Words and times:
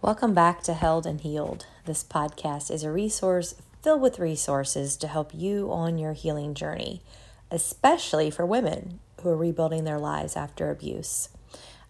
Welcome 0.00 0.32
back 0.32 0.62
to 0.62 0.74
Held 0.74 1.06
and 1.06 1.20
Healed. 1.20 1.66
This 1.84 2.04
podcast 2.04 2.70
is 2.70 2.84
a 2.84 2.92
resource 2.92 3.56
filled 3.82 4.00
with 4.00 4.20
resources 4.20 4.96
to 4.96 5.08
help 5.08 5.32
you 5.34 5.72
on 5.72 5.98
your 5.98 6.12
healing 6.12 6.54
journey, 6.54 7.02
especially 7.50 8.30
for 8.30 8.46
women 8.46 9.00
who 9.20 9.28
are 9.28 9.36
rebuilding 9.36 9.82
their 9.82 9.98
lives 9.98 10.36
after 10.36 10.70
abuse. 10.70 11.30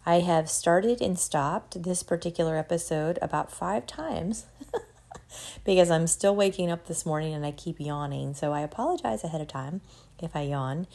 I 0.07 0.21
have 0.21 0.49
started 0.49 1.03
and 1.03 1.19
stopped 1.19 1.83
this 1.83 2.03
particular 2.03 2.57
episode 2.57 3.19
about 3.21 3.53
five 3.53 3.87
times 3.87 4.47
because 5.67 5.91
I'm 5.91 6.07
still 6.07 6.35
waking 6.35 6.71
up 6.71 6.87
this 6.87 7.05
morning 7.05 7.35
and 7.35 7.45
I 7.45 7.51
keep 7.51 7.79
yawning. 7.79 8.33
So 8.33 8.55
I 8.55 8.61
apologize 8.61 9.23
ahead 9.23 9.43
of 9.43 9.49
time 9.49 9.83
if 10.19 10.35
I 10.35 10.41
yawn. 10.41 10.87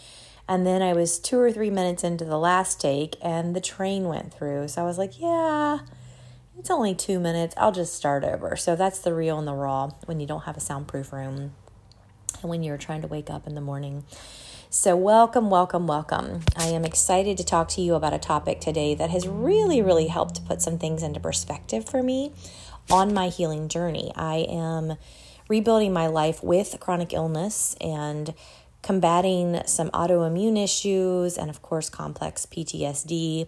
And 0.50 0.66
then 0.66 0.82
I 0.82 0.93
was 0.93 1.20
two 1.20 1.39
or 1.39 1.52
three 1.52 1.70
minutes 1.70 2.04
into 2.04 2.25
the 2.25 2.39
last 2.39 2.82
take 2.82 3.18
and 3.21 3.55
the 3.55 3.61
train 3.61 4.05
went 4.05 4.34
through. 4.34 4.68
So 4.70 4.82
I 4.82 4.86
was 4.86 4.98
like, 4.98 5.20
yeah 5.20 5.82
it's 6.64 6.71
only 6.71 6.95
two 6.95 7.20
minutes. 7.20 7.54
I'll 7.57 7.73
just 7.73 7.93
start 7.93 8.23
over. 8.23 8.55
So 8.55 8.77
that's 8.77 8.99
the 8.99 9.13
real 9.13 9.38
and 9.38 9.45
the 9.45 9.54
raw 9.54 9.90
when 10.05 10.21
you 10.21 10.26
don't 10.26 10.44
have 10.44 10.55
a 10.55 10.62
soundproof 10.62 11.12
room 11.12 11.52
and 12.41 12.49
when 12.49 12.63
you're 12.63 12.77
trying 12.77 13.02
to 13.02 13.08
wake 13.09 13.30
up 13.30 13.45
in 13.45 13.54
the 13.54 13.59
morning. 13.59 14.05
So, 14.70 14.95
welcome, 14.95 15.49
welcome, 15.49 15.88
welcome. 15.88 16.40
I 16.55 16.68
am 16.68 16.85
excited 16.85 17.35
to 17.35 17.44
talk 17.44 17.68
to 17.70 17.81
you 17.81 17.95
about 17.95 18.13
a 18.13 18.18
topic 18.18 18.62
today 18.62 18.95
that 18.95 19.09
has 19.09 19.27
really, 19.27 19.81
really 19.81 20.07
helped 20.07 20.45
put 20.45 20.62
some 20.62 20.80
things 20.80 21.04
into 21.04 21.20
perspective 21.20 21.90
for 21.90 22.02
me 22.02 22.31
on 22.90 23.13
my 23.13 23.27
healing 23.27 23.68
journey. 23.68 24.13
I 24.16 24.48
am 24.49 24.95
rebuilding 25.49 25.91
my 25.91 26.07
life 26.07 26.41
with 26.41 26.77
chronic 26.80 27.12
illness 27.12 27.76
and 27.82 28.34
combating 28.82 29.62
some 29.66 29.90
autoimmune 29.90 30.63
issues 30.63 31.38
and, 31.38 31.49
of 31.49 31.62
course, 31.62 31.90
complex 31.90 32.45
PTSD 32.45 33.48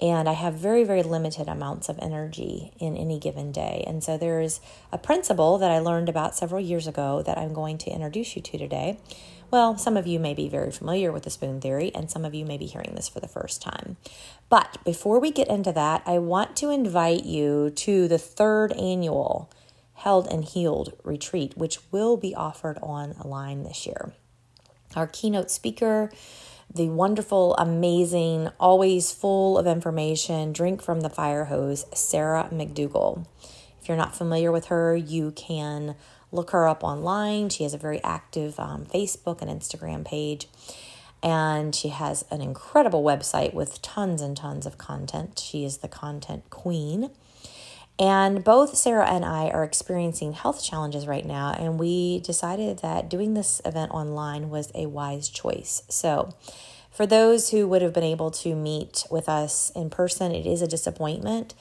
and 0.00 0.28
I 0.28 0.32
have 0.32 0.54
very, 0.54 0.84
very 0.84 1.02
limited 1.02 1.48
amounts 1.48 1.88
of 1.88 1.98
energy 2.00 2.72
in 2.78 2.96
any 2.96 3.18
given 3.18 3.52
day. 3.52 3.84
And 3.86 4.02
so 4.02 4.16
there's 4.16 4.60
a 4.92 4.98
principle 4.98 5.58
that 5.58 5.70
I 5.70 5.78
learned 5.78 6.08
about 6.08 6.34
several 6.34 6.60
years 6.60 6.86
ago 6.86 7.22
that 7.22 7.36
I'm 7.36 7.52
going 7.52 7.78
to 7.78 7.90
introduce 7.90 8.34
you 8.34 8.42
to 8.42 8.58
today. 8.58 8.98
Well, 9.50 9.76
some 9.76 9.96
of 9.96 10.06
you 10.06 10.20
may 10.20 10.32
be 10.32 10.48
very 10.48 10.70
familiar 10.70 11.10
with 11.10 11.24
the 11.24 11.30
spoon 11.30 11.60
theory, 11.60 11.90
and 11.94 12.08
some 12.08 12.24
of 12.24 12.34
you 12.34 12.46
may 12.46 12.56
be 12.56 12.66
hearing 12.66 12.92
this 12.94 13.08
for 13.08 13.18
the 13.18 13.28
first 13.28 13.60
time. 13.60 13.96
But 14.48 14.78
before 14.84 15.18
we 15.18 15.32
get 15.32 15.48
into 15.48 15.72
that, 15.72 16.02
I 16.06 16.18
want 16.18 16.56
to 16.58 16.70
invite 16.70 17.24
you 17.24 17.70
to 17.70 18.06
the 18.06 18.18
third 18.18 18.72
annual 18.72 19.50
Held 19.94 20.28
and 20.28 20.44
Healed 20.44 20.94
retreat, 21.04 21.56
which 21.56 21.78
will 21.90 22.16
be 22.16 22.34
offered 22.34 22.78
online 22.78 23.64
this 23.64 23.86
year. 23.86 24.12
Our 24.96 25.06
keynote 25.06 25.50
speaker, 25.50 26.10
the 26.72 26.88
wonderful, 26.88 27.56
amazing, 27.56 28.48
always 28.60 29.12
full 29.12 29.58
of 29.58 29.66
information, 29.66 30.52
drink 30.52 30.82
from 30.82 31.00
the 31.00 31.10
fire 31.10 31.46
hose, 31.46 31.84
Sarah 31.92 32.48
McDugal. 32.52 33.26
If 33.82 33.88
you're 33.88 33.96
not 33.96 34.14
familiar 34.14 34.52
with 34.52 34.66
her, 34.66 34.94
you 34.94 35.32
can 35.32 35.96
look 36.30 36.50
her 36.50 36.68
up 36.68 36.84
online. 36.84 37.48
She 37.48 37.64
has 37.64 37.74
a 37.74 37.78
very 37.78 38.02
active 38.04 38.60
um, 38.60 38.86
Facebook 38.86 39.42
and 39.42 39.50
Instagram 39.50 40.04
page, 40.04 40.46
and 41.22 41.74
she 41.74 41.88
has 41.88 42.24
an 42.30 42.40
incredible 42.40 43.02
website 43.02 43.52
with 43.52 43.82
tons 43.82 44.22
and 44.22 44.36
tons 44.36 44.64
of 44.64 44.78
content. 44.78 45.40
She 45.44 45.64
is 45.64 45.78
the 45.78 45.88
content 45.88 46.50
queen. 46.50 47.10
And 48.00 48.42
both 48.42 48.78
Sarah 48.78 49.10
and 49.10 49.26
I 49.26 49.50
are 49.50 49.62
experiencing 49.62 50.32
health 50.32 50.64
challenges 50.64 51.06
right 51.06 51.26
now, 51.26 51.52
and 51.52 51.78
we 51.78 52.20
decided 52.20 52.78
that 52.78 53.10
doing 53.10 53.34
this 53.34 53.60
event 53.66 53.92
online 53.92 54.48
was 54.48 54.72
a 54.74 54.86
wise 54.86 55.28
choice. 55.28 55.82
So, 55.90 56.34
for 56.90 57.06
those 57.06 57.50
who 57.50 57.68
would 57.68 57.82
have 57.82 57.92
been 57.92 58.02
able 58.02 58.30
to 58.30 58.56
meet 58.56 59.04
with 59.10 59.28
us 59.28 59.70
in 59.76 59.90
person, 59.90 60.32
it 60.32 60.46
is 60.46 60.62
a 60.62 60.66
disappointment, 60.66 61.54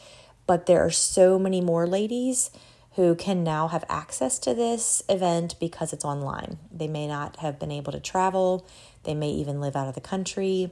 but 0.47 0.65
there 0.65 0.83
are 0.83 0.89
so 0.89 1.37
many 1.37 1.59
more 1.59 1.85
ladies 1.85 2.51
who 2.93 3.15
can 3.15 3.43
now 3.43 3.67
have 3.67 3.83
access 3.89 4.39
to 4.39 4.53
this 4.53 5.03
event 5.09 5.55
because 5.59 5.91
it's 5.91 6.05
online. 6.05 6.57
They 6.71 6.87
may 6.87 7.05
not 7.05 7.35
have 7.37 7.59
been 7.59 7.71
able 7.71 7.91
to 7.91 7.99
travel, 7.99 8.65
they 9.03 9.13
may 9.13 9.29
even 9.29 9.59
live 9.59 9.75
out 9.75 9.89
of 9.89 9.95
the 9.95 10.01
country 10.01 10.71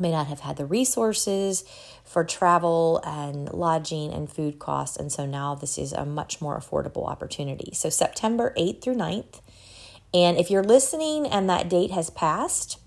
may 0.00 0.10
not 0.10 0.26
have 0.26 0.40
had 0.40 0.56
the 0.56 0.66
resources 0.66 1.64
for 2.04 2.24
travel 2.24 3.00
and 3.04 3.52
lodging 3.52 4.12
and 4.12 4.30
food 4.30 4.58
costs. 4.58 4.96
And 4.96 5.12
so 5.12 5.26
now 5.26 5.54
this 5.54 5.78
is 5.78 5.92
a 5.92 6.04
much 6.04 6.40
more 6.40 6.58
affordable 6.58 7.08
opportunity. 7.08 7.72
So 7.74 7.90
September 7.90 8.54
8th 8.56 8.82
through 8.82 8.96
9th. 8.96 9.40
And 10.14 10.38
if 10.38 10.50
you're 10.50 10.64
listening 10.64 11.26
and 11.26 11.50
that 11.50 11.68
date 11.68 11.90
has 11.90 12.10
passed, 12.10 12.78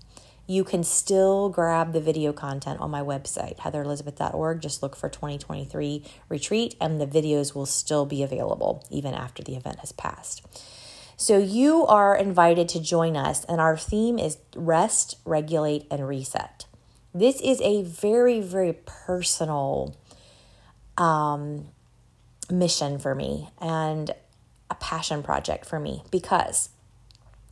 you 0.46 0.64
can 0.64 0.82
still 0.82 1.48
grab 1.48 1.92
the 1.92 2.00
video 2.00 2.32
content 2.32 2.80
on 2.80 2.90
my 2.90 3.00
website, 3.00 3.58
heatherelizabeth.org. 3.58 4.60
Just 4.60 4.82
look 4.82 4.96
for 4.96 5.08
2023 5.08 6.04
retreat, 6.28 6.74
and 6.80 7.00
the 7.00 7.06
videos 7.06 7.54
will 7.54 7.66
still 7.66 8.06
be 8.06 8.22
available 8.22 8.84
even 8.90 9.14
after 9.14 9.42
the 9.42 9.54
event 9.54 9.78
has 9.78 9.92
passed. 9.92 10.42
So, 11.16 11.38
you 11.38 11.86
are 11.86 12.16
invited 12.16 12.68
to 12.70 12.80
join 12.80 13.16
us, 13.16 13.44
and 13.44 13.60
our 13.60 13.76
theme 13.76 14.18
is 14.18 14.38
rest, 14.56 15.16
regulate, 15.24 15.86
and 15.90 16.08
reset. 16.08 16.66
This 17.14 17.40
is 17.40 17.60
a 17.60 17.82
very, 17.82 18.40
very 18.40 18.72
personal 18.72 19.96
um, 20.96 21.68
mission 22.50 22.98
for 22.98 23.14
me 23.14 23.48
and 23.60 24.10
a 24.70 24.74
passion 24.74 25.22
project 25.22 25.66
for 25.66 25.78
me 25.78 26.02
because 26.10 26.70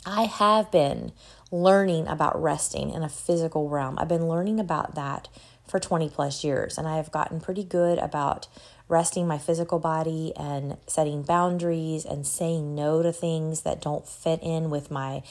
I 0.07 0.25
have 0.25 0.71
been 0.71 1.13
learning 1.51 2.09
about 2.09 2.41
resting 2.41 2.91
in 2.91 3.03
a 3.03 3.09
physical 3.09 3.69
realm. 3.69 3.97
I've 3.99 4.09
been 4.09 4.29
learning 4.29 4.61
about 4.61 4.95
that 4.95 5.29
for 5.69 5.79
20 5.79 6.09
plus 6.09 6.43
years, 6.43 6.79
and 6.79 6.89
I 6.89 6.97
have 6.97 7.13
gotten 7.13 7.41
pretty 7.41 7.63
good 7.63 7.99
about 7.99 8.49
resting 8.89 9.27
my 9.27 9.39
physical 9.39 9.79
body 9.79 10.33
and 10.37 10.77
setting 10.87 11.23
boundaries 11.23 12.05
and 12.05 12.27
saying 12.27 12.75
no 12.75 13.03
to 13.03 13.13
things 13.13 13.63
that 13.63 13.81
don't 13.81 14.09
fit 14.09 14.41
in 14.43 14.69
with 14.71 14.91
my 14.91 15.23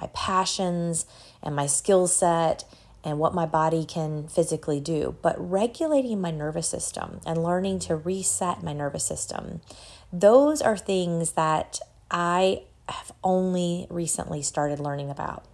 my 0.00 0.08
passions 0.14 1.04
and 1.42 1.56
my 1.56 1.66
skill 1.66 2.06
set 2.06 2.64
and 3.08 3.18
what 3.18 3.34
my 3.34 3.46
body 3.46 3.84
can 3.84 4.28
physically 4.28 4.80
do, 4.80 5.16
but 5.22 5.34
regulating 5.38 6.20
my 6.20 6.30
nervous 6.30 6.68
system 6.68 7.20
and 7.26 7.42
learning 7.42 7.78
to 7.80 7.96
reset 7.96 8.62
my 8.62 8.72
nervous 8.72 9.04
system. 9.04 9.60
Those 10.12 10.60
are 10.60 10.76
things 10.76 11.32
that 11.32 11.80
I 12.10 12.62
have 12.88 13.12
only 13.24 13.86
recently 13.90 14.42
started 14.42 14.78
learning 14.78 15.10
about. 15.10 15.44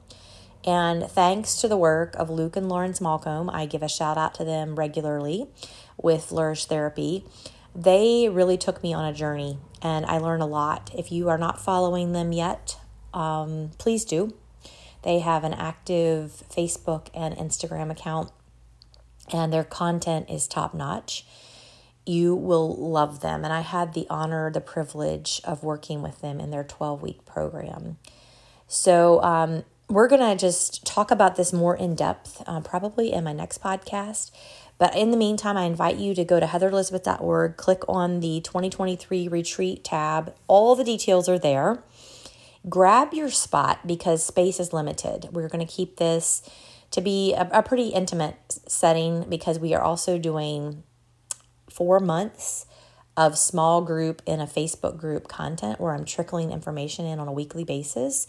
And 0.64 1.04
thanks 1.04 1.56
to 1.56 1.68
the 1.68 1.76
work 1.76 2.14
of 2.16 2.30
Luke 2.30 2.56
and 2.56 2.68
Lawrence 2.68 3.00
Malcolm, 3.00 3.50
I 3.50 3.66
give 3.66 3.82
a 3.82 3.88
shout 3.88 4.16
out 4.16 4.34
to 4.34 4.44
them 4.44 4.76
regularly 4.76 5.46
with 6.00 6.24
Flourish 6.24 6.64
Therapy. 6.64 7.24
They 7.74 8.28
really 8.28 8.56
took 8.56 8.82
me 8.82 8.94
on 8.94 9.04
a 9.04 9.12
journey 9.12 9.58
and 9.82 10.06
I 10.06 10.18
learned 10.18 10.42
a 10.42 10.46
lot. 10.46 10.90
If 10.96 11.12
you 11.12 11.28
are 11.28 11.38
not 11.38 11.60
following 11.60 12.12
them 12.12 12.32
yet, 12.32 12.78
um, 13.12 13.72
please 13.78 14.04
do. 14.04 14.34
They 15.04 15.18
have 15.20 15.44
an 15.44 15.52
active 15.52 16.42
Facebook 16.50 17.08
and 17.14 17.36
Instagram 17.36 17.90
account, 17.90 18.32
and 19.32 19.52
their 19.52 19.64
content 19.64 20.30
is 20.30 20.48
top 20.48 20.74
notch. 20.74 21.26
You 22.06 22.34
will 22.34 22.74
love 22.74 23.20
them. 23.20 23.44
And 23.44 23.52
I 23.52 23.60
had 23.60 23.94
the 23.94 24.06
honor, 24.10 24.50
the 24.50 24.60
privilege 24.60 25.40
of 25.44 25.62
working 25.62 26.02
with 26.02 26.20
them 26.20 26.40
in 26.40 26.50
their 26.50 26.64
12 26.64 27.02
week 27.02 27.24
program. 27.24 27.98
So, 28.66 29.22
um, 29.22 29.64
we're 29.88 30.08
going 30.08 30.22
to 30.22 30.36
just 30.36 30.86
talk 30.86 31.10
about 31.10 31.36
this 31.36 31.52
more 31.52 31.76
in 31.76 31.94
depth, 31.94 32.42
uh, 32.46 32.60
probably 32.60 33.12
in 33.12 33.24
my 33.24 33.34
next 33.34 33.62
podcast. 33.62 34.30
But 34.78 34.96
in 34.96 35.10
the 35.10 35.16
meantime, 35.16 35.56
I 35.56 35.64
invite 35.64 35.96
you 35.96 36.14
to 36.14 36.24
go 36.24 36.40
to 36.40 36.46
heatherelizabeth.org, 36.46 37.56
click 37.56 37.82
on 37.88 38.20
the 38.20 38.40
2023 38.40 39.28
retreat 39.28 39.84
tab. 39.84 40.34
All 40.48 40.74
the 40.74 40.84
details 40.84 41.28
are 41.28 41.38
there 41.38 41.82
grab 42.68 43.12
your 43.12 43.30
spot 43.30 43.86
because 43.86 44.24
space 44.24 44.58
is 44.58 44.72
limited. 44.72 45.28
We're 45.32 45.48
going 45.48 45.66
to 45.66 45.72
keep 45.72 45.96
this 45.96 46.48
to 46.90 47.00
be 47.00 47.34
a, 47.34 47.48
a, 47.52 47.62
pretty 47.62 47.88
intimate 47.88 48.36
setting 48.68 49.28
because 49.28 49.58
we 49.58 49.74
are 49.74 49.82
also 49.82 50.16
doing 50.16 50.84
four 51.68 51.98
months 51.98 52.66
of 53.16 53.36
small 53.36 53.82
group 53.82 54.22
in 54.26 54.40
a 54.40 54.46
Facebook 54.46 54.96
group 54.96 55.28
content 55.28 55.80
where 55.80 55.92
I'm 55.92 56.04
trickling 56.04 56.52
information 56.52 57.04
in 57.04 57.18
on 57.18 57.28
a 57.28 57.32
weekly 57.32 57.64
basis. 57.64 58.26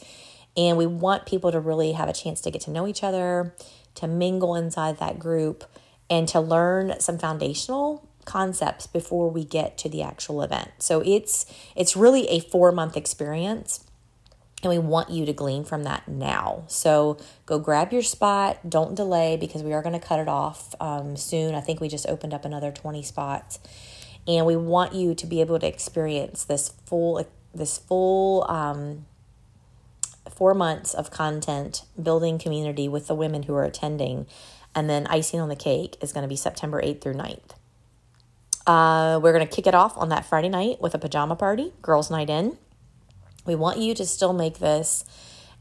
And 0.58 0.78
we 0.78 0.86
want 0.86 1.26
people 1.26 1.52
to 1.52 1.60
really 1.60 1.94
have 1.94 2.10
a 2.10 2.14
chance 2.14 2.42
to 2.42 2.52
get 2.52 2.62
to 2.62 2.72
know 2.72 2.88
each 2.88 3.04
other, 3.04 3.56
to 3.96 4.08
mingle 4.08 4.56
inside 4.56 5.00
that 5.00 5.20
group, 5.20 5.64
and 6.10 6.28
to 6.30 6.40
learn 6.40 7.00
some 7.00 7.18
foundational 7.18 8.08
concepts 8.26 8.88
before 8.88 9.30
we 9.30 9.46
get 9.46 9.78
to 9.78 9.90
the 9.90 10.02
actual 10.02 10.42
event. 10.42 10.72
So 10.80 11.02
it's 11.02 11.46
it's 11.76 11.96
really 11.96 12.28
a 12.30 12.42
4-month 12.42 12.98
experience 12.98 13.85
and 14.66 14.72
we 14.72 14.80
want 14.80 15.12
you 15.12 15.26
to 15.28 15.34
glean 15.34 15.64
from 15.64 15.84
that 15.84 16.08
now. 16.08 16.64
So 16.68 17.18
go 17.46 17.60
grab 17.60 17.94
your 17.94 18.02
spot. 18.02 18.68
Don't 18.68 18.96
delay 18.96 19.38
because 19.38 19.62
we 19.62 19.74
are 19.74 19.84
going 19.84 20.00
to 20.00 20.06
cut 20.06 20.20
it 20.20 20.28
off 20.28 20.74
um, 20.82 21.16
soon. 21.16 21.54
I 21.54 21.62
think 21.62 21.80
we 21.80 21.88
just 21.88 22.08
opened 22.08 22.34
up 22.34 22.46
another 22.46 22.72
20 22.72 23.04
spots. 23.04 23.60
And 24.28 24.48
we 24.48 24.56
want 24.56 24.96
you 24.96 25.14
to 25.14 25.28
be 25.28 25.40
able 25.40 25.60
to 25.60 25.68
experience 25.68 26.44
this 26.44 26.74
full, 26.88 27.24
this 27.54 27.78
full 27.78 28.44
um, 28.50 29.06
four 30.32 30.56
months 30.56 30.96
of 30.96 31.12
content, 31.12 31.84
building 32.02 32.40
community 32.40 32.90
with 32.90 33.06
the 33.06 33.14
women 33.14 33.44
who 33.44 33.54
are 33.54 33.66
attending. 33.66 34.26
And 34.74 34.90
then 34.90 35.06
icing 35.08 35.40
on 35.40 35.48
the 35.48 35.56
cake 35.56 35.96
is 36.02 36.12
going 36.12 36.24
to 36.24 36.28
be 36.28 36.36
September 36.36 36.82
8th 36.82 37.02
through 37.02 37.14
9th. 37.14 37.52
Uh, 38.66 39.20
we're 39.22 39.32
going 39.32 39.48
to 39.48 39.56
kick 39.56 39.68
it 39.68 39.76
off 39.76 39.96
on 39.96 40.10
that 40.10 40.26
Friday 40.26 40.50
night 40.50 40.82
with 40.82 40.96
a 40.96 40.98
pajama 40.98 41.36
party, 41.36 41.72
girls' 41.84 42.10
night 42.10 42.32
in. 42.32 42.58
We 43.46 43.56
want 43.56 43.80
you 43.80 43.94
to 43.96 44.06
still 44.06 44.34
make 44.34 44.60
this 44.60 45.06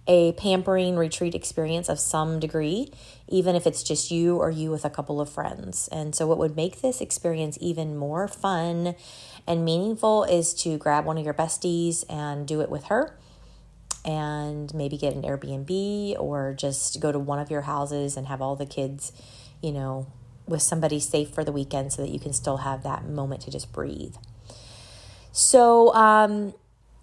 a 0.07 0.33
pampering 0.33 0.97
retreat 0.97 1.35
experience 1.35 1.89
of 1.89 1.99
some 1.99 2.39
degree, 2.39 2.93
even 3.29 3.57
if 3.57 3.67
it's 3.67 3.83
just 3.83 4.11
you 4.11 4.37
or 4.37 4.51
you 4.51 4.71
with 4.71 4.85
a 4.85 4.91
couple 4.91 5.21
of 5.21 5.31
friends. 5.31 5.89
And 5.89 6.15
so, 6.15 6.27
what 6.27 6.39
would 6.39 6.57
make 6.57 6.83
this 6.83 7.01
experience 7.01 7.57
even 7.61 7.97
more 7.97 8.29
fun 8.29 8.95
and 9.47 9.65
meaningful 9.65 10.25
is 10.25 10.53
to 10.55 10.77
grab 10.79 11.05
one 11.05 11.19
of 11.19 11.25
your 11.25 11.35
besties 11.35 12.05
and 12.09 12.47
do 12.47 12.61
it 12.61 12.71
with 12.71 12.85
her. 12.85 13.19
And 14.05 14.75
maybe 14.75 14.99
get 14.99 15.15
an 15.15 15.23
Airbnb 15.23 16.19
or 16.19 16.53
just 16.53 17.01
go 17.01 17.11
to 17.11 17.19
one 17.19 17.39
of 17.39 17.51
your 17.51 17.63
houses 17.63 18.19
and 18.19 18.27
have 18.27 18.43
all 18.43 18.55
the 18.55 18.67
kids, 18.67 19.13
you 19.63 19.73
know, 19.73 20.07
with 20.47 20.61
somebody 20.61 21.01
safe 21.01 21.31
for 21.31 21.43
the 21.43 21.53
weekend 21.53 21.95
so 21.95 22.03
that 22.03 22.11
you 22.11 22.21
can 22.21 22.35
still 22.35 22.59
have 22.59 22.83
that 22.83 23.09
moment 23.09 23.41
to 23.43 23.51
just 23.51 23.73
breathe. 23.73 24.17
So, 25.33 25.95
um, 25.95 26.53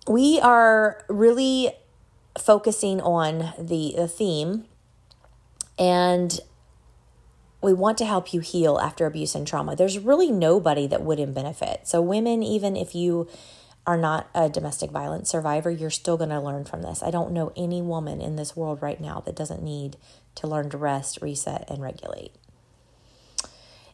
we 0.07 0.39
are 0.39 1.03
really 1.07 1.71
focusing 2.39 3.01
on 3.01 3.53
the, 3.59 3.93
the 3.95 4.07
theme 4.07 4.65
and 5.77 6.39
we 7.61 7.73
want 7.73 7.97
to 7.99 8.05
help 8.05 8.33
you 8.33 8.39
heal 8.39 8.79
after 8.79 9.05
abuse 9.05 9.35
and 9.35 9.45
trauma. 9.45 9.75
There's 9.75 9.99
really 9.99 10.31
nobody 10.31 10.87
that 10.87 11.03
wouldn't 11.03 11.35
benefit. 11.35 11.87
So, 11.87 12.01
women, 12.01 12.41
even 12.41 12.75
if 12.75 12.95
you 12.95 13.27
are 13.85 13.97
not 13.97 14.29
a 14.33 14.49
domestic 14.49 14.91
violence 14.91 15.29
survivor, 15.29 15.69
you're 15.69 15.89
still 15.89 16.17
going 16.17 16.29
to 16.29 16.39
learn 16.39 16.65
from 16.65 16.81
this. 16.81 17.01
I 17.03 17.11
don't 17.11 17.31
know 17.31 17.51
any 17.55 17.81
woman 17.81 18.21
in 18.21 18.35
this 18.35 18.55
world 18.55 18.81
right 18.81 18.99
now 18.99 19.21
that 19.25 19.35
doesn't 19.35 19.63
need 19.63 19.97
to 20.35 20.47
learn 20.47 20.69
to 20.71 20.77
rest, 20.77 21.19
reset, 21.21 21.69
and 21.69 21.81
regulate. 21.81 22.33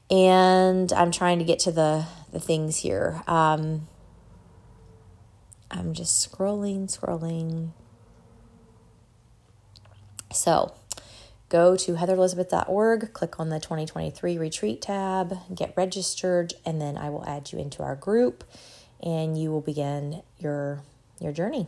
And 0.10 0.92
I'm 0.94 1.12
trying 1.12 1.40
to 1.40 1.46
get 1.46 1.60
to 1.60 1.72
the, 1.72 2.06
the 2.32 2.40
things 2.40 2.78
here. 2.78 3.22
Um, 3.28 3.88
I'm 5.70 5.94
just 5.94 6.32
scrolling, 6.32 6.86
scrolling. 6.86 7.72
So 10.32 10.74
go 11.50 11.76
to 11.78 11.94
heatherelizabeth.org, 11.94 13.14
click 13.14 13.40
on 13.40 13.50
the 13.50 13.60
2023 13.60 14.38
retreat 14.38 14.82
tab, 14.82 15.38
get 15.54 15.74
registered, 15.76 16.54
and 16.66 16.82
then 16.82 16.98
I 16.98 17.10
will 17.10 17.26
add 17.28 17.52
you 17.52 17.60
into 17.60 17.84
our 17.84 17.96
group 17.96 18.44
and 19.02 19.40
you 19.40 19.52
will 19.52 19.62
begin 19.62 20.24
your 20.40 20.82
your 21.20 21.32
journey 21.32 21.68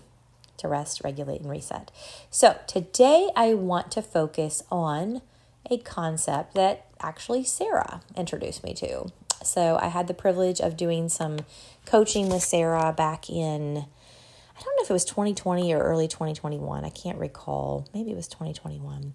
to 0.57 0.67
rest, 0.67 1.01
regulate, 1.03 1.41
and 1.41 1.49
reset. 1.49 1.91
So 2.29 2.57
today 2.67 3.29
I 3.35 3.53
want 3.53 3.91
to 3.91 4.01
focus 4.01 4.61
on 4.71 5.21
a 5.69 5.77
concept 5.77 6.53
that 6.55 6.85
actually 6.99 7.43
Sarah 7.43 8.01
introduced 8.15 8.63
me 8.63 8.73
to. 8.75 9.11
So 9.43 9.77
I 9.81 9.87
had 9.87 10.07
the 10.07 10.13
privilege 10.13 10.59
of 10.59 10.77
doing 10.77 11.09
some 11.09 11.39
coaching 11.85 12.29
with 12.29 12.43
Sarah 12.43 12.93
back 12.95 13.29
in 13.29 13.85
I 14.59 14.61
don't 14.61 14.75
know 14.75 14.83
if 14.83 14.89
it 14.89 14.93
was 14.93 15.05
2020 15.05 15.73
or 15.73 15.79
early 15.79 16.09
2021. 16.09 16.83
I 16.83 16.89
can't 16.89 17.17
recall. 17.17 17.87
Maybe 17.93 18.11
it 18.11 18.15
was 18.15 18.27
2021. 18.27 19.13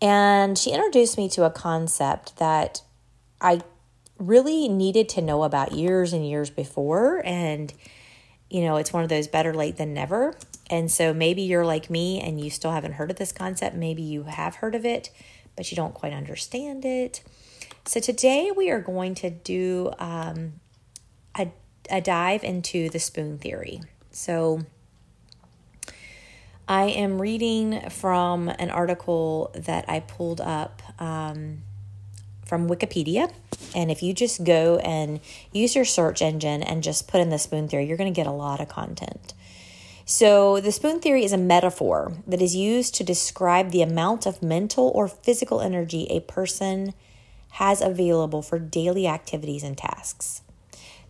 And 0.00 0.56
she 0.56 0.70
introduced 0.70 1.18
me 1.18 1.28
to 1.30 1.44
a 1.44 1.50
concept 1.50 2.38
that 2.38 2.82
I 3.38 3.60
really 4.18 4.68
needed 4.68 5.10
to 5.10 5.20
know 5.20 5.42
about 5.42 5.72
years 5.72 6.14
and 6.14 6.26
years 6.26 6.48
before. 6.48 7.20
And, 7.26 7.72
you 8.48 8.62
know, 8.62 8.76
it's 8.76 8.94
one 8.94 9.02
of 9.02 9.10
those 9.10 9.28
better 9.28 9.52
late 9.52 9.76
than 9.76 9.92
never. 9.92 10.34
And 10.70 10.90
so 10.90 11.12
maybe 11.12 11.42
you're 11.42 11.66
like 11.66 11.90
me 11.90 12.20
and 12.20 12.40
you 12.40 12.48
still 12.48 12.72
haven't 12.72 12.92
heard 12.92 13.10
of 13.10 13.18
this 13.18 13.32
concept. 13.32 13.76
Maybe 13.76 14.02
you 14.02 14.24
have 14.24 14.56
heard 14.56 14.74
of 14.74 14.86
it, 14.86 15.10
but 15.56 15.70
you 15.70 15.76
don't 15.76 15.94
quite 15.94 16.12
understand 16.12 16.84
it. 16.84 17.22
So 17.86 18.00
today 18.00 18.52
we 18.54 18.70
are 18.70 18.80
going 18.80 19.14
to 19.16 19.30
do 19.30 19.92
um, 19.98 20.54
a, 21.36 21.50
a 21.90 22.00
dive 22.00 22.44
into 22.44 22.90
the 22.90 22.98
spoon 22.98 23.38
theory. 23.38 23.80
So 24.10 24.62
I 26.68 26.84
am 26.84 27.20
reading 27.20 27.90
from 27.90 28.48
an 28.48 28.70
article 28.70 29.52
that 29.54 29.88
I 29.88 30.00
pulled 30.00 30.40
up 30.40 30.82
um, 30.98 31.62
from 32.44 32.68
Wikipedia. 32.68 33.32
And 33.74 33.90
if 33.90 34.02
you 34.02 34.12
just 34.12 34.42
go 34.42 34.78
and 34.78 35.20
use 35.52 35.76
your 35.76 35.84
search 35.84 36.22
engine 36.22 36.62
and 36.62 36.82
just 36.82 37.06
put 37.06 37.20
in 37.20 37.28
the 37.30 37.38
spoon 37.38 37.68
theory, 37.68 37.86
you're 37.86 37.96
going 37.96 38.12
to 38.12 38.16
get 38.16 38.26
a 38.26 38.32
lot 38.32 38.60
of 38.60 38.68
content. 38.68 39.34
So, 40.08 40.60
the 40.60 40.70
spoon 40.70 41.00
theory 41.00 41.24
is 41.24 41.32
a 41.32 41.36
metaphor 41.36 42.12
that 42.28 42.40
is 42.40 42.54
used 42.54 42.94
to 42.94 43.02
describe 43.02 43.72
the 43.72 43.82
amount 43.82 44.24
of 44.24 44.40
mental 44.40 44.92
or 44.94 45.08
physical 45.08 45.60
energy 45.60 46.06
a 46.08 46.20
person 46.20 46.94
has 47.54 47.82
available 47.82 48.40
for 48.40 48.60
daily 48.60 49.08
activities 49.08 49.64
and 49.64 49.76
tasks. 49.76 50.42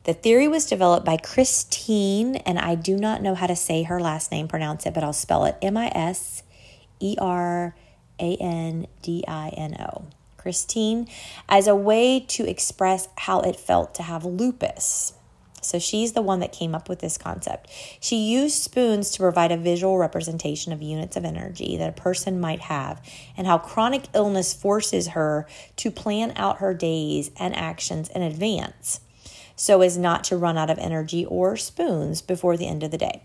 The 0.04 0.14
theory 0.14 0.48
was 0.48 0.64
developed 0.64 1.04
by 1.04 1.18
Christine, 1.18 2.36
and 2.36 2.58
I 2.58 2.74
do 2.74 2.96
not 2.96 3.20
know 3.20 3.34
how 3.34 3.46
to 3.46 3.54
say 3.54 3.82
her 3.82 4.00
last 4.00 4.32
name, 4.32 4.48
pronounce 4.48 4.86
it, 4.86 4.94
but 4.94 5.04
I'll 5.04 5.12
spell 5.12 5.44
it 5.44 5.58
M 5.60 5.76
I 5.76 5.88
S 5.94 6.42
E 6.98 7.16
R 7.18 7.76
A 8.18 8.36
N 8.36 8.86
D 9.02 9.22
I 9.28 9.50
N 9.50 9.76
O. 9.78 10.06
Christine, 10.38 11.06
as 11.50 11.66
a 11.66 11.76
way 11.76 12.18
to 12.20 12.48
express 12.48 13.08
how 13.18 13.40
it 13.40 13.56
felt 13.56 13.94
to 13.96 14.04
have 14.04 14.24
lupus. 14.24 15.12
So 15.66 15.78
she's 15.78 16.12
the 16.12 16.22
one 16.22 16.40
that 16.40 16.52
came 16.52 16.74
up 16.74 16.88
with 16.88 17.00
this 17.00 17.18
concept. 17.18 17.70
She 18.00 18.16
used 18.16 18.62
spoons 18.62 19.10
to 19.12 19.18
provide 19.18 19.52
a 19.52 19.56
visual 19.56 19.98
representation 19.98 20.72
of 20.72 20.82
units 20.82 21.16
of 21.16 21.24
energy 21.24 21.76
that 21.76 21.88
a 21.88 22.00
person 22.00 22.40
might 22.40 22.60
have 22.60 23.02
and 23.36 23.46
how 23.46 23.58
chronic 23.58 24.04
illness 24.14 24.54
forces 24.54 25.08
her 25.08 25.46
to 25.76 25.90
plan 25.90 26.32
out 26.36 26.58
her 26.58 26.74
days 26.74 27.30
and 27.38 27.54
actions 27.54 28.08
in 28.10 28.22
advance 28.22 29.00
so 29.56 29.80
as 29.80 29.96
not 29.96 30.22
to 30.24 30.36
run 30.36 30.58
out 30.58 30.70
of 30.70 30.78
energy 30.78 31.24
or 31.24 31.56
spoons 31.56 32.20
before 32.20 32.56
the 32.56 32.68
end 32.68 32.82
of 32.82 32.90
the 32.90 32.98
day. 32.98 33.22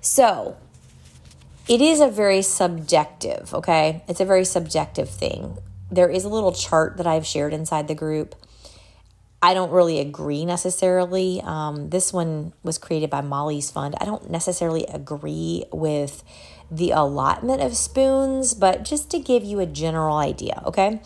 So, 0.00 0.56
it 1.68 1.80
is 1.80 2.00
a 2.00 2.08
very 2.08 2.42
subjective, 2.42 3.52
okay? 3.52 4.02
It's 4.08 4.20
a 4.20 4.24
very 4.24 4.44
subjective 4.44 5.10
thing. 5.10 5.58
There 5.90 6.08
is 6.08 6.24
a 6.24 6.28
little 6.28 6.52
chart 6.52 6.96
that 6.96 7.06
I've 7.06 7.26
shared 7.26 7.52
inside 7.52 7.88
the 7.88 7.94
group. 7.94 8.34
I 9.42 9.54
don't 9.54 9.70
really 9.70 10.00
agree 10.00 10.44
necessarily. 10.44 11.40
Um, 11.42 11.88
this 11.90 12.12
one 12.12 12.52
was 12.62 12.76
created 12.76 13.08
by 13.08 13.22
Molly's 13.22 13.70
Fund. 13.70 13.94
I 14.00 14.04
don't 14.04 14.30
necessarily 14.30 14.84
agree 14.84 15.64
with 15.72 16.22
the 16.70 16.90
allotment 16.90 17.62
of 17.62 17.76
spoons, 17.76 18.54
but 18.54 18.84
just 18.84 19.10
to 19.10 19.18
give 19.18 19.42
you 19.42 19.58
a 19.60 19.66
general 19.66 20.18
idea, 20.18 20.62
okay? 20.66 21.00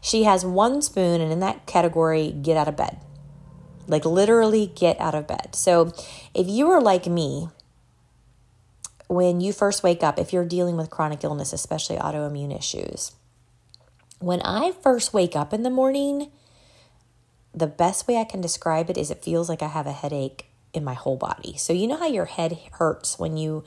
She 0.00 0.24
has 0.24 0.44
one 0.44 0.80
spoon, 0.80 1.20
and 1.20 1.32
in 1.32 1.40
that 1.40 1.66
category, 1.66 2.32
get 2.32 2.56
out 2.56 2.68
of 2.68 2.76
bed. 2.76 2.98
Like 3.88 4.04
literally 4.04 4.66
get 4.66 5.00
out 5.00 5.14
of 5.14 5.26
bed. 5.26 5.54
So 5.54 5.92
if 6.34 6.48
you 6.48 6.70
are 6.70 6.80
like 6.80 7.06
me, 7.06 7.48
when 9.08 9.40
you 9.40 9.52
first 9.52 9.82
wake 9.82 10.02
up, 10.02 10.18
if 10.18 10.32
you're 10.32 10.44
dealing 10.44 10.76
with 10.76 10.88
chronic 10.88 11.24
illness, 11.24 11.52
especially 11.52 11.96
autoimmune 11.96 12.56
issues, 12.56 13.12
when 14.20 14.40
I 14.42 14.72
first 14.82 15.12
wake 15.12 15.34
up 15.34 15.52
in 15.52 15.64
the 15.64 15.70
morning, 15.70 16.30
the 17.54 17.66
best 17.66 18.08
way 18.08 18.16
I 18.16 18.24
can 18.24 18.40
describe 18.40 18.90
it 18.90 18.96
is 18.96 19.10
it 19.10 19.22
feels 19.22 19.48
like 19.48 19.62
I 19.62 19.68
have 19.68 19.86
a 19.86 19.92
headache 19.92 20.46
in 20.72 20.84
my 20.84 20.94
whole 20.94 21.16
body. 21.16 21.56
So 21.56 21.72
you 21.72 21.86
know 21.86 21.96
how 21.96 22.06
your 22.06 22.24
head 22.24 22.58
hurts 22.72 23.18
when 23.18 23.36
you 23.36 23.64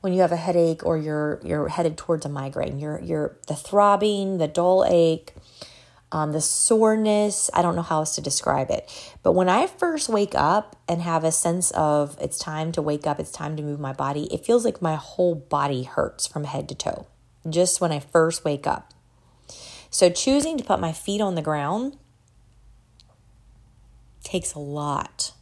when 0.00 0.12
you 0.12 0.20
have 0.20 0.32
a 0.32 0.36
headache 0.36 0.84
or 0.84 0.96
you're 0.96 1.40
you're 1.44 1.68
headed 1.68 1.96
towards 1.96 2.24
a 2.24 2.28
migraine. 2.28 2.78
You're 2.78 3.00
you're 3.00 3.36
the 3.46 3.56
throbbing, 3.56 4.38
the 4.38 4.48
dull 4.48 4.84
ache, 4.88 5.34
um, 6.10 6.32
the 6.32 6.40
soreness. 6.40 7.50
I 7.52 7.62
don't 7.62 7.76
know 7.76 7.82
how 7.82 7.98
else 7.98 8.14
to 8.14 8.20
describe 8.20 8.70
it. 8.70 8.90
But 9.22 9.32
when 9.32 9.48
I 9.48 9.66
first 9.66 10.08
wake 10.08 10.34
up 10.34 10.76
and 10.88 11.02
have 11.02 11.24
a 11.24 11.32
sense 11.32 11.70
of 11.72 12.16
it's 12.20 12.38
time 12.38 12.72
to 12.72 12.82
wake 12.82 13.06
up, 13.06 13.20
it's 13.20 13.32
time 13.32 13.56
to 13.56 13.62
move 13.62 13.80
my 13.80 13.92
body, 13.92 14.32
it 14.32 14.46
feels 14.46 14.64
like 14.64 14.80
my 14.80 14.94
whole 14.94 15.34
body 15.34 15.82
hurts 15.82 16.26
from 16.26 16.44
head 16.44 16.68
to 16.70 16.74
toe 16.74 17.06
just 17.48 17.80
when 17.80 17.92
I 17.92 18.00
first 18.00 18.44
wake 18.44 18.66
up. 18.66 18.92
So 19.90 20.10
choosing 20.10 20.58
to 20.58 20.64
put 20.64 20.80
my 20.80 20.92
feet 20.92 21.20
on 21.20 21.34
the 21.34 21.42
ground 21.42 21.96
takes 24.28 24.54
a 24.54 24.58
lot, 24.58 25.32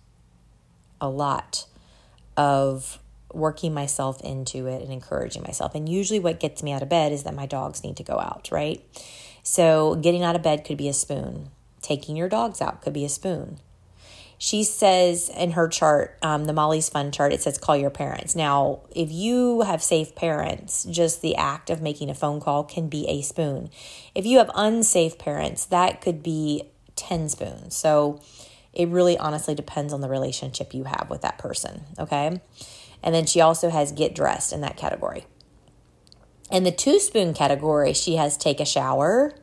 a 1.00 1.08
lot 1.08 1.66
of 2.36 3.00
working 3.32 3.74
myself 3.74 4.20
into 4.22 4.66
it 4.66 4.80
and 4.82 4.92
encouraging 4.92 5.42
myself. 5.42 5.74
And 5.74 5.88
usually, 5.88 6.20
what 6.20 6.38
gets 6.38 6.62
me 6.62 6.72
out 6.72 6.82
of 6.82 6.88
bed 6.88 7.12
is 7.12 7.24
that 7.24 7.34
my 7.34 7.46
dogs 7.46 7.82
need 7.82 7.96
to 7.96 8.04
go 8.04 8.18
out, 8.18 8.48
right? 8.52 8.82
So, 9.42 9.96
getting 9.96 10.22
out 10.22 10.36
of 10.36 10.42
bed 10.42 10.64
could 10.64 10.78
be 10.78 10.88
a 10.88 10.92
spoon, 10.92 11.50
taking 11.82 12.16
your 12.16 12.28
dogs 12.28 12.60
out 12.60 12.80
could 12.80 12.92
be 12.92 13.04
a 13.04 13.08
spoon. 13.08 13.58
She 14.38 14.64
says 14.64 15.30
in 15.30 15.52
her 15.52 15.66
chart, 15.66 16.18
um, 16.22 16.44
the 16.44 16.52
Molly's 16.52 16.90
Fund 16.90 17.14
chart, 17.14 17.32
it 17.32 17.40
says 17.40 17.56
call 17.56 17.76
your 17.76 17.90
parents. 17.90 18.36
Now, 18.36 18.80
if 18.94 19.10
you 19.10 19.62
have 19.62 19.82
safe 19.82 20.14
parents, 20.14 20.84
just 20.84 21.22
the 21.22 21.36
act 21.36 21.70
of 21.70 21.80
making 21.80 22.10
a 22.10 22.14
phone 22.14 22.40
call 22.40 22.62
can 22.62 22.88
be 22.88 23.08
a 23.08 23.22
spoon. 23.22 23.70
If 24.14 24.26
you 24.26 24.38
have 24.38 24.50
unsafe 24.54 25.18
parents, 25.18 25.64
that 25.66 26.02
could 26.02 26.22
be 26.22 26.64
10 26.96 27.30
spoons. 27.30 27.76
So, 27.76 28.20
it 28.76 28.88
really 28.88 29.16
honestly 29.16 29.54
depends 29.54 29.92
on 29.92 30.02
the 30.02 30.08
relationship 30.08 30.74
you 30.74 30.84
have 30.84 31.08
with 31.08 31.22
that 31.22 31.38
person, 31.38 31.84
okay? 31.98 32.40
And 33.02 33.14
then 33.14 33.24
she 33.24 33.40
also 33.40 33.70
has 33.70 33.90
get 33.90 34.14
dressed 34.14 34.52
in 34.52 34.60
that 34.60 34.76
category. 34.76 35.24
In 36.50 36.62
the 36.62 36.70
two 36.70 37.00
spoon 37.00 37.32
category, 37.32 37.94
she 37.94 38.16
has 38.16 38.36
take 38.36 38.60
a 38.60 38.66
shower, 38.66 39.34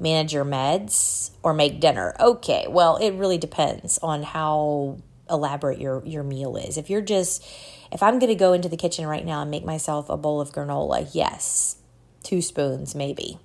manage 0.00 0.34
your 0.34 0.44
meds, 0.44 1.30
or 1.42 1.54
make 1.54 1.80
dinner? 1.80 2.16
Okay, 2.18 2.66
well, 2.68 2.96
it 2.96 3.12
really 3.12 3.38
depends 3.38 3.98
on 3.98 4.24
how 4.24 4.98
elaborate 5.30 5.80
your 5.80 6.04
your 6.04 6.22
meal 6.22 6.56
is. 6.56 6.76
If 6.76 6.90
you're 6.90 7.00
just 7.00 7.46
if 7.92 8.02
I'm 8.02 8.18
going 8.18 8.28
to 8.28 8.34
go 8.34 8.52
into 8.52 8.68
the 8.68 8.76
kitchen 8.76 9.06
right 9.06 9.24
now 9.24 9.40
and 9.42 9.50
make 9.50 9.64
myself 9.64 10.10
a 10.10 10.16
bowl 10.16 10.40
of 10.40 10.52
granola, 10.52 11.08
yes, 11.12 11.76
two 12.24 12.42
spoons 12.42 12.94
maybe. 12.94 13.38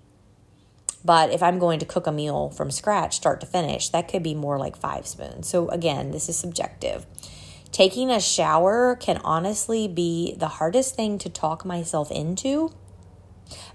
But 1.03 1.32
if 1.32 1.41
I'm 1.41 1.60
going 1.60 1.79
to 1.79 1.86
cook 1.86 2.08
a 2.08 2.12
meal 2.12 2.50
from 2.50 2.72
scratch, 2.72 3.15
start 3.15 3.39
to 3.41 3.48
finish, 3.48 3.89
that 3.89 4.08
could 4.08 4.24
be 4.24 4.36
more 4.36 4.58
like 4.58 4.75
five 4.75 5.08
spoons. 5.08 5.48
So, 5.48 5.70
again, 5.70 6.12
this 6.12 6.27
is 6.27 6.38
subjective. 6.38 7.06
Taking 7.72 8.12
a 8.12 8.20
shower 8.20 8.96
can 8.96 9.18
honestly 9.24 9.88
be 9.88 10.36
the 10.38 10.48
hardest 10.48 10.96
thing 10.96 11.18
to 11.20 11.29
talk 11.29 11.63
myself 11.63 12.12
into. 12.12 12.74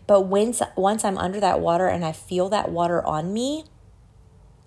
But 0.07 0.23
once, 0.23 0.61
once 0.77 1.05
I'm 1.05 1.17
under 1.17 1.41
that 1.41 1.61
water 1.61 1.87
and 1.87 2.05
I 2.05 2.13
feel 2.13 2.49
that 2.51 2.71
water 2.71 3.05
on 3.05 3.33
me, 3.33 3.65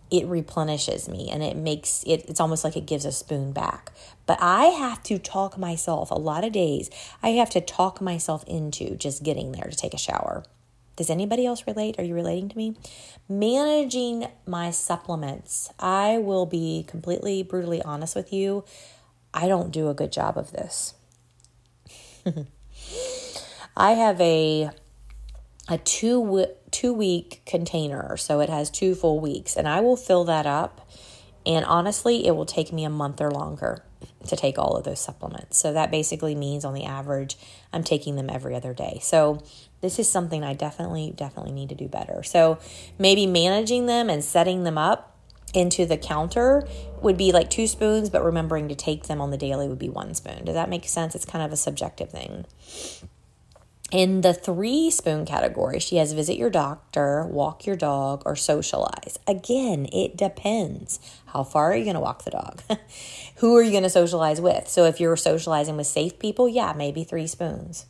it 0.09 0.25
replenishes 0.25 1.09
me 1.09 1.29
and 1.29 1.43
it 1.43 1.57
makes 1.57 2.03
it 2.07 2.23
it's 2.27 2.39
almost 2.39 2.63
like 2.63 2.77
it 2.77 2.85
gives 2.85 3.05
a 3.05 3.11
spoon 3.11 3.51
back 3.51 3.91
but 4.25 4.37
i 4.41 4.65
have 4.65 5.03
to 5.03 5.19
talk 5.19 5.57
myself 5.57 6.09
a 6.11 6.15
lot 6.15 6.45
of 6.45 6.53
days 6.53 6.89
i 7.21 7.29
have 7.29 7.49
to 7.49 7.59
talk 7.59 7.99
myself 7.99 8.43
into 8.47 8.95
just 8.95 9.23
getting 9.23 9.51
there 9.51 9.67
to 9.69 9.75
take 9.75 9.93
a 9.93 9.97
shower 9.97 10.45
does 10.97 11.09
anybody 11.11 11.45
else 11.45 11.65
relate? 11.65 11.95
Are 11.99 12.03
you 12.03 12.15
relating 12.15 12.49
to 12.49 12.57
me? 12.57 12.75
Managing 13.29 14.27
my 14.45 14.71
supplements. 14.71 15.71
I 15.79 16.17
will 16.17 16.47
be 16.47 16.85
completely 16.87 17.43
brutally 17.43 17.81
honest 17.83 18.15
with 18.15 18.33
you. 18.33 18.65
I 19.33 19.47
don't 19.47 19.71
do 19.71 19.89
a 19.89 19.93
good 19.93 20.11
job 20.11 20.37
of 20.37 20.51
this. 20.51 20.95
I 23.77 23.91
have 23.91 24.19
a 24.19 24.71
a 25.69 25.77
two 25.77 26.47
two 26.71 26.93
week 26.93 27.43
container, 27.45 28.17
so 28.17 28.39
it 28.39 28.49
has 28.49 28.71
two 28.71 28.95
full 28.95 29.19
weeks, 29.19 29.55
and 29.55 29.67
I 29.67 29.81
will 29.81 29.97
fill 29.97 30.23
that 30.25 30.47
up. 30.47 30.89
And 31.45 31.63
honestly, 31.63 32.25
it 32.25 32.31
will 32.31 32.45
take 32.45 32.73
me 32.73 32.83
a 32.83 32.89
month 32.89 33.21
or 33.21 33.31
longer 33.31 33.83
to 34.27 34.35
take 34.35 34.57
all 34.57 34.75
of 34.75 34.83
those 34.83 34.99
supplements. 34.99 35.57
So 35.57 35.73
that 35.73 35.91
basically 35.91 36.35
means 36.35 36.65
on 36.65 36.73
the 36.73 36.83
average, 36.83 37.37
I'm 37.71 37.83
taking 37.83 38.15
them 38.15 38.29
every 38.29 38.55
other 38.55 38.73
day. 38.73 38.99
So 39.01 39.43
this 39.81 39.99
is 39.99 40.09
something 40.09 40.43
I 40.43 40.53
definitely, 40.53 41.13
definitely 41.15 41.51
need 41.51 41.69
to 41.69 41.75
do 41.75 41.87
better. 41.87 42.23
So 42.23 42.59
maybe 42.97 43.25
managing 43.25 43.85
them 43.85 44.09
and 44.09 44.23
setting 44.23 44.63
them 44.63 44.77
up 44.77 45.15
into 45.53 45.85
the 45.85 45.97
counter 45.97 46.67
would 47.01 47.17
be 47.17 47.31
like 47.31 47.49
two 47.49 47.67
spoons, 47.67 48.09
but 48.09 48.23
remembering 48.23 48.67
to 48.69 48.75
take 48.75 49.03
them 49.03 49.21
on 49.21 49.31
the 49.31 49.37
daily 49.37 49.67
would 49.67 49.79
be 49.79 49.89
one 49.89 50.13
spoon. 50.13 50.45
Does 50.45 50.55
that 50.55 50.69
make 50.69 50.87
sense? 50.87 51.15
It's 51.15 51.25
kind 51.25 51.43
of 51.43 51.51
a 51.51 51.57
subjective 51.57 52.09
thing. 52.09 52.45
In 53.89 54.19
the 54.19 54.33
three 54.33 54.91
spoon 54.91 55.25
category, 55.25 55.79
she 55.79 55.95
has 55.95 56.11
visit 56.11 56.37
your 56.37 56.49
doctor, 56.49 57.25
walk 57.25 57.65
your 57.65 57.77
dog, 57.77 58.21
or 58.25 58.35
socialize. 58.35 59.17
Again, 59.25 59.87
it 59.93 60.17
depends. 60.17 60.99
How 61.27 61.45
far 61.45 61.71
are 61.71 61.75
you 61.77 61.85
going 61.85 61.93
to 61.93 62.01
walk 62.01 62.25
the 62.25 62.31
dog? 62.31 62.61
Who 63.37 63.55
are 63.55 63.61
you 63.61 63.71
going 63.71 63.83
to 63.83 63.89
socialize 63.89 64.41
with? 64.41 64.67
So, 64.67 64.83
if 64.83 64.99
you're 64.99 65.15
socializing 65.15 65.77
with 65.77 65.87
safe 65.87 66.19
people, 66.19 66.49
yeah, 66.49 66.73
maybe 66.75 67.05
three 67.05 67.27
spoons. 67.27 67.85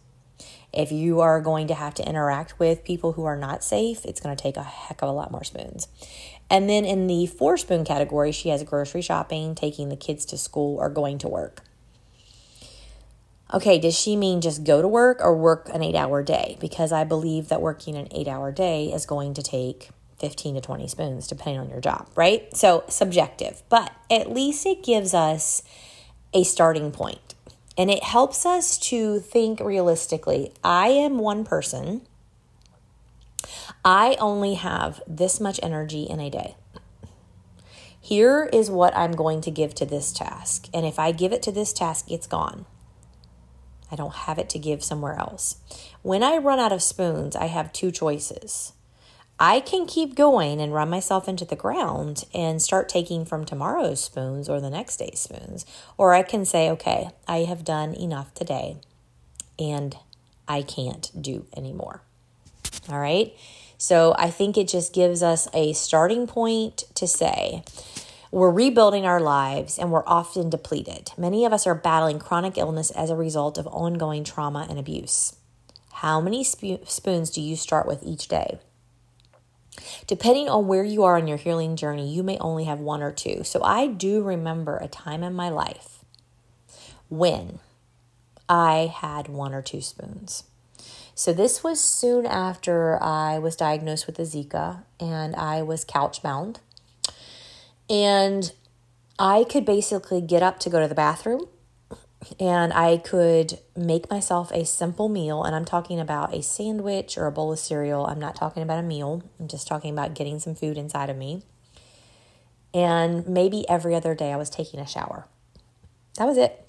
If 0.73 0.91
you 0.91 1.21
are 1.21 1.41
going 1.41 1.67
to 1.67 1.73
have 1.73 1.93
to 1.95 2.07
interact 2.07 2.59
with 2.59 2.83
people 2.83 3.13
who 3.13 3.25
are 3.25 3.37
not 3.37 3.63
safe, 3.63 4.05
it's 4.05 4.19
going 4.19 4.35
to 4.35 4.41
take 4.41 4.57
a 4.57 4.63
heck 4.63 5.01
of 5.01 5.09
a 5.09 5.13
lot 5.13 5.31
more 5.31 5.43
spoons. 5.43 5.87
And 6.49 6.69
then 6.69 6.85
in 6.85 7.07
the 7.07 7.25
four 7.25 7.57
spoon 7.57 7.83
category, 7.83 8.31
she 8.31 8.49
has 8.49 8.63
grocery 8.63 9.01
shopping, 9.01 9.55
taking 9.55 9.89
the 9.89 9.95
kids 9.95 10.25
to 10.25 10.37
school, 10.37 10.77
or 10.77 10.89
going 10.89 11.17
to 11.19 11.27
work. 11.27 11.63
Okay, 13.53 13.79
does 13.79 13.97
she 13.97 14.17
mean 14.17 14.41
just 14.41 14.65
go 14.65 14.81
to 14.81 14.87
work 14.87 15.19
or 15.21 15.35
work 15.35 15.69
an 15.73 15.81
eight 15.81 15.95
hour 15.95 16.21
day? 16.21 16.57
Because 16.59 16.91
I 16.91 17.05
believe 17.05 17.47
that 17.47 17.61
working 17.61 17.95
an 17.95 18.09
eight 18.11 18.27
hour 18.27 18.51
day 18.51 18.91
is 18.91 19.05
going 19.05 19.33
to 19.35 19.41
take 19.41 19.89
15 20.19 20.55
to 20.55 20.61
20 20.61 20.87
spoons, 20.87 21.27
depending 21.27 21.61
on 21.61 21.69
your 21.69 21.79
job, 21.79 22.09
right? 22.15 22.55
So 22.55 22.83
subjective, 22.89 23.61
but 23.69 23.93
at 24.11 24.31
least 24.31 24.65
it 24.65 24.83
gives 24.83 25.13
us 25.13 25.63
a 26.33 26.43
starting 26.43 26.91
point. 26.91 27.26
And 27.77 27.91
it 27.91 28.03
helps 28.03 28.45
us 28.45 28.77
to 28.89 29.19
think 29.19 29.59
realistically. 29.59 30.51
I 30.63 30.87
am 30.87 31.19
one 31.19 31.45
person. 31.45 32.01
I 33.85 34.17
only 34.19 34.55
have 34.55 35.01
this 35.07 35.39
much 35.39 35.59
energy 35.61 36.03
in 36.03 36.19
a 36.19 36.29
day. 36.29 36.55
Here 38.01 38.49
is 38.51 38.71
what 38.71 38.95
I'm 38.95 39.11
going 39.11 39.41
to 39.41 39.51
give 39.51 39.75
to 39.75 39.85
this 39.85 40.11
task. 40.11 40.69
And 40.73 40.85
if 40.85 40.97
I 40.97 41.11
give 41.11 41.33
it 41.33 41.41
to 41.43 41.51
this 41.51 41.73
task, 41.73 42.09
it's 42.09 42.25
gone. 42.25 42.65
I 43.91 43.95
don't 43.95 44.13
have 44.13 44.39
it 44.39 44.49
to 44.51 44.59
give 44.59 44.83
somewhere 44.83 45.17
else. 45.19 45.57
When 46.01 46.23
I 46.23 46.37
run 46.37 46.59
out 46.59 46.71
of 46.71 46.81
spoons, 46.81 47.35
I 47.35 47.45
have 47.45 47.71
two 47.71 47.91
choices. 47.91 48.73
I 49.39 49.59
can 49.59 49.85
keep 49.85 50.15
going 50.15 50.59
and 50.59 50.73
run 50.73 50.89
myself 50.89 51.27
into 51.27 51.45
the 51.45 51.55
ground 51.55 52.23
and 52.33 52.59
start 52.59 52.89
taking 52.89 53.23
from 53.23 53.45
tomorrow's 53.45 54.03
spoons 54.03 54.49
or 54.49 54.59
the 54.59 54.71
next 54.71 54.97
day's 54.97 55.19
spoons. 55.19 55.65
Or 55.95 56.13
I 56.13 56.23
can 56.23 56.43
say, 56.43 56.71
okay, 56.71 57.09
I 57.27 57.39
have 57.39 57.63
done 57.63 57.93
enough 57.93 58.33
today 58.33 58.77
and 59.59 59.95
I 60.47 60.63
can't 60.63 61.11
do 61.19 61.45
anymore. 61.55 62.01
All 62.89 62.99
right. 62.99 63.35
So 63.77 64.15
I 64.17 64.31
think 64.31 64.57
it 64.57 64.67
just 64.67 64.91
gives 64.91 65.21
us 65.21 65.47
a 65.53 65.73
starting 65.73 66.25
point 66.25 66.85
to 66.95 67.07
say, 67.07 67.63
we're 68.31 68.51
rebuilding 68.51 69.05
our 69.05 69.21
lives 69.21 69.77
and 69.77 69.91
we're 69.91 70.07
often 70.07 70.49
depleted. 70.49 71.11
Many 71.15 71.45
of 71.45 71.53
us 71.53 71.67
are 71.67 71.75
battling 71.75 72.17
chronic 72.17 72.57
illness 72.57 72.89
as 72.91 73.11
a 73.11 73.15
result 73.15 73.59
of 73.59 73.67
ongoing 73.67 74.23
trauma 74.23 74.65
and 74.67 74.79
abuse. 74.79 75.35
How 75.93 76.19
many 76.19 76.43
sp- 76.43 76.85
spoons 76.85 77.29
do 77.29 77.39
you 77.39 77.55
start 77.55 77.87
with 77.87 78.03
each 78.03 78.27
day? 78.27 78.59
Depending 80.07 80.49
on 80.49 80.67
where 80.67 80.83
you 80.83 81.03
are 81.03 81.17
on 81.17 81.27
your 81.27 81.37
healing 81.37 81.75
journey, 81.75 82.11
you 82.11 82.23
may 82.23 82.37
only 82.39 82.65
have 82.65 82.79
one 82.79 83.01
or 83.01 83.11
two. 83.11 83.43
So 83.43 83.63
I 83.63 83.87
do 83.87 84.21
remember 84.21 84.77
a 84.77 84.87
time 84.87 85.23
in 85.23 85.33
my 85.33 85.49
life 85.49 86.03
when 87.09 87.59
I 88.49 88.91
had 88.93 89.27
one 89.27 89.53
or 89.53 89.61
two 89.61 89.81
spoons. 89.81 90.43
So 91.15 91.33
this 91.33 91.63
was 91.63 91.81
soon 91.81 92.25
after 92.25 93.01
I 93.01 93.39
was 93.39 93.55
diagnosed 93.55 94.05
with 94.05 94.17
the 94.17 94.23
Zika 94.23 94.83
and 94.99 95.35
I 95.35 95.63
was 95.63 95.83
couch 95.83 96.21
bound. 96.21 96.59
And 97.89 98.51
I 99.17 99.43
could 99.43 99.65
basically 99.65 100.21
get 100.21 100.43
up 100.43 100.59
to 100.59 100.69
go 100.69 100.79
to 100.79 100.87
the 100.87 100.93
bathroom 100.93 101.47
and 102.39 102.73
I 102.73 102.97
could 102.97 103.59
make 103.75 104.09
myself 104.09 104.51
a 104.51 104.65
simple 104.65 105.09
meal. 105.09 105.43
And 105.43 105.55
I'm 105.55 105.65
talking 105.65 105.99
about 105.99 106.33
a 106.33 106.41
sandwich 106.41 107.17
or 107.17 107.25
a 107.27 107.31
bowl 107.31 107.51
of 107.51 107.59
cereal. 107.59 108.05
I'm 108.05 108.19
not 108.19 108.35
talking 108.35 108.63
about 108.63 108.79
a 108.79 108.83
meal, 108.83 109.23
I'm 109.39 109.47
just 109.47 109.67
talking 109.67 109.91
about 109.91 110.13
getting 110.13 110.39
some 110.39 110.55
food 110.55 110.77
inside 110.77 111.09
of 111.09 111.17
me. 111.17 111.43
And 112.73 113.27
maybe 113.27 113.67
every 113.69 113.95
other 113.95 114.13
day 114.13 114.31
I 114.31 114.37
was 114.37 114.49
taking 114.49 114.79
a 114.79 114.87
shower. 114.87 115.27
That 116.17 116.25
was 116.25 116.37
it. 116.37 116.67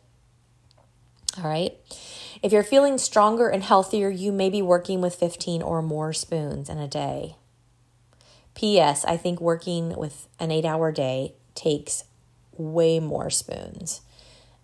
All 1.37 1.45
right. 1.45 1.75
If 2.43 2.52
you're 2.52 2.62
feeling 2.62 2.99
stronger 2.99 3.49
and 3.49 3.62
healthier, 3.62 4.09
you 4.09 4.33
may 4.33 4.49
be 4.49 4.62
working 4.62 5.00
with 5.00 5.14
15 5.14 5.61
or 5.61 5.83
more 5.83 6.12
spoons 6.12 6.69
in 6.69 6.78
a 6.78 6.88
day. 6.88 7.37
P.S. 8.55 9.05
I 9.05 9.17
think 9.17 9.40
working 9.40 9.97
with 9.97 10.28
an 10.38 10.50
eight 10.50 10.64
hour 10.64 10.93
day 10.93 11.35
takes 11.55 12.05
way 12.57 13.00
more 13.00 13.31
spoons 13.31 14.00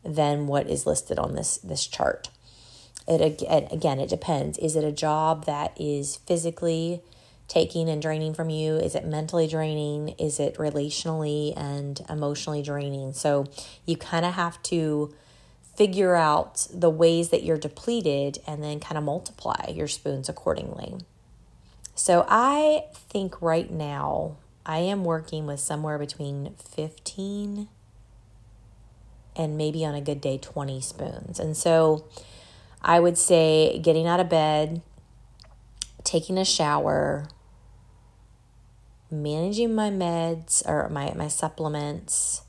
than 0.05 0.47
what 0.47 0.69
is 0.69 0.87
listed 0.87 1.19
on 1.19 1.35
this 1.35 1.59
this 1.59 1.87
chart. 1.87 2.29
It 3.07 3.43
again, 3.49 4.01
it 4.01 4.09
depends. 4.09 4.59
Is 4.59 4.77
it 4.77 4.85
a 4.85 4.93
job 4.93 5.45
that 5.47 5.79
is 5.79 6.17
physically 6.17 7.03
taking 7.49 7.89
and 7.89 8.01
draining 8.01 8.33
from 8.35 8.49
you? 8.49 8.77
Is 8.77 8.95
it 8.95 9.05
mentally 9.07 9.47
draining? 9.47 10.11
Is 10.19 10.41
it 10.41 10.57
relationally 10.57 11.53
and 11.57 12.01
emotionally 12.09 12.63
draining? 12.63 13.13
So 13.13 13.47
you 13.85 13.97
kind 13.97 14.25
of 14.25 14.35
have 14.35 14.63
to 14.65 15.15
figure 15.77 16.15
out 16.15 16.67
the 16.73 16.89
ways 16.89 17.31
that 17.31 17.43
you're 17.43 17.59
depleted 17.59 18.39
and 18.47 18.63
then 18.63 18.81
kind 18.81 18.97
of 18.97 19.05
multiply 19.05 19.71
your 19.71 19.89
spoons 19.89 20.29
accordingly. 20.29 20.95
So 21.95 22.25
I 22.29 22.85
think 22.95 23.41
right 23.43 23.71
now 23.71 24.37
I 24.65 24.79
am 24.79 25.05
working 25.05 25.47
with 25.47 25.61
somewhere 25.61 25.99
between 25.99 26.55
15 26.57 27.69
and 29.37 29.57
maybe 29.57 29.85
on 29.85 29.95
a 29.95 30.01
good 30.01 30.21
day 30.21 30.39
20 30.39 30.81
spoons. 30.81 31.39
And 31.39 31.57
so 31.57 32.05
I 32.83 33.01
would 33.01 33.19
say 33.19 33.79
getting 33.79 34.07
out 34.07 34.21
of 34.21 34.29
bed, 34.29 34.83
taking 36.05 36.39
a 36.39 36.45
shower, 36.45 37.29
managing 39.11 39.75
my 39.75 39.91
meds 39.91 40.67
or 40.69 40.89
my, 40.89 41.13
my 41.15 41.29
supplements, 41.29 42.43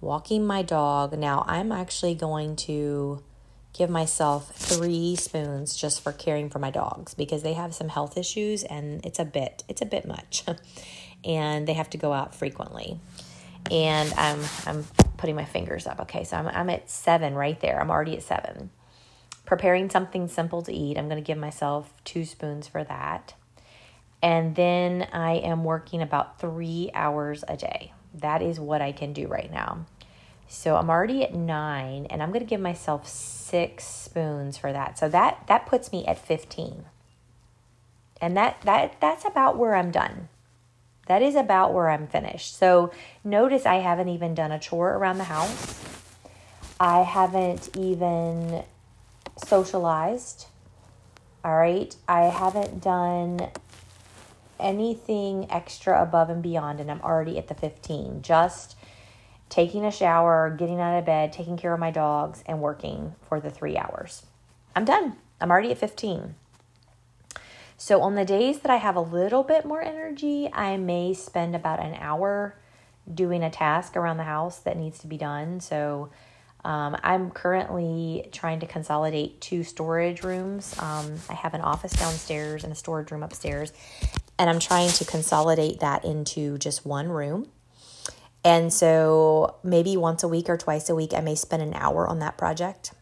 walking 0.00 0.46
my 0.46 0.62
dog. 0.62 1.18
Now, 1.18 1.44
I'm 1.46 1.72
actually 1.72 2.14
going 2.14 2.56
to 2.56 3.22
give 3.72 3.88
myself 3.88 4.54
three 4.54 5.16
spoons 5.16 5.76
just 5.76 6.00
for 6.02 6.12
caring 6.12 6.50
for 6.50 6.58
my 6.58 6.70
dogs 6.70 7.14
because 7.14 7.42
they 7.42 7.52
have 7.52 7.74
some 7.74 7.88
health 7.88 8.16
issues 8.16 8.64
and 8.64 9.04
it's 9.06 9.18
a 9.18 9.24
bit 9.24 9.62
it's 9.68 9.80
a 9.80 9.86
bit 9.86 10.06
much 10.06 10.44
and 11.24 11.68
they 11.68 11.72
have 11.72 11.88
to 11.88 11.96
go 11.96 12.12
out 12.12 12.34
frequently 12.34 12.98
and 13.70 14.12
i'm 14.16 14.40
i'm 14.66 14.84
putting 15.20 15.36
my 15.36 15.44
fingers 15.44 15.86
up. 15.86 16.00
Okay, 16.00 16.24
so 16.24 16.38
I'm, 16.38 16.48
I'm 16.48 16.70
at 16.70 16.88
seven 16.88 17.34
right 17.34 17.60
there. 17.60 17.78
I'm 17.78 17.90
already 17.90 18.16
at 18.16 18.22
seven. 18.22 18.70
Preparing 19.44 19.90
something 19.90 20.28
simple 20.28 20.62
to 20.62 20.72
eat. 20.72 20.96
I'm 20.96 21.08
going 21.08 21.22
to 21.22 21.26
give 21.26 21.36
myself 21.36 21.92
two 22.04 22.24
spoons 22.24 22.66
for 22.66 22.82
that. 22.84 23.34
And 24.22 24.56
then 24.56 25.06
I 25.12 25.34
am 25.34 25.62
working 25.62 26.00
about 26.00 26.40
three 26.40 26.90
hours 26.94 27.44
a 27.46 27.56
day. 27.56 27.92
That 28.14 28.40
is 28.40 28.58
what 28.58 28.80
I 28.80 28.92
can 28.92 29.12
do 29.12 29.28
right 29.28 29.50
now. 29.50 29.84
So 30.48 30.76
I'm 30.76 30.90
already 30.90 31.22
at 31.22 31.34
nine, 31.34 32.06
and 32.06 32.22
I'm 32.22 32.30
going 32.30 32.44
to 32.44 32.48
give 32.48 32.60
myself 32.60 33.06
six 33.06 33.84
spoons 33.84 34.56
for 34.56 34.72
that. 34.72 34.98
So 34.98 35.08
that 35.10 35.44
that 35.46 35.66
puts 35.66 35.92
me 35.92 36.04
at 36.06 36.18
15. 36.18 36.86
And 38.20 38.36
that 38.36 38.60
that 38.62 39.00
that's 39.00 39.24
about 39.24 39.58
where 39.58 39.74
I'm 39.74 39.90
done. 39.90 40.28
That 41.10 41.22
is 41.22 41.34
about 41.34 41.74
where 41.74 41.90
I'm 41.90 42.06
finished. 42.06 42.56
So 42.56 42.92
notice 43.24 43.66
I 43.66 43.80
haven't 43.80 44.10
even 44.10 44.32
done 44.32 44.52
a 44.52 44.60
chore 44.60 44.94
around 44.94 45.18
the 45.18 45.24
house. 45.24 45.82
I 46.78 47.00
haven't 47.00 47.76
even 47.76 48.62
socialized. 49.36 50.46
All 51.44 51.56
right. 51.56 51.92
I 52.06 52.26
haven't 52.26 52.80
done 52.80 53.40
anything 54.60 55.50
extra 55.50 56.00
above 56.00 56.30
and 56.30 56.44
beyond, 56.44 56.78
and 56.78 56.88
I'm 56.88 57.00
already 57.00 57.38
at 57.38 57.48
the 57.48 57.56
15. 57.56 58.22
Just 58.22 58.76
taking 59.48 59.84
a 59.84 59.90
shower, 59.90 60.48
getting 60.56 60.80
out 60.80 60.96
of 60.96 61.06
bed, 61.06 61.32
taking 61.32 61.56
care 61.56 61.74
of 61.74 61.80
my 61.80 61.90
dogs, 61.90 62.44
and 62.46 62.60
working 62.60 63.16
for 63.28 63.40
the 63.40 63.50
three 63.50 63.76
hours. 63.76 64.26
I'm 64.76 64.84
done. 64.84 65.16
I'm 65.40 65.50
already 65.50 65.72
at 65.72 65.78
15. 65.78 66.36
So, 67.80 68.02
on 68.02 68.14
the 68.14 68.26
days 68.26 68.58
that 68.58 68.70
I 68.70 68.76
have 68.76 68.94
a 68.94 69.00
little 69.00 69.42
bit 69.42 69.64
more 69.64 69.80
energy, 69.80 70.50
I 70.52 70.76
may 70.76 71.14
spend 71.14 71.56
about 71.56 71.80
an 71.80 71.94
hour 71.94 72.54
doing 73.12 73.42
a 73.42 73.48
task 73.48 73.96
around 73.96 74.18
the 74.18 74.24
house 74.24 74.58
that 74.58 74.76
needs 74.76 74.98
to 74.98 75.06
be 75.06 75.16
done. 75.16 75.60
So, 75.60 76.10
um, 76.62 76.94
I'm 77.02 77.30
currently 77.30 78.28
trying 78.32 78.60
to 78.60 78.66
consolidate 78.66 79.40
two 79.40 79.64
storage 79.64 80.22
rooms. 80.22 80.78
Um, 80.78 81.14
I 81.30 81.32
have 81.32 81.54
an 81.54 81.62
office 81.62 81.92
downstairs 81.92 82.64
and 82.64 82.72
a 82.74 82.76
storage 82.76 83.10
room 83.10 83.22
upstairs, 83.22 83.72
and 84.38 84.50
I'm 84.50 84.60
trying 84.60 84.90
to 84.90 85.06
consolidate 85.06 85.80
that 85.80 86.04
into 86.04 86.58
just 86.58 86.84
one 86.84 87.08
room. 87.08 87.48
And 88.44 88.70
so 88.70 89.56
maybe 89.64 89.96
once 89.96 90.22
a 90.22 90.28
week 90.28 90.50
or 90.50 90.58
twice 90.58 90.90
a 90.90 90.94
week, 90.94 91.14
I 91.14 91.22
may 91.22 91.34
spend 91.34 91.62
an 91.62 91.72
hour 91.72 92.06
on 92.06 92.18
that 92.18 92.36
project. 92.36 92.92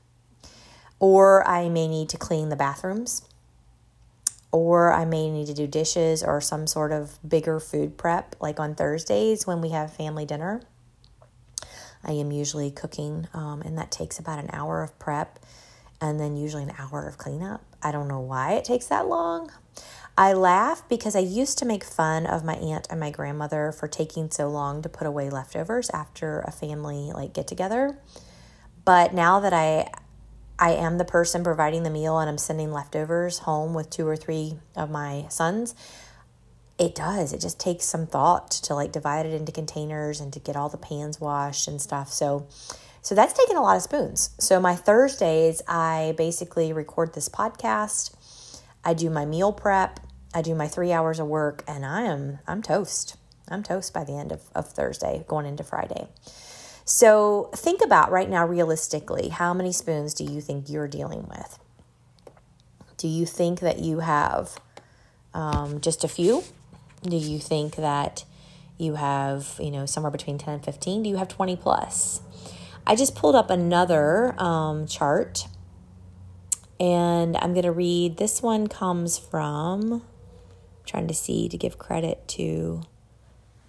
Or 1.01 1.45
I 1.49 1.69
may 1.69 1.89
need 1.89 2.09
to 2.11 2.17
clean 2.17 2.49
the 2.49 2.55
bathrooms. 2.55 3.28
Or 4.51 4.93
I 4.93 5.05
may 5.05 5.31
need 5.31 5.47
to 5.47 5.55
do 5.55 5.67
dishes 5.67 6.23
or 6.23 6.41
some 6.41 6.67
sort 6.67 6.93
of 6.93 7.19
bigger 7.29 7.61
food 7.61 7.99
prep, 7.99 8.35
like 8.41 8.59
on 8.59 8.75
Thursdays 8.75 9.47
when 9.47 9.61
we 9.61 9.71
have 9.71 9.93
family 9.93 10.25
dinner. 10.25 10.63
I 12.03 12.13
am 12.13 12.33
usually 12.33 12.71
cooking, 12.71 13.29
um, 13.35 13.61
and 13.63 13.77
that 13.77 13.91
takes 13.91 14.19
about 14.19 14.39
an 14.39 14.49
hour 14.53 14.83
of 14.83 14.99
prep 14.99 15.39
and 16.01 16.19
then 16.19 16.37
usually 16.37 16.63
an 16.63 16.73
hour 16.79 17.07
of 17.07 17.19
cleanup. 17.19 17.63
I 17.83 17.93
don't 17.93 18.09
know 18.09 18.21
why 18.21 18.53
it 18.53 18.65
takes 18.65 18.87
that 18.87 19.07
long. 19.07 19.51
I 20.17 20.33
laugh 20.33 20.83
because 20.89 21.15
I 21.15 21.21
used 21.21 21.59
to 21.59 21.65
make 21.65 21.85
fun 21.85 22.27
of 22.27 22.45
my 22.45 22.55
aunt 22.55 22.89
and 22.91 22.99
my 22.99 23.11
grandmother 23.11 23.71
for 23.71 23.87
taking 23.87 24.31
so 24.31 24.49
long 24.49 24.83
to 24.83 24.89
put 24.89 25.07
away 25.07 25.31
leftovers 25.31 25.91
after 25.91 26.41
a 26.41 26.51
family 26.51 27.13
like 27.15 27.33
get 27.33 27.47
together. 27.47 27.99
But 28.85 29.15
now 29.15 29.39
that 29.41 29.53
I 29.53 29.91
I 30.59 30.73
am 30.73 30.99
the 30.99 31.05
person 31.05 31.45
providing 31.45 31.85
the 31.85 31.91
meal 31.91 32.19
and 32.19 32.29
I'm 32.29 32.39
sending 32.39 32.73
leftovers 32.73 33.41
home 33.41 33.75
with 33.75 33.91
two 33.91 34.07
or 34.07 34.17
three 34.17 34.55
of 34.75 34.91
my 34.91 35.27
sons, 35.29 35.75
it 36.79 36.95
does. 36.95 37.33
It 37.33 37.41
just 37.41 37.61
takes 37.61 37.85
some 37.85 38.07
thought 38.07 38.51
to 38.51 38.75
like 38.75 38.93
divide 38.93 39.27
it 39.27 39.35
into 39.35 39.53
containers 39.53 40.21
and 40.21 40.33
to 40.33 40.41
get 40.41 40.57
all 40.57 40.69
the 40.69 40.77
pans 40.77 41.21
washed 41.21 41.69
and 41.69 41.81
stuff. 41.81 42.13
So 42.13 42.47
so 43.01 43.15
that's 43.15 43.33
taken 43.33 43.57
a 43.57 43.63
lot 43.63 43.77
of 43.77 43.83
spoons. 43.83 44.31
So 44.39 44.61
my 44.61 44.75
Thursdays 44.75 45.63
I 45.69 46.15
basically 46.17 46.73
record 46.73 47.15
this 47.15 47.29
podcast. 47.29 48.15
I 48.85 48.95
do 48.95 49.11
my 49.11 49.25
meal 49.25 49.53
prep 49.53 50.01
I 50.35 50.43
do 50.43 50.55
my 50.55 50.69
three 50.69 50.93
hours 50.93 51.21
of 51.21 51.27
work 51.27 51.65
and 51.67 51.87
I 51.87 52.03
am 52.03 52.41
I'm 52.47 52.63
toast. 52.63 53.17
I'm 53.51 53.63
toast 53.63 53.95
by 53.95 54.05
the 54.05 54.13
end 54.13 54.31
of, 54.31 54.43
of 54.55 54.69
Thursday, 54.71 55.25
going 55.27 55.47
into 55.47 55.65
Friday. 55.65 56.09
So 56.89 57.51
think 57.55 57.83
about 57.85 58.11
right 58.11 58.31
now 58.31 58.47
realistically, 58.47 59.29
how 59.29 59.53
many 59.53 59.73
spoons 59.73 60.15
do 60.15 60.25
you 60.25 60.41
think 60.41 60.71
you're 60.71 60.89
dealing 60.89 61.29
with? 61.29 61.59
Do 62.97 63.07
you 63.07 63.27
think 63.27 63.61
that 63.61 63.81
you 63.81 63.99
have 63.99 64.59
um, 65.35 65.83
just 65.83 66.03
a 66.03 66.09
few? 66.09 66.45
Do 67.03 67.19
you 67.19 67.41
think 67.41 67.77
that 67.77 68.25
you 68.79 68.95
have, 68.95 69.61
you 69.61 69.71
know, 69.71 69.85
somewhere 69.85 70.11
between 70.11 70.39
10 70.39 70.55
and 70.55 70.65
15? 70.65 71.03
Do 71.03 71.11
you 71.11 71.19
have 71.19 71.29
20 71.29 71.57
plus? 71.57 72.23
I 72.87 72.97
just 72.97 73.15
pulled 73.15 73.35
up 73.35 73.51
another 73.51 74.35
um, 74.41 74.87
chart 74.87 75.47
and 76.81 77.37
I'm 77.37 77.53
going 77.53 77.65
to 77.65 77.71
read. 77.71 78.17
This 78.17 78.41
one 78.41 78.67
comes 78.67 79.19
from 79.19 80.03
trying 80.87 81.07
to 81.09 81.15
see 81.15 81.51
to 81.51 81.59
give 81.59 81.79
credit 81.79 82.27
to. 82.29 82.81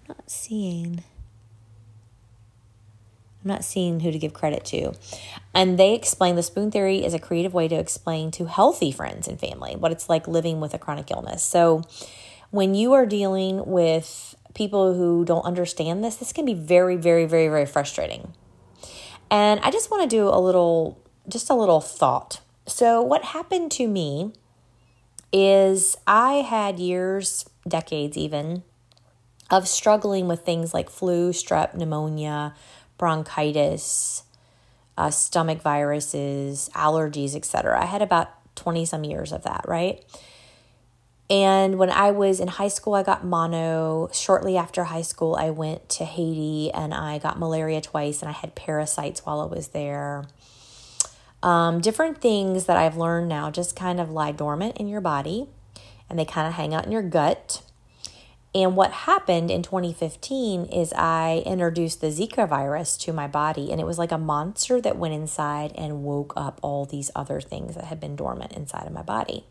I'm 0.08 0.16
not 0.16 0.32
seeing. 0.32 1.04
I'm 3.44 3.48
not 3.48 3.64
seeing 3.64 4.02
who 4.02 4.12
to 4.12 4.20
give 4.20 4.34
credit 4.34 4.66
to. 4.66 4.94
And 5.54 5.80
they 5.80 5.96
explain 5.96 6.36
the 6.36 6.44
spoon 6.44 6.72
theory 6.72 7.06
is 7.06 7.14
a 7.14 7.20
creative 7.20 7.54
way 7.54 7.68
to 7.70 7.76
explain 7.76 8.32
to 8.32 8.46
healthy 8.46 8.92
friends 8.92 9.28
and 9.28 9.40
family 9.40 9.76
what 9.76 9.92
it's 9.92 10.10
like 10.10 10.28
living 10.28 10.60
with 10.60 10.74
a 10.74 10.78
chronic 10.78 11.10
illness. 11.10 11.44
So 11.44 11.84
when 12.52 12.76
you 12.76 12.94
are 12.94 13.06
dealing 13.06 13.66
with 13.66 14.36
people 14.54 14.94
who 14.94 15.24
don't 15.24 15.46
understand 15.46 16.04
this, 16.04 16.18
this 16.18 16.34
can 16.34 16.46
be 16.46 16.54
very, 16.54 16.96
very, 16.96 17.26
very, 17.26 17.48
very 17.48 17.66
frustrating. 17.66 18.34
And 19.32 19.60
I 19.62 19.72
just 19.72 19.92
want 19.92 20.04
to 20.04 20.16
do 20.16 20.28
a 20.28 20.40
little, 20.40 21.02
just 21.28 21.50
a 21.50 21.54
little 21.54 21.82
thought. 21.82 22.42
So, 22.66 23.02
what 23.02 23.24
happened 23.24 23.72
to 23.74 23.88
me 23.88 24.34
is 25.32 25.98
I 26.08 26.36
had 26.36 26.80
years, 26.80 27.48
decades 27.68 28.18
even, 28.18 28.64
of 29.50 29.68
struggling 29.68 30.28
with 30.28 30.46
things 30.46 30.74
like 30.74 30.90
flu, 30.90 31.32
strep, 31.32 31.74
pneumonia, 31.74 32.54
bronchitis, 33.00 34.24
uh, 35.00 35.10
stomach 35.10 35.64
viruses, 35.64 36.70
allergies, 36.76 37.36
etc. 37.36 37.82
I 37.82 37.86
had 37.86 38.04
about 38.04 38.30
20 38.56 38.86
some 38.86 39.04
years 39.04 39.32
of 39.32 39.44
that, 39.44 39.66
right? 39.68 40.04
And 41.30 41.78
when 41.78 41.92
I 41.92 42.12
was 42.12 42.40
in 42.40 42.48
high 42.48 42.70
school, 42.70 42.96
I 42.96 43.04
got 43.04 43.24
mono. 43.24 44.10
Shortly 44.12 44.58
after 44.58 44.86
high 44.86 45.04
school, 45.04 45.36
I 45.36 45.52
went 45.52 45.88
to 45.90 46.06
Haiti 46.06 46.72
and 46.72 46.94
I 46.94 47.20
got 47.20 47.38
malaria 47.38 47.82
twice 47.82 48.22
and 48.22 48.30
I 48.30 48.34
had 48.34 48.56
parasites 48.56 49.26
while 49.26 49.40
I 49.40 49.46
was 49.46 49.70
there. 49.70 50.26
Um, 51.44 51.82
different 51.82 52.20
things 52.20 52.66
that 52.66 52.78
I've 52.78 52.98
learned 52.98 53.30
now 53.30 53.52
just 53.52 53.76
kind 53.76 54.00
of 54.00 54.10
lie 54.10 54.32
dormant 54.32 54.78
in 54.78 54.88
your 54.88 55.02
body 55.02 55.48
and 56.10 56.18
they 56.18 56.26
kind 56.26 56.48
of 56.48 56.56
hang 56.56 56.74
out 56.74 56.86
in 56.86 56.92
your 56.92 57.04
gut. 57.04 57.62
And 58.54 58.76
what 58.76 58.92
happened 58.92 59.52
in 59.52 59.62
2015 59.62 60.66
is 60.66 60.92
I 60.94 61.44
introduced 61.46 62.02
the 62.02 62.08
Zika 62.08 62.50
virus 62.50 62.98
to 62.98 63.14
my 63.14 63.28
body, 63.28 63.72
and 63.72 63.80
it 63.80 63.86
was 63.86 64.00
like 64.00 64.12
a 64.12 64.18
monster 64.18 64.82
that 64.82 64.98
went 64.98 65.14
inside 65.14 65.72
and 65.76 66.04
woke 66.04 66.34
up 66.36 66.60
all 66.64 66.86
these 66.86 67.12
other 67.16 67.42
things 67.42 67.76
that 67.76 67.86
had 67.86 68.00
been 68.00 68.16
dormant 68.16 68.54
inside 68.54 68.88
of 68.88 68.94
my 68.94 69.04
body. 69.04 69.46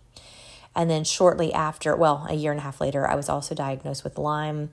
And 0.75 0.91
then 0.91 1.05
shortly 1.05 1.53
after, 1.53 1.95
well, 1.95 2.27
a 2.29 2.35
year 2.35 2.51
and 2.51 2.61
a 2.61 2.65
half 2.65 2.81
later, 2.81 3.09
I 3.09 3.15
was 3.15 3.29
also 3.29 3.55
diagnosed 3.55 4.03
with 4.03 4.19
Lyme 4.19 4.71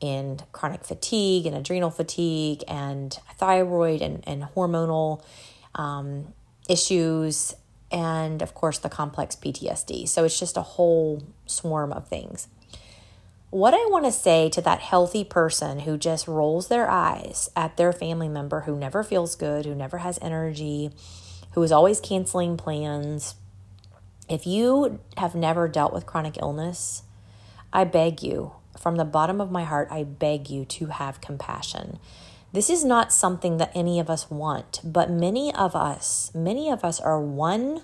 and 0.00 0.44
chronic 0.52 0.84
fatigue 0.84 1.44
and 1.44 1.54
adrenal 1.54 1.90
fatigue 1.90 2.64
and 2.68 3.18
thyroid 3.36 4.00
and, 4.00 4.22
and 4.26 4.44
hormonal 4.44 5.22
um, 5.74 6.32
issues, 6.68 7.54
and 7.90 8.40
of 8.40 8.54
course, 8.54 8.78
the 8.78 8.88
complex 8.88 9.36
PTSD. 9.36 10.08
So 10.08 10.24
it's 10.24 10.38
just 10.38 10.56
a 10.56 10.62
whole 10.62 11.22
swarm 11.46 11.92
of 11.92 12.08
things. 12.08 12.48
What 13.50 13.72
I 13.72 13.86
want 13.88 14.04
to 14.04 14.12
say 14.12 14.50
to 14.50 14.60
that 14.60 14.80
healthy 14.80 15.24
person 15.24 15.80
who 15.80 15.96
just 15.96 16.28
rolls 16.28 16.68
their 16.68 16.88
eyes 16.90 17.48
at 17.56 17.76
their 17.76 17.92
family 17.94 18.28
member 18.28 18.62
who 18.62 18.76
never 18.76 19.02
feels 19.02 19.34
good, 19.34 19.64
who 19.64 19.74
never 19.74 19.98
has 19.98 20.18
energy, 20.20 20.90
who 21.52 21.62
is 21.62 21.72
always 21.72 21.98
canceling 21.98 22.58
plans, 22.58 23.36
if 24.28 24.46
you 24.46 25.00
have 25.16 25.34
never 25.34 25.66
dealt 25.66 25.94
with 25.94 26.04
chronic 26.04 26.36
illness, 26.36 27.02
I 27.72 27.84
beg 27.84 28.22
you, 28.22 28.52
from 28.78 28.96
the 28.96 29.04
bottom 29.04 29.40
of 29.40 29.50
my 29.50 29.64
heart, 29.64 29.88
I 29.90 30.04
beg 30.04 30.50
you 30.50 30.66
to 30.66 30.86
have 30.86 31.22
compassion. 31.22 31.98
This 32.52 32.68
is 32.68 32.84
not 32.84 33.12
something 33.12 33.56
that 33.56 33.72
any 33.74 33.98
of 33.98 34.10
us 34.10 34.30
want, 34.30 34.80
but 34.84 35.10
many 35.10 35.54
of 35.54 35.74
us, 35.74 36.30
many 36.34 36.70
of 36.70 36.84
us 36.84 37.00
are 37.00 37.20
one 37.20 37.82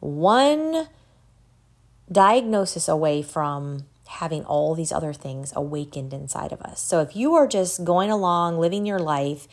one 0.00 0.88
diagnosis 2.10 2.88
away 2.88 3.22
from 3.22 3.84
having 4.10 4.44
all 4.44 4.74
these 4.74 4.90
other 4.90 5.12
things 5.12 5.52
awakened 5.54 6.12
inside 6.12 6.50
of 6.50 6.60
us. 6.62 6.80
So 6.80 7.00
if 7.00 7.14
you 7.14 7.34
are 7.36 7.46
just 7.46 7.84
going 7.84 8.10
along 8.10 8.58
living 8.58 8.84
your 8.84 8.98
life, 8.98 9.46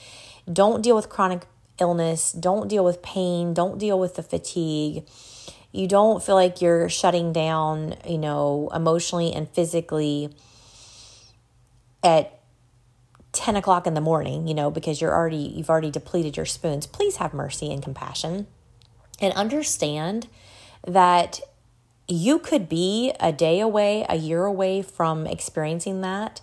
don't 0.51 0.81
deal 0.81 0.95
with 0.95 1.09
chronic 1.09 1.45
illness, 1.79 2.31
don't 2.31 2.67
deal 2.67 2.83
with 2.83 3.03
pain, 3.03 3.53
don't 3.53 3.77
deal 3.77 3.99
with 3.99 4.15
the 4.15 4.23
fatigue. 4.23 5.05
You 5.71 5.87
don't 5.87 6.23
feel 6.23 6.33
like 6.33 6.59
you're 6.59 6.89
shutting 6.89 7.31
down, 7.31 7.97
you 8.07 8.17
know, 8.17 8.71
emotionally 8.73 9.31
and 9.31 9.47
physically 9.47 10.33
at 12.03 12.39
10 13.33 13.57
o'clock 13.57 13.85
in 13.85 13.93
the 13.93 14.01
morning, 14.01 14.47
you 14.47 14.55
know, 14.55 14.71
because 14.71 14.99
you're 14.99 15.13
already, 15.13 15.53
you've 15.55 15.69
already 15.69 15.91
depleted 15.91 16.35
your 16.35 16.47
spoons, 16.47 16.87
please 16.87 17.17
have 17.17 17.31
mercy 17.31 17.71
and 17.71 17.83
compassion 17.83 18.47
and 19.21 19.33
understand 19.35 20.27
that 20.87 21.41
you 22.07 22.39
could 22.39 22.69
be 22.69 23.13
a 23.19 23.31
day 23.31 23.59
away, 23.59 24.05
a 24.07 24.15
year 24.15 24.45
away 24.45 24.81
from 24.81 25.27
experiencing 25.27 26.01
that. 26.01 26.41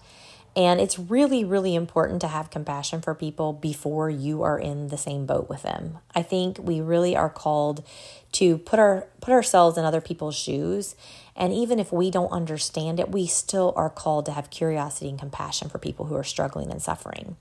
And 0.57 0.81
it's 0.81 0.99
really, 0.99 1.45
really 1.45 1.75
important 1.75 2.21
to 2.21 2.29
have 2.29 2.51
compassion 2.51 3.01
for 3.01 3.13
people 3.15 3.53
before 3.53 4.09
you 4.09 4.43
are 4.43 4.59
in 4.59 4.89
the 4.89 4.97
same 4.97 5.27
boat 5.27 5.49
with 5.49 5.63
them. 5.63 5.99
I 6.15 6.23
think 6.23 6.59
we 6.61 6.81
really 6.81 7.17
are 7.17 7.31
called 7.31 7.85
to 8.33 8.59
put 8.59 8.79
our 8.79 9.09
put 9.21 9.33
ourselves 9.33 9.77
in 9.77 9.85
other 9.85 10.01
people's 10.01 10.37
shoes. 10.37 10.95
And 11.35 11.53
even 11.53 11.81
if 11.81 11.93
we 11.93 12.11
don't 12.11 12.31
understand 12.31 13.01
it, 13.01 13.11
we 13.11 13.27
still 13.27 13.73
are 13.75 13.91
called 13.91 14.27
to 14.27 14.33
have 14.33 14.51
curiosity 14.51 15.09
and 15.09 15.19
compassion 15.19 15.69
for 15.69 15.79
people 15.79 16.07
who 16.07 16.15
are 16.15 16.23
struggling 16.23 16.71
and 16.71 16.81
suffering. 16.81 17.37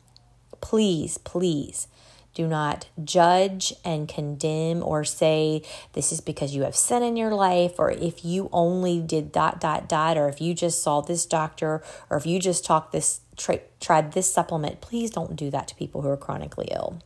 Please, 0.59 1.19
please 1.19 1.87
do 2.33 2.47
not 2.47 2.87
judge 3.03 3.73
and 3.85 4.07
condemn 4.07 4.81
or 4.83 5.03
say 5.03 5.61
this 5.93 6.11
is 6.11 6.19
because 6.19 6.55
you 6.55 6.63
have 6.63 6.75
sin 6.75 7.03
in 7.03 7.15
your 7.15 7.33
life 7.33 7.75
or 7.77 7.91
if 7.91 8.25
you 8.25 8.49
only 8.51 9.01
did 9.01 9.31
dot 9.31 9.59
dot 9.59 9.87
dot 9.87 10.17
or 10.17 10.27
if 10.29 10.41
you 10.41 10.53
just 10.53 10.81
saw 10.81 11.01
this 11.01 11.25
doctor 11.25 11.83
or 12.09 12.17
if 12.17 12.25
you 12.25 12.39
just 12.39 12.65
talked 12.65 12.91
this 12.91 13.21
tra- 13.37 13.59
tried 13.79 14.13
this 14.13 14.31
supplement. 14.31 14.81
Please 14.81 15.11
don't 15.11 15.35
do 15.35 15.49
that 15.51 15.67
to 15.67 15.75
people 15.75 16.01
who 16.01 16.09
are 16.09 16.17
chronically 16.17 16.69
ill. 16.71 16.99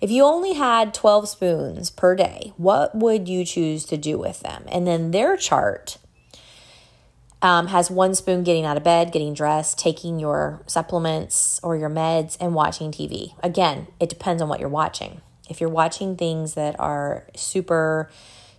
If 0.00 0.10
you 0.10 0.24
only 0.24 0.54
had 0.54 0.94
12 0.94 1.28
spoons 1.28 1.90
per 1.90 2.16
day, 2.16 2.54
what 2.56 2.94
would 2.94 3.28
you 3.28 3.44
choose 3.44 3.84
to 3.86 3.98
do 3.98 4.16
with 4.18 4.40
them? 4.40 4.64
And 4.68 4.86
then 4.86 5.10
their 5.10 5.36
chart 5.36 5.98
um, 7.42 7.68
has 7.68 7.90
one 7.90 8.14
spoon 8.14 8.44
getting 8.44 8.64
out 8.64 8.76
of 8.76 8.82
bed, 8.82 9.12
getting 9.12 9.34
dressed, 9.34 9.78
taking 9.78 10.18
your 10.18 10.60
supplements 10.66 11.60
or 11.62 11.76
your 11.76 11.88
meds, 11.88 12.36
and 12.40 12.54
watching 12.54 12.92
TV. 12.92 13.34
Again, 13.42 13.86
it 13.98 14.08
depends 14.08 14.42
on 14.42 14.48
what 14.48 14.60
you're 14.60 14.68
watching. 14.68 15.20
If 15.48 15.60
you're 15.60 15.70
watching 15.70 16.16
things 16.16 16.54
that 16.54 16.78
are 16.78 17.26
super 17.34 18.10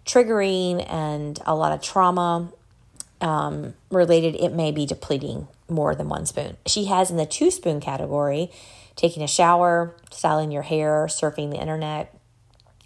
triggering 0.05 0.85
and 0.91 1.39
a 1.45 1.55
lot 1.55 1.71
of 1.71 1.81
trauma 1.81 2.51
um, 3.21 3.75
related, 3.91 4.35
it 4.35 4.51
may 4.51 4.71
be 4.71 4.85
depleting 4.85 5.47
more 5.69 5.95
than 5.95 6.09
one 6.09 6.25
spoon. 6.25 6.57
She 6.65 6.85
has 6.85 7.11
in 7.11 7.17
the 7.17 7.25
two 7.25 7.51
spoon 7.51 7.79
category 7.79 8.51
taking 8.95 9.23
a 9.23 9.27
shower, 9.27 9.95
styling 10.11 10.51
your 10.51 10.63
hair, 10.63 11.05
surfing 11.05 11.51
the 11.51 11.57
internet, 11.57 12.13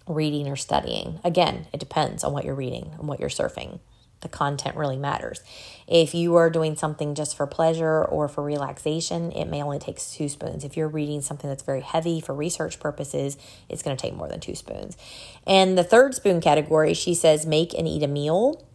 reading 0.07 0.47
or 0.47 0.55
studying. 0.55 1.19
Again, 1.23 1.67
it 1.73 1.79
depends 1.79 2.23
on 2.23 2.31
what 2.31 2.45
you're 2.45 2.53
reading 2.53 2.91
and 2.99 3.07
what 3.07 3.19
you're 3.19 3.29
surfing 3.29 3.79
the 4.25 4.29
content 4.29 4.75
really 4.75 4.97
matters. 4.97 5.41
If 5.87 6.15
you 6.15 6.35
are 6.35 6.49
doing 6.49 6.75
something 6.75 7.13
just 7.13 7.37
for 7.37 7.45
pleasure 7.45 8.03
or 8.03 8.27
for 8.27 8.43
relaxation, 8.43 9.31
it 9.31 9.45
may 9.45 9.61
only 9.61 9.77
take 9.77 9.99
two 9.99 10.29
spoons. 10.29 10.63
If 10.63 10.75
you're 10.75 10.87
reading 10.87 11.21
something 11.21 11.47
that's 11.47 11.61
very 11.61 11.81
heavy 11.81 12.19
for 12.21 12.33
research 12.33 12.79
purposes, 12.79 13.37
it's 13.69 13.83
going 13.83 13.95
to 13.95 14.01
take 14.01 14.15
more 14.15 14.27
than 14.27 14.39
two 14.39 14.55
spoons. 14.55 14.97
And 15.45 15.77
the 15.77 15.83
third 15.83 16.15
spoon 16.15 16.41
category, 16.41 16.95
she 16.95 17.13
says 17.13 17.45
make 17.45 17.73
and 17.73 17.87
eat 17.87 18.01
a 18.01 18.07
meal, 18.07 18.65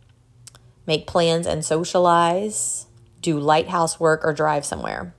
make 0.87 1.09
plans 1.09 1.47
and 1.47 1.65
socialize, 1.65 2.87
do 3.21 3.41
lighthouse 3.41 3.99
work 3.99 4.25
or 4.25 4.33
drive 4.33 4.65
somewhere. 4.65 5.15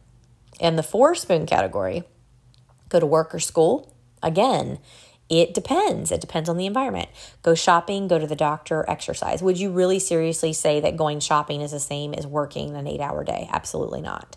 And 0.62 0.78
the 0.78 0.84
four 0.84 1.14
spoon 1.16 1.46
category, 1.46 2.04
go 2.88 3.00
to 3.00 3.06
work 3.06 3.36
or 3.36 3.40
school. 3.40 3.94
Again, 4.24 4.80
it 5.32 5.54
depends. 5.54 6.12
It 6.12 6.20
depends 6.20 6.50
on 6.50 6.58
the 6.58 6.66
environment. 6.66 7.08
Go 7.42 7.56
shopping, 7.56 8.10
go 8.10 8.20
to 8.20 8.28
the 8.28 8.36
doctor, 8.36 8.84
exercise. 8.90 9.42
Would 9.42 9.58
you 9.58 9.72
really 9.72 9.98
seriously 9.98 10.52
say 10.52 10.82
that 10.82 10.98
going 10.98 11.22
shopping 11.22 11.62
is 11.62 11.72
the 11.72 11.80
same 11.80 12.14
as 12.14 12.28
working 12.28 12.76
an 12.76 12.86
eight 12.86 13.00
hour 13.00 13.24
day? 13.24 13.48
Absolutely 13.50 14.02
not. 14.02 14.36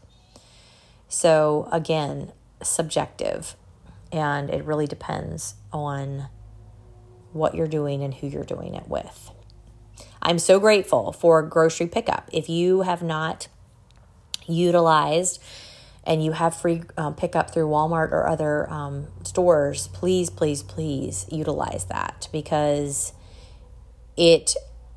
So, 1.08 1.68
again, 1.72 2.30
subjective. 2.62 3.56
And 4.12 4.50
it 4.50 4.64
really 4.64 4.86
depends 4.86 5.54
on 5.72 6.28
what 7.32 7.56
you're 7.56 7.66
doing 7.66 8.04
and 8.04 8.14
who 8.14 8.28
you're 8.28 8.44
doing 8.44 8.76
it 8.76 8.86
with. 8.86 9.32
I'm 10.22 10.38
so 10.38 10.60
grateful 10.60 11.10
for 11.10 11.42
grocery 11.42 11.88
pickup. 11.88 12.30
If 12.32 12.48
you 12.48 12.82
have 12.82 13.02
not 13.02 13.48
utilized 14.46 15.42
and 16.04 16.24
you 16.24 16.32
have 16.32 16.54
free 16.54 16.82
um, 16.96 17.14
pickup 17.14 17.50
through 17.50 17.68
Walmart 17.68 18.12
or 18.12 18.28
other 18.28 18.70
um, 18.70 19.08
stores, 19.24 19.88
please, 19.88 20.30
please, 20.30 20.62
please 20.62 21.26
utilize 21.30 21.86
that 21.86 22.28
because 22.32 23.12
it 24.16 24.54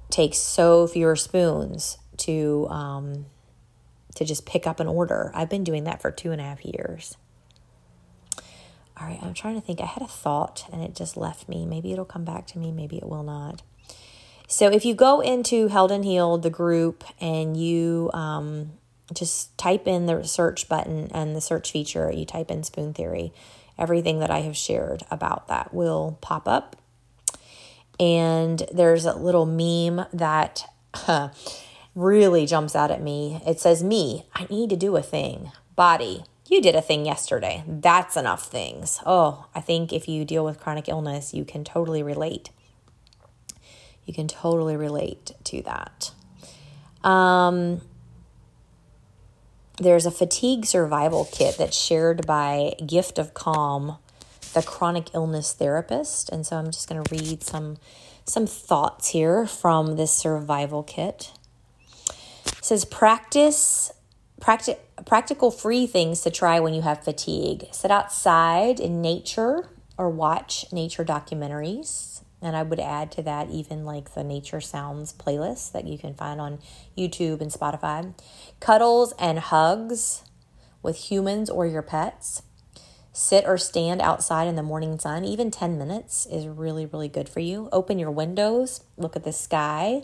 takes 0.09 0.37
so 0.37 0.87
fewer 0.87 1.15
spoons 1.15 1.97
to 2.17 2.67
um, 2.69 3.25
to 4.15 4.25
just 4.25 4.45
pick 4.45 4.65
up 4.65 4.79
an 4.79 4.87
order. 4.87 5.31
I've 5.35 5.49
been 5.49 5.63
doing 5.63 5.83
that 5.85 6.01
for 6.01 6.11
two 6.11 6.31
and 6.31 6.41
a 6.41 6.43
half 6.43 6.65
years. 6.65 7.17
All 8.99 9.07
right, 9.07 9.19
I'm 9.21 9.35
trying 9.35 9.55
to 9.55 9.61
think. 9.61 9.79
I 9.79 9.85
had 9.85 10.01
a 10.01 10.07
thought 10.07 10.65
and 10.73 10.81
it 10.81 10.95
just 10.95 11.17
left 11.17 11.47
me. 11.47 11.65
Maybe 11.65 11.91
it'll 11.91 12.05
come 12.05 12.25
back 12.25 12.47
to 12.47 12.57
me. 12.57 12.71
Maybe 12.71 12.97
it 12.97 13.07
will 13.07 13.23
not. 13.23 13.61
So 14.47 14.71
if 14.71 14.85
you 14.85 14.95
go 14.95 15.19
into 15.19 15.67
Held 15.67 15.91
and 15.91 16.03
Healed, 16.03 16.41
the 16.41 16.49
group, 16.49 17.03
and 17.19 17.55
you 17.55 18.09
um, 18.13 18.71
just 19.13 19.57
type 19.57 19.87
in 19.87 20.05
the 20.05 20.23
search 20.23 20.67
button 20.67 21.09
and 21.13 21.35
the 21.35 21.41
search 21.41 21.71
feature, 21.71 22.11
you 22.11 22.25
type 22.25 22.51
in 22.51 22.63
spoon 22.63 22.93
theory. 22.93 23.33
Everything 23.77 24.19
that 24.19 24.31
I 24.31 24.39
have 24.39 24.57
shared 24.57 25.03
about 25.11 25.47
that 25.47 25.73
will 25.73 26.17
pop 26.21 26.47
up. 26.47 26.75
And 27.99 28.63
there's 28.71 29.05
a 29.05 29.15
little 29.15 29.45
meme 29.45 30.05
that 30.13 30.65
huh, 30.93 31.29
really 31.95 32.45
jumps 32.45 32.75
out 32.75 32.91
at 32.91 33.01
me. 33.01 33.41
It 33.45 33.59
says, 33.59 33.83
Me, 33.83 34.25
I 34.33 34.47
need 34.49 34.69
to 34.71 34.75
do 34.75 34.95
a 34.95 35.01
thing. 35.01 35.51
Body, 35.75 36.23
you 36.47 36.61
did 36.61 36.75
a 36.75 36.81
thing 36.81 37.05
yesterday. 37.05 37.63
That's 37.67 38.17
enough 38.17 38.47
things. 38.47 38.99
Oh, 39.05 39.45
I 39.53 39.61
think 39.61 39.91
if 39.91 40.07
you 40.07 40.25
deal 40.25 40.45
with 40.45 40.59
chronic 40.59 40.87
illness, 40.89 41.33
you 41.33 41.45
can 41.45 41.63
totally 41.63 42.01
relate. 42.01 42.49
You 44.05 44.13
can 44.13 44.27
totally 44.27 44.77
relate 44.77 45.33
to 45.45 45.61
that. 45.63 46.11
Um, 47.03 47.81
there's 49.77 50.05
a 50.05 50.11
fatigue 50.11 50.65
survival 50.65 51.27
kit 51.31 51.57
that's 51.57 51.77
shared 51.77 52.25
by 52.25 52.73
Gift 52.85 53.19
of 53.19 53.33
Calm, 53.33 53.97
the 54.53 54.63
chronic 54.63 55.13
illness 55.13 55.53
therapist. 55.53 56.29
And 56.29 56.45
so 56.45 56.57
I'm 56.57 56.71
just 56.71 56.89
going 56.89 57.03
to 57.03 57.15
read 57.15 57.43
some 57.43 57.77
some 58.25 58.45
thoughts 58.45 59.09
here 59.09 59.47
from 59.47 59.95
this 59.95 60.11
survival 60.11 60.83
kit. 60.83 61.31
It 62.09 62.65
says 62.65 62.83
practice 62.83 63.93
practi- 64.41 64.77
practical 65.05 65.51
free 65.51 65.87
things 65.87 66.21
to 66.21 66.31
try 66.31 66.59
when 66.59 66.73
you 66.73 66.81
have 66.81 67.03
fatigue. 67.03 67.67
Sit 67.71 67.91
outside 67.91 68.79
in 68.79 69.01
nature 69.01 69.69
or 69.97 70.09
watch 70.09 70.65
nature 70.71 71.05
documentaries. 71.05 72.16
And 72.41 72.55
I 72.55 72.63
would 72.63 72.79
add 72.79 73.11
to 73.13 73.21
that 73.23 73.49
even 73.49 73.83
like 73.83 74.13
the 74.13 74.23
nature 74.23 74.61
sounds 74.61 75.13
playlist 75.13 75.71
that 75.71 75.87
you 75.87 75.97
can 75.97 76.13
find 76.13 76.39
on 76.39 76.59
YouTube 76.97 77.41
and 77.41 77.51
Spotify. 77.51 78.13
Cuddles 78.59 79.13
and 79.19 79.39
hugs 79.39 80.23
with 80.83 81.09
humans 81.11 81.49
or 81.49 81.65
your 81.65 81.81
pets. 81.81 82.43
Sit 83.11 83.45
or 83.47 83.57
stand 83.57 83.99
outside 84.01 84.47
in 84.47 84.55
the 84.55 84.61
morning 84.61 84.99
sun. 84.99 85.25
Even 85.25 85.49
10 85.49 85.79
minutes 85.79 86.27
is 86.27 86.45
really, 86.47 86.85
really 86.85 87.07
good 87.07 87.27
for 87.27 87.39
you. 87.39 87.67
Open 87.71 87.97
your 87.97 88.11
windows, 88.11 88.83
look 88.95 89.15
at 89.15 89.23
the 89.23 89.33
sky. 89.33 90.03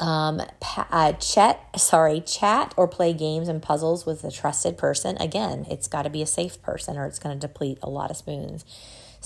Um, 0.00 0.42
uh, 0.76 1.12
chat, 1.14 1.60
sorry, 1.76 2.20
chat 2.20 2.74
or 2.76 2.88
play 2.88 3.12
games 3.12 3.48
and 3.48 3.62
puzzles 3.62 4.06
with 4.06 4.24
a 4.24 4.30
trusted 4.30 4.76
person. 4.76 5.16
Again, 5.18 5.64
it's 5.70 5.86
got 5.88 6.02
to 6.02 6.10
be 6.10 6.22
a 6.22 6.26
safe 6.26 6.60
person 6.62 6.96
or 6.96 7.06
it's 7.06 7.18
going 7.20 7.38
to 7.38 7.46
deplete 7.46 7.78
a 7.82 7.88
lot 7.88 8.10
of 8.10 8.16
spoons. 8.16 8.64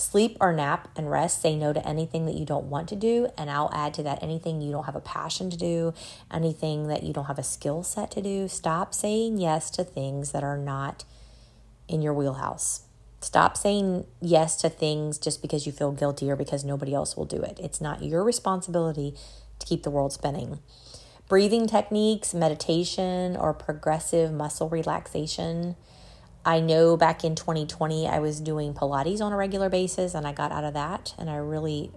Sleep 0.03 0.35
or 0.41 0.51
nap 0.51 0.89
and 0.97 1.09
rest. 1.09 1.41
Say 1.41 1.55
no 1.55 1.71
to 1.71 1.87
anything 1.87 2.25
that 2.25 2.35
you 2.35 2.45
don't 2.45 2.65
want 2.65 2.89
to 2.89 2.95
do. 2.95 3.29
And 3.37 3.49
I'll 3.49 3.71
add 3.73 3.93
to 3.95 4.03
that 4.03 4.21
anything 4.21 4.61
you 4.61 4.71
don't 4.71 4.83
have 4.83 4.97
a 4.97 5.01
passion 5.01 5.49
to 5.49 5.57
do, 5.57 5.93
anything 6.31 6.87
that 6.87 7.03
you 7.03 7.13
don't 7.13 7.25
have 7.25 7.39
a 7.39 7.43
skill 7.43 7.83
set 7.83 8.11
to 8.11 8.21
do. 8.21 8.47
Stop 8.49 8.93
saying 8.93 9.37
yes 9.37 9.71
to 9.71 9.83
things 9.83 10.33
that 10.33 10.43
are 10.43 10.57
not 10.57 11.05
in 11.87 12.01
your 12.01 12.13
wheelhouse. 12.13 12.81
Stop 13.21 13.55
saying 13.55 14.05
yes 14.21 14.57
to 14.57 14.69
things 14.69 15.17
just 15.17 15.41
because 15.41 15.65
you 15.65 15.71
feel 15.71 15.93
guilty 15.93 16.29
or 16.29 16.35
because 16.35 16.65
nobody 16.65 16.93
else 16.93 17.15
will 17.15 17.25
do 17.25 17.41
it. 17.41 17.57
It's 17.63 17.79
not 17.79 18.03
your 18.03 18.25
responsibility 18.25 19.15
to 19.59 19.65
keep 19.65 19.83
the 19.83 19.89
world 19.89 20.11
spinning. 20.11 20.59
Breathing 21.29 21.65
techniques, 21.65 22.33
meditation, 22.33 23.37
or 23.37 23.53
progressive 23.53 24.33
muscle 24.33 24.67
relaxation 24.67 25.77
I 26.45 26.59
know 26.59 26.97
back 26.97 27.23
in 27.23 27.35
2020 27.35 28.07
I 28.07 28.19
was 28.19 28.41
doing 28.41 28.73
Pilates 28.73 29.21
on 29.21 29.31
a 29.31 29.37
regular 29.37 29.69
basis 29.69 30.13
and 30.13 30.27
I 30.27 30.33
got 30.33 30.51
out 30.51 30.63
of 30.63 30.73
that 30.73 31.15
and 31.17 31.29
I 31.29 31.35
really 31.35 31.91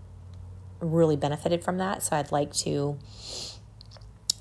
really 0.81 1.17
benefited 1.17 1.65
from 1.65 1.79
that. 1.79 2.03
So 2.03 2.17
I'd 2.17 2.31
like 2.31 2.53
to 2.55 2.99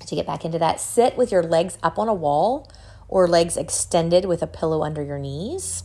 to 0.06 0.14
get 0.14 0.26
back 0.26 0.44
into 0.44 0.58
that. 0.58 0.80
Sit 0.80 1.16
with 1.16 1.32
your 1.32 1.42
legs 1.42 1.78
up 1.82 1.98
on 1.98 2.08
a 2.08 2.14
wall 2.14 2.70
or 3.08 3.26
legs 3.26 3.56
extended 3.56 4.24
with 4.24 4.42
a 4.42 4.46
pillow 4.46 4.82
under 4.82 5.02
your 5.02 5.18
knees. 5.18 5.82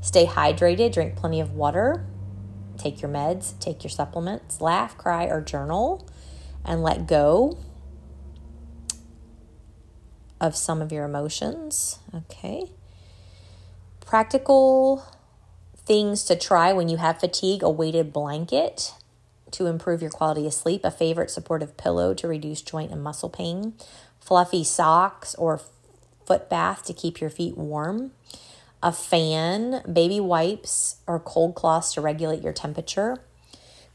Stay 0.00 0.26
hydrated, 0.26 0.92
drink 0.92 1.14
plenty 1.14 1.40
of 1.40 1.52
water. 1.52 2.04
Take 2.76 3.00
your 3.00 3.10
meds, 3.10 3.56
take 3.60 3.84
your 3.84 3.90
supplements, 3.90 4.60
laugh, 4.60 4.98
cry 4.98 5.26
or 5.26 5.40
journal 5.40 6.08
and 6.64 6.82
let 6.82 7.06
go 7.06 7.58
of 10.40 10.56
some 10.56 10.82
of 10.82 10.90
your 10.90 11.04
emotions. 11.04 12.00
Okay 12.12 12.70
practical 14.06 15.04
things 15.76 16.24
to 16.24 16.36
try 16.36 16.72
when 16.72 16.88
you 16.88 16.96
have 16.96 17.20
fatigue 17.20 17.62
a 17.62 17.70
weighted 17.70 18.12
blanket 18.12 18.94
to 19.50 19.66
improve 19.66 20.02
your 20.02 20.10
quality 20.10 20.46
of 20.46 20.54
sleep, 20.54 20.84
a 20.84 20.90
favorite 20.90 21.30
supportive 21.30 21.76
pillow 21.76 22.14
to 22.14 22.26
reduce 22.26 22.60
joint 22.60 22.90
and 22.90 23.02
muscle 23.02 23.28
pain, 23.28 23.74
fluffy 24.18 24.64
socks 24.64 25.34
or 25.36 25.60
foot 26.26 26.48
bath 26.48 26.84
to 26.84 26.92
keep 26.92 27.20
your 27.20 27.30
feet 27.30 27.56
warm, 27.56 28.12
a 28.82 28.92
fan, 28.92 29.82
baby 29.90 30.20
wipes, 30.20 30.96
or 31.06 31.20
cold 31.20 31.54
cloths 31.54 31.94
to 31.94 32.00
regulate 32.00 32.42
your 32.42 32.52
temperature, 32.52 33.18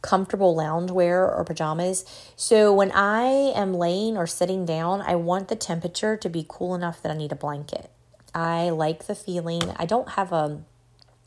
comfortable 0.01 0.55
loungewear 0.55 1.27
or 1.27 1.43
pajamas. 1.43 2.05
So 2.35 2.73
when 2.73 2.91
I 2.91 3.23
am 3.55 3.73
laying 3.73 4.15
or 4.15 4.27
sitting 4.27 4.65
down, 4.65 5.01
I 5.01 5.15
want 5.15 5.49
the 5.49 5.55
temperature 5.55 6.15
to 6.15 6.29
be 6.29 6.45
cool 6.47 6.73
enough 6.73 7.01
that 7.01 7.11
I 7.11 7.15
need 7.15 7.31
a 7.31 7.35
blanket. 7.35 7.89
I 8.39 8.69
like 8.69 9.07
the 9.07 9.15
feeling. 9.15 9.73
I 9.75 9.85
don't 9.85 10.09
have 10.09 10.31
a 10.31 10.61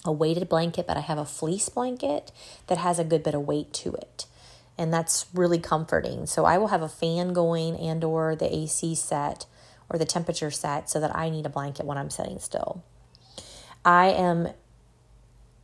a 0.04 0.10
weighted 0.10 0.48
blanket, 0.48 0.86
but 0.86 0.96
I 0.96 1.00
have 1.00 1.18
a 1.18 1.24
fleece 1.24 1.68
blanket 1.68 2.32
that 2.66 2.78
has 2.78 2.98
a 2.98 3.04
good 3.04 3.22
bit 3.22 3.34
of 3.34 3.42
weight 3.42 3.72
to 3.74 3.92
it. 3.92 4.26
And 4.76 4.92
that's 4.92 5.26
really 5.32 5.58
comforting. 5.58 6.26
So 6.26 6.44
I 6.44 6.58
will 6.58 6.68
have 6.68 6.82
a 6.82 6.88
fan 6.88 7.32
going 7.32 7.76
and 7.76 8.02
or 8.02 8.34
the 8.34 8.52
AC 8.52 8.96
set 8.96 9.46
or 9.88 9.98
the 9.98 10.04
temperature 10.04 10.50
set 10.50 10.90
so 10.90 10.98
that 10.98 11.14
I 11.14 11.30
need 11.30 11.46
a 11.46 11.50
blanket 11.50 11.86
when 11.86 11.98
I'm 11.98 12.10
sitting 12.10 12.40
still. 12.40 12.82
I 13.84 14.06
am 14.08 14.48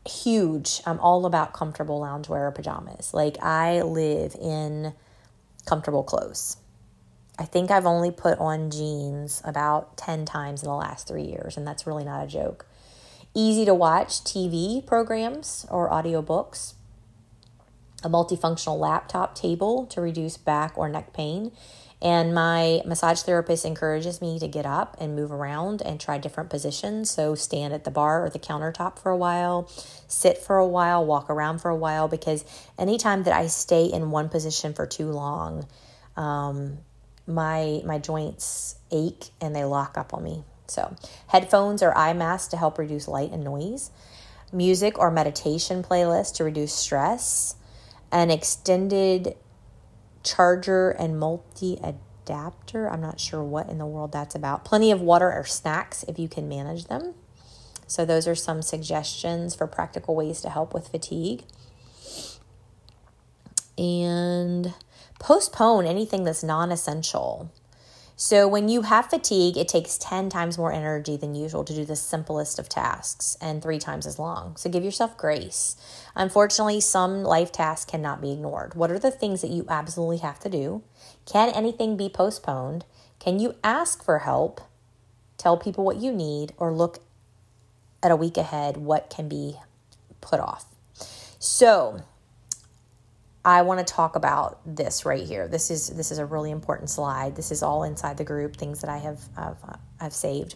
huge. 0.05 0.81
I'm 0.85 0.99
all 0.99 1.25
about 1.25 1.51
comfortable 1.51 1.99
loungewear 1.99 2.47
or 2.47 2.51
pajamas. 2.51 3.13
Like 3.13 3.43
I 3.43 3.81
live 3.81 4.35
in 4.35 4.93
comfortable 5.65 6.03
clothes. 6.03 6.57
I 7.39 7.45
think 7.45 7.71
I've 7.71 7.85
only 7.85 8.11
put 8.11 8.37
on 8.37 8.69
jeans 8.69 9.41
about 9.45 9.95
10 9.95 10.25
times 10.25 10.61
in 10.61 10.67
the 10.67 10.75
last 10.75 11.07
three 11.07 11.23
years, 11.23 11.55
and 11.55 11.65
that's 11.65 11.87
really 11.87 12.03
not 12.03 12.21
a 12.21 12.27
joke. 12.27 12.65
Easy 13.33 13.63
to 13.63 13.73
watch 13.73 14.21
TV 14.25 14.85
programs 14.85 15.65
or 15.71 15.89
audiobooks, 15.89 16.73
a 18.03 18.09
multifunctional 18.09 18.77
laptop 18.77 19.35
table 19.35 19.85
to 19.85 20.01
reduce 20.01 20.35
back 20.35 20.77
or 20.77 20.89
neck 20.89 21.13
pain, 21.13 21.53
and 22.01 22.33
my 22.33 22.81
massage 22.85 23.21
therapist 23.21 23.63
encourages 23.63 24.19
me 24.19 24.37
to 24.39 24.47
get 24.47 24.65
up 24.65 24.97
and 24.99 25.15
move 25.15 25.31
around 25.31 25.81
and 25.81 25.99
try 25.99 26.17
different 26.17 26.49
positions. 26.49 27.09
So, 27.09 27.35
stand 27.35 27.73
at 27.73 27.83
the 27.85 27.91
bar 27.91 28.25
or 28.25 28.29
the 28.29 28.39
countertop 28.39 28.99
for 28.99 29.11
a 29.11 29.17
while, 29.17 29.69
sit 30.07 30.37
for 30.37 30.57
a 30.57 30.67
while, 30.67 31.05
walk 31.05 31.29
around 31.29 31.59
for 31.59 31.69
a 31.69 31.75
while, 31.75 32.09
because 32.09 32.43
anytime 32.77 33.23
that 33.23 33.33
I 33.33 33.47
stay 33.47 33.85
in 33.85 34.11
one 34.11 34.27
position 34.27 34.73
for 34.73 34.85
too 34.85 35.11
long, 35.11 35.67
um, 36.15 36.79
my 37.29 37.81
my 37.85 37.99
joints 37.99 38.75
ache 38.91 39.29
and 39.39 39.55
they 39.55 39.63
lock 39.63 39.97
up 39.97 40.13
on 40.13 40.23
me. 40.23 40.43
So, 40.67 40.95
headphones 41.27 41.81
or 41.81 41.95
eye 41.97 42.13
masks 42.13 42.49
to 42.49 42.57
help 42.57 42.77
reduce 42.77 43.07
light 43.07 43.31
and 43.31 43.43
noise, 43.43 43.91
music 44.51 44.99
or 44.99 45.09
meditation 45.09 45.83
playlist 45.83 46.35
to 46.35 46.43
reduce 46.43 46.73
stress, 46.73 47.55
an 48.11 48.29
extended 48.29 49.35
charger 50.23 50.91
and 50.91 51.19
multi 51.19 51.79
adapter. 51.83 52.89
I'm 52.89 53.01
not 53.01 53.19
sure 53.19 53.43
what 53.43 53.69
in 53.69 53.77
the 53.77 53.85
world 53.85 54.11
that's 54.11 54.35
about. 54.35 54.65
Plenty 54.65 54.91
of 54.91 55.01
water 55.01 55.31
or 55.31 55.45
snacks 55.45 56.03
if 56.07 56.19
you 56.19 56.27
can 56.27 56.47
manage 56.47 56.85
them. 56.85 57.13
So, 57.87 58.05
those 58.05 58.27
are 58.27 58.35
some 58.35 58.61
suggestions 58.61 59.55
for 59.55 59.65
practical 59.65 60.15
ways 60.15 60.41
to 60.41 60.49
help 60.49 60.73
with 60.73 60.89
fatigue. 60.89 61.43
And 63.77 64.73
postpone 65.19 65.85
anything 65.85 66.23
that's 66.23 66.43
non 66.43 66.71
essential. 66.71 67.51
So, 68.21 68.49
when 68.49 68.67
you 68.67 68.81
have 68.81 69.09
fatigue, 69.09 69.55
it 69.55 69.69
takes 69.69 69.97
10 69.97 70.29
times 70.29 70.57
more 70.57 70.73
energy 70.73 71.15
than 71.15 71.35
usual 71.35 71.63
to 71.63 71.73
do 71.73 71.85
the 71.85 71.95
simplest 71.95 72.59
of 72.59 72.67
tasks 72.67 73.37
and 73.39 73.61
three 73.61 73.79
times 73.79 74.05
as 74.05 74.19
long. 74.19 74.57
So, 74.57 74.69
give 74.69 74.83
yourself 74.83 75.17
grace. 75.17 75.77
Unfortunately, 76.15 76.81
some 76.81 77.23
life 77.23 77.49
tasks 77.53 77.89
cannot 77.89 78.19
be 78.19 78.33
ignored. 78.33 78.75
What 78.75 78.91
are 78.91 78.99
the 78.99 79.09
things 79.09 79.39
that 79.39 79.51
you 79.51 79.65
absolutely 79.69 80.17
have 80.17 80.39
to 80.39 80.49
do? 80.49 80.83
Can 81.25 81.47
anything 81.49 81.95
be 81.95 82.09
postponed? 82.09 82.83
Can 83.19 83.39
you 83.39 83.55
ask 83.63 84.03
for 84.03 84.19
help? 84.19 84.59
Tell 85.37 85.55
people 85.55 85.85
what 85.85 86.01
you 86.01 86.11
need 86.11 86.51
or 86.57 86.73
look 86.73 86.99
at 88.03 88.11
a 88.11 88.17
week 88.17 88.35
ahead 88.35 88.75
what 88.75 89.09
can 89.09 89.29
be 89.29 89.55
put 90.19 90.41
off. 90.41 90.65
So, 91.39 92.01
I 93.49 93.63
want 93.63 93.79
to 93.79 93.93
talk 93.93 94.15
about 94.15 94.59
this 94.63 95.05
right 95.05 95.25
here. 95.25 95.47
This 95.47 95.71
is 95.71 95.87
this 95.89 96.11
is 96.11 96.19
a 96.19 96.25
really 96.25 96.51
important 96.51 96.87
slide. 96.91 97.35
This 97.35 97.51
is 97.51 97.63
all 97.63 97.83
inside 97.83 98.17
the 98.17 98.23
group, 98.23 98.55
things 98.55 98.81
that 98.81 98.91
I 98.91 98.97
have 98.97 99.19
I've, 99.35 99.57
I've 99.99 100.13
saved. 100.13 100.55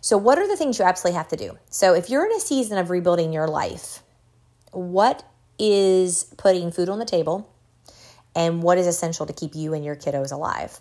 So, 0.00 0.18
what 0.18 0.36
are 0.36 0.48
the 0.48 0.56
things 0.56 0.76
you 0.80 0.84
absolutely 0.84 1.16
have 1.18 1.28
to 1.28 1.36
do? 1.36 1.56
So, 1.70 1.94
if 1.94 2.10
you're 2.10 2.26
in 2.26 2.32
a 2.32 2.40
season 2.40 2.78
of 2.78 2.90
rebuilding 2.90 3.32
your 3.32 3.46
life, 3.46 4.02
what 4.72 5.24
is 5.56 6.24
putting 6.36 6.72
food 6.72 6.88
on 6.88 6.98
the 6.98 7.04
table, 7.04 7.48
and 8.34 8.60
what 8.60 8.76
is 8.76 8.88
essential 8.88 9.26
to 9.26 9.32
keep 9.32 9.54
you 9.54 9.72
and 9.72 9.84
your 9.84 9.94
kiddos 9.94 10.32
alive? 10.32 10.80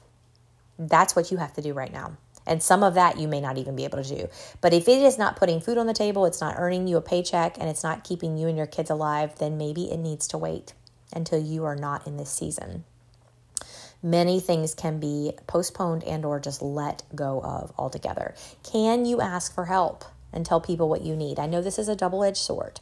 That's 0.79 1.15
what 1.15 1.29
you 1.29 1.37
have 1.37 1.53
to 1.53 1.61
do 1.61 1.73
right 1.73 1.93
now. 1.93 2.17
And 2.47 2.61
some 2.61 2.81
of 2.81 2.95
that 2.95 3.19
you 3.19 3.27
may 3.27 3.39
not 3.39 3.59
even 3.59 3.75
be 3.75 3.83
able 3.83 4.01
to 4.03 4.15
do. 4.15 4.29
But 4.61 4.73
if 4.73 4.87
it 4.87 4.99
is 4.99 5.19
not 5.19 5.35
putting 5.35 5.61
food 5.61 5.77
on 5.77 5.85
the 5.85 5.93
table, 5.93 6.25
it's 6.25 6.41
not 6.41 6.55
earning 6.57 6.87
you 6.87 6.97
a 6.97 7.01
paycheck, 7.01 7.57
and 7.59 7.69
it's 7.69 7.83
not 7.83 8.03
keeping 8.03 8.35
you 8.35 8.47
and 8.47 8.57
your 8.57 8.67
kids 8.67 8.89
alive, 8.89 9.37
then 9.37 9.59
maybe 9.59 9.91
it 9.91 9.97
needs 9.97 10.27
to 10.29 10.39
wait 10.39 10.73
until 11.13 11.39
you 11.39 11.65
are 11.65 11.75
not 11.75 12.05
in 12.07 12.17
this 12.17 12.29
season. 12.29 12.83
Many 14.03 14.39
things 14.39 14.75
can 14.75 14.99
be 14.99 15.33
postponed 15.47 16.03
and 16.03 16.25
or 16.25 16.39
just 16.39 16.61
let 16.61 17.03
go 17.15 17.41
of 17.41 17.73
altogether. 17.77 18.35
Can 18.63 19.05
you 19.05 19.19
ask 19.21 19.53
for 19.53 19.65
help 19.65 20.05
and 20.31 20.45
tell 20.45 20.61
people 20.61 20.89
what 20.89 21.01
you 21.01 21.15
need? 21.15 21.39
I 21.39 21.47
know 21.47 21.61
this 21.61 21.79
is 21.79 21.87
a 21.87 21.95
double-edged 21.95 22.37
sword. 22.37 22.81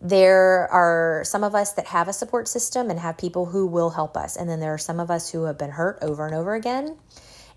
There 0.00 0.68
are 0.70 1.22
some 1.24 1.44
of 1.44 1.54
us 1.54 1.72
that 1.72 1.86
have 1.86 2.08
a 2.08 2.12
support 2.12 2.48
system 2.48 2.90
and 2.90 3.00
have 3.00 3.18
people 3.18 3.46
who 3.46 3.66
will 3.66 3.90
help 3.90 4.16
us. 4.16 4.36
And 4.36 4.48
then 4.48 4.60
there 4.60 4.74
are 4.74 4.78
some 4.78 5.00
of 5.00 5.10
us 5.10 5.30
who 5.30 5.44
have 5.44 5.58
been 5.58 5.70
hurt 5.70 5.98
over 6.02 6.26
and 6.26 6.34
over 6.34 6.54
again 6.54 6.96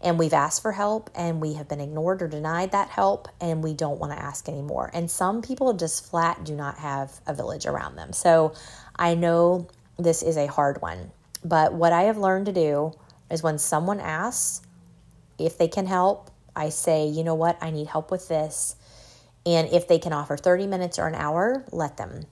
and 0.02 0.20
we've 0.20 0.34
asked 0.34 0.62
for 0.62 0.72
help 0.72 1.10
and 1.16 1.42
we 1.42 1.54
have 1.54 1.68
been 1.68 1.82
ignored 1.82 2.22
or 2.22 2.28
denied 2.28 2.72
that 2.72 2.90
help 2.90 3.28
and 3.42 3.64
we 3.64 3.74
don't 3.74 4.00
want 4.00 4.14
to 4.14 4.22
ask 4.22 4.48
anymore. 4.48 4.92
And 4.94 5.10
some 5.10 5.42
people 5.42 5.74
just 5.74 6.10
flat 6.10 6.44
do 6.44 6.56
not 6.56 6.78
have 6.78 7.12
a 7.26 7.34
village 7.34 7.66
around 7.66 7.96
them. 7.96 8.14
So 8.14 8.54
I 8.98 9.16
know 9.16 9.68
this 9.98 10.24
is 10.24 10.38
a 10.38 10.48
hard 10.48 10.82
one, 10.82 11.12
but 11.44 11.74
what 11.74 11.94
I 11.94 12.04
have 12.04 12.18
learned 12.18 12.46
to 12.48 12.54
do 12.54 12.94
is 13.30 13.44
when 13.44 13.58
someone 13.58 14.00
asks 14.00 14.66
if 15.38 15.58
they 15.58 15.68
can 15.68 15.86
help, 15.86 16.32
I 16.56 16.70
say, 16.70 17.08
you 17.08 17.24
know 17.24 17.36
what, 17.36 17.58
I 17.62 17.72
need 17.72 17.88
help 17.88 18.12
with 18.12 18.28
this. 18.28 18.76
And 19.46 19.68
if 19.70 19.88
they 19.88 20.00
can 20.00 20.14
offer 20.14 20.38
30 20.38 20.68
minutes 20.68 20.98
or 20.98 21.08
an 21.08 21.16
hour, 21.16 21.66
let 21.72 21.98
them. 21.98 22.26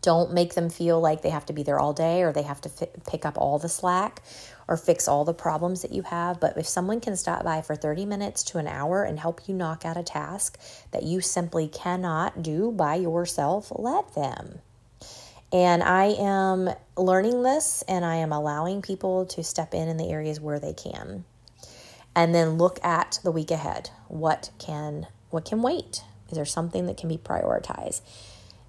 Don't 0.00 0.32
make 0.32 0.54
them 0.54 0.70
feel 0.70 1.00
like 1.00 1.22
they 1.22 1.30
have 1.30 1.46
to 1.46 1.52
be 1.52 1.62
there 1.62 1.78
all 1.78 1.92
day 1.92 2.22
or 2.22 2.32
they 2.32 2.42
have 2.42 2.60
to 2.62 2.70
f- 2.80 2.88
pick 3.06 3.26
up 3.26 3.36
all 3.36 3.58
the 3.58 3.68
slack 3.68 4.22
or 4.68 4.76
fix 4.76 5.08
all 5.08 5.24
the 5.24 5.34
problems 5.34 5.82
that 5.82 5.92
you 5.92 6.02
have. 6.02 6.40
But 6.40 6.56
if 6.56 6.66
someone 6.66 7.00
can 7.00 7.16
stop 7.16 7.44
by 7.44 7.62
for 7.62 7.74
30 7.74 8.06
minutes 8.06 8.42
to 8.44 8.58
an 8.58 8.68
hour 8.68 9.02
and 9.02 9.18
help 9.18 9.48
you 9.48 9.54
knock 9.54 9.84
out 9.84 9.96
a 9.96 10.02
task 10.02 10.58
that 10.92 11.02
you 11.02 11.20
simply 11.20 11.68
cannot 11.68 12.42
do 12.42 12.70
by 12.70 12.94
yourself, 12.94 13.72
let 13.74 14.14
them. 14.14 14.60
And 15.52 15.82
I 15.82 16.06
am 16.18 16.70
learning 16.96 17.42
this 17.42 17.82
and 17.88 18.04
I 18.04 18.16
am 18.16 18.32
allowing 18.32 18.82
people 18.82 19.24
to 19.26 19.42
step 19.42 19.72
in 19.72 19.88
in 19.88 19.96
the 19.96 20.10
areas 20.10 20.40
where 20.40 20.58
they 20.58 20.74
can. 20.74 21.24
And 22.14 22.34
then 22.34 22.58
look 22.58 22.84
at 22.84 23.20
the 23.22 23.30
week 23.30 23.50
ahead. 23.50 23.90
What 24.08 24.50
can 24.58 25.06
what 25.30 25.44
can 25.44 25.62
wait? 25.62 26.02
Is 26.30 26.36
there 26.36 26.44
something 26.44 26.86
that 26.86 26.96
can 26.96 27.08
be 27.08 27.18
prioritized? 27.18 28.00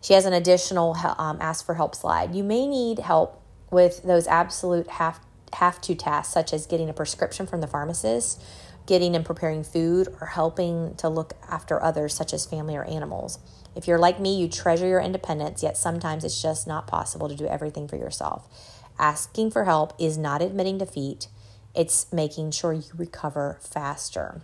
She 0.01 0.13
has 0.13 0.25
an 0.25 0.33
additional 0.33 0.95
um, 1.17 1.37
ask 1.41 1.65
for 1.65 1.75
help 1.75 1.95
slide. 1.95 2.35
You 2.35 2.43
may 2.43 2.67
need 2.67 2.99
help 2.99 3.41
with 3.71 4.03
those 4.03 4.27
absolute 4.27 4.87
have 4.87 5.19
have 5.53 5.81
to 5.81 5.95
tasks, 5.95 6.33
such 6.33 6.53
as 6.53 6.67
getting 6.67 6.89
a 6.89 6.93
prescription 6.93 7.47
from 7.47 7.59
the 7.61 7.67
pharmacist, 7.67 8.41
getting 8.89 9.15
and 9.15 9.23
preparing 9.23 9.63
food, 9.63 10.09
or 10.19 10.27
helping 10.27 10.95
to 10.95 11.07
look 11.07 11.33
after 11.47 11.81
others, 11.81 12.13
such 12.13 12.33
as 12.33 12.45
family 12.45 12.75
or 12.75 12.83
animals. 12.83 13.39
If 13.75 13.87
you're 13.87 13.99
like 13.99 14.19
me, 14.19 14.35
you 14.37 14.49
treasure 14.49 14.87
your 14.87 14.99
independence, 14.99 15.63
yet 15.63 15.77
sometimes 15.77 16.25
it's 16.25 16.41
just 16.41 16.67
not 16.67 16.87
possible 16.87 17.29
to 17.29 17.35
do 17.35 17.45
everything 17.45 17.87
for 17.87 17.95
yourself. 17.95 18.47
Asking 18.97 19.51
for 19.51 19.65
help 19.65 19.93
is 19.97 20.17
not 20.17 20.41
admitting 20.41 20.79
defeat, 20.79 21.27
it's 21.75 22.11
making 22.11 22.51
sure 22.51 22.73
you 22.73 22.91
recover 22.97 23.59
faster. 23.61 24.41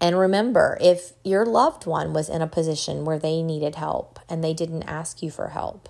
And 0.00 0.18
remember, 0.18 0.76
if 0.80 1.12
your 1.22 1.46
loved 1.46 1.86
one 1.86 2.12
was 2.12 2.28
in 2.28 2.42
a 2.42 2.48
position 2.48 3.04
where 3.04 3.18
they 3.18 3.42
needed 3.42 3.76
help 3.76 4.18
and 4.28 4.42
they 4.42 4.52
didn't 4.52 4.82
ask 4.82 5.22
you 5.22 5.30
for 5.30 5.48
help, 5.48 5.88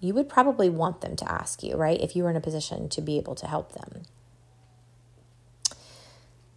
you 0.00 0.12
would 0.12 0.28
probably 0.28 0.68
want 0.68 1.00
them 1.00 1.16
to 1.16 1.32
ask 1.32 1.62
you, 1.62 1.76
right? 1.76 2.00
If 2.00 2.14
you 2.16 2.24
were 2.24 2.30
in 2.30 2.36
a 2.36 2.40
position 2.40 2.88
to 2.90 3.00
be 3.00 3.16
able 3.16 3.36
to 3.36 3.46
help 3.46 3.72
them. 3.72 4.02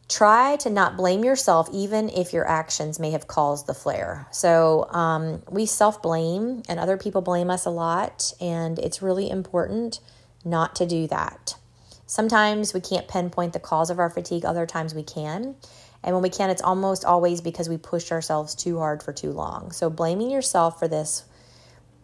Try 0.09 0.55
to 0.57 0.69
not 0.69 0.95
blame 0.95 1.25
yourself, 1.25 1.69
even 1.73 2.09
if 2.09 2.31
your 2.31 2.47
actions 2.47 2.97
may 2.97 3.11
have 3.11 3.27
caused 3.27 3.67
the 3.67 3.73
flare. 3.73 4.27
So, 4.31 4.87
um, 4.91 5.43
we 5.49 5.65
self 5.65 6.01
blame, 6.01 6.63
and 6.69 6.79
other 6.79 6.97
people 6.97 7.21
blame 7.21 7.49
us 7.49 7.65
a 7.65 7.69
lot, 7.69 8.33
and 8.39 8.79
it's 8.79 9.01
really 9.01 9.29
important 9.29 9.99
not 10.45 10.75
to 10.77 10.85
do 10.85 11.07
that. 11.07 11.55
Sometimes 12.05 12.73
we 12.73 12.79
can't 12.79 13.07
pinpoint 13.07 13.51
the 13.51 13.59
cause 13.59 13.89
of 13.89 13.99
our 13.99 14.09
fatigue, 14.09 14.45
other 14.45 14.65
times 14.65 14.95
we 14.95 15.03
can. 15.03 15.55
And 16.03 16.15
when 16.15 16.23
we 16.23 16.29
can, 16.29 16.49
it's 16.49 16.61
almost 16.61 17.03
always 17.03 17.41
because 17.41 17.67
we 17.67 17.77
pushed 17.77 18.13
ourselves 18.13 18.55
too 18.55 18.77
hard 18.77 19.03
for 19.03 19.11
too 19.11 19.31
long. 19.31 19.71
So 19.71 19.89
blaming 19.89 20.31
yourself 20.31 20.79
for 20.79 20.87
this 20.87 21.25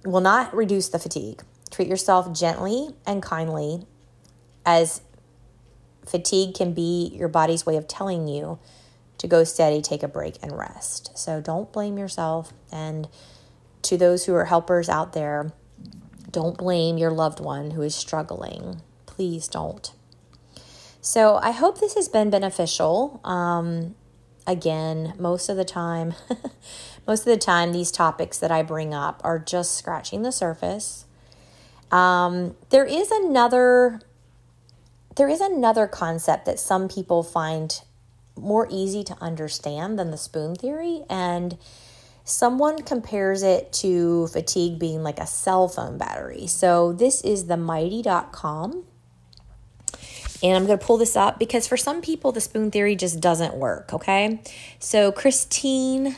will 0.03 0.19
not 0.19 0.53
reduce 0.53 0.89
the 0.89 0.99
fatigue. 0.99 1.41
Treat 1.71 1.87
yourself 1.87 2.33
gently 2.33 2.89
and 3.05 3.23
kindly, 3.23 3.87
as 4.65 5.01
fatigue 6.05 6.55
can 6.55 6.73
be 6.73 7.11
your 7.13 7.27
body's 7.27 7.65
way 7.65 7.77
of 7.77 7.87
telling 7.87 8.27
you 8.27 8.59
to 9.17 9.27
go 9.27 9.43
steady, 9.43 9.81
take 9.81 10.03
a 10.03 10.07
break, 10.07 10.37
and 10.41 10.57
rest. 10.57 11.17
So 11.17 11.39
don't 11.39 11.71
blame 11.71 11.97
yourself. 11.97 12.51
And 12.71 13.07
to 13.83 13.97
those 13.97 14.25
who 14.25 14.33
are 14.33 14.45
helpers 14.45 14.89
out 14.89 15.13
there, 15.13 15.53
don't 16.29 16.57
blame 16.57 16.97
your 16.97 17.11
loved 17.11 17.39
one 17.39 17.71
who 17.71 17.81
is 17.81 17.95
struggling. 17.95 18.81
Please 19.05 19.47
don't. 19.47 19.93
So 20.99 21.35
I 21.35 21.51
hope 21.51 21.79
this 21.79 21.95
has 21.95 22.09
been 22.09 22.29
beneficial. 22.29 23.21
Um, 23.23 23.95
again, 24.47 25.13
most 25.19 25.49
of 25.49 25.57
the 25.57 25.65
time, 25.65 26.15
most 27.07 27.19
of 27.21 27.25
the 27.25 27.37
time, 27.37 27.71
these 27.71 27.91
topics 27.91 28.39
that 28.39 28.51
I 28.51 28.63
bring 28.63 28.93
up 28.93 29.21
are 29.23 29.37
just 29.37 29.75
scratching 29.77 30.23
the 30.23 30.31
surface. 30.31 31.05
Um, 31.91 32.55
there 32.71 32.85
is 32.85 33.11
another 33.11 34.01
there 35.15 35.29
is 35.29 35.41
another 35.41 35.87
concept 35.87 36.45
that 36.45 36.59
some 36.59 36.87
people 36.87 37.23
find 37.23 37.81
more 38.35 38.67
easy 38.69 39.03
to 39.03 39.15
understand 39.21 39.99
than 39.99 40.11
the 40.11 40.17
spoon 40.17 40.55
theory 40.55 41.03
and 41.09 41.57
someone 42.23 42.81
compares 42.81 43.43
it 43.43 43.71
to 43.73 44.27
fatigue 44.27 44.79
being 44.79 45.03
like 45.03 45.19
a 45.19 45.27
cell 45.27 45.67
phone 45.67 45.97
battery. 45.97 46.47
So 46.47 46.93
this 46.93 47.21
is 47.21 47.45
the 47.47 47.57
mighty.com. 47.57 48.85
And 50.41 50.57
I'm 50.57 50.65
going 50.65 50.77
to 50.77 50.85
pull 50.85 50.97
this 50.97 51.15
up 51.15 51.39
because 51.39 51.67
for 51.67 51.77
some 51.77 52.01
people 52.01 52.31
the 52.31 52.41
spoon 52.41 52.71
theory 52.71 52.95
just 52.95 53.21
doesn't 53.21 53.55
work, 53.55 53.93
okay? 53.93 54.41
So 54.79 55.11
Christine 55.11 56.15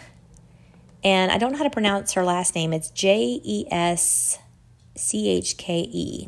and 1.04 1.32
I 1.32 1.38
don't 1.38 1.52
know 1.52 1.58
how 1.60 1.64
to 1.64 1.70
pronounce 1.70 2.14
her 2.14 2.24
last 2.24 2.56
name. 2.56 2.74
It's 2.74 2.90
J 2.90 3.40
E 3.44 3.66
S 3.70 4.40
C 4.96 5.30
H 5.30 5.58
K 5.58 5.88
E. 5.92 6.28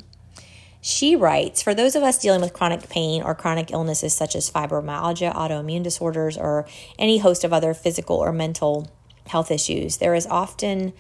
She 0.87 1.17
writes 1.17 1.61
For 1.61 1.75
those 1.75 1.97
of 1.97 2.03
us 2.03 2.17
dealing 2.17 2.39
with 2.39 2.53
chronic 2.53 2.87
pain 2.87 3.21
or 3.21 3.35
chronic 3.35 3.71
illnesses 3.71 4.13
such 4.13 4.37
as 4.37 4.49
fibromyalgia, 4.49 5.35
autoimmune 5.35 5.83
disorders, 5.83 6.37
or 6.37 6.65
any 6.97 7.17
host 7.17 7.43
of 7.43 7.51
other 7.51 7.73
physical 7.73 8.15
or 8.15 8.31
mental 8.31 8.89
health 9.25 9.51
issues, 9.51 9.97
there 9.97 10.15
is 10.15 10.25
often 10.27 10.93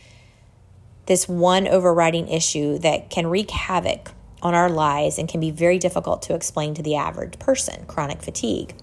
this 1.05 1.29
one 1.29 1.69
overriding 1.69 2.27
issue 2.27 2.77
that 2.79 3.09
can 3.09 3.27
wreak 3.27 3.49
havoc 3.49 4.11
on 4.41 4.53
our 4.53 4.69
lives 4.69 5.17
and 5.17 5.29
can 5.29 5.39
be 5.39 5.51
very 5.51 5.79
difficult 5.79 6.21
to 6.23 6.35
explain 6.35 6.73
to 6.73 6.83
the 6.83 6.97
average 6.97 7.39
person 7.39 7.85
chronic 7.85 8.21
fatigue. 8.21 8.75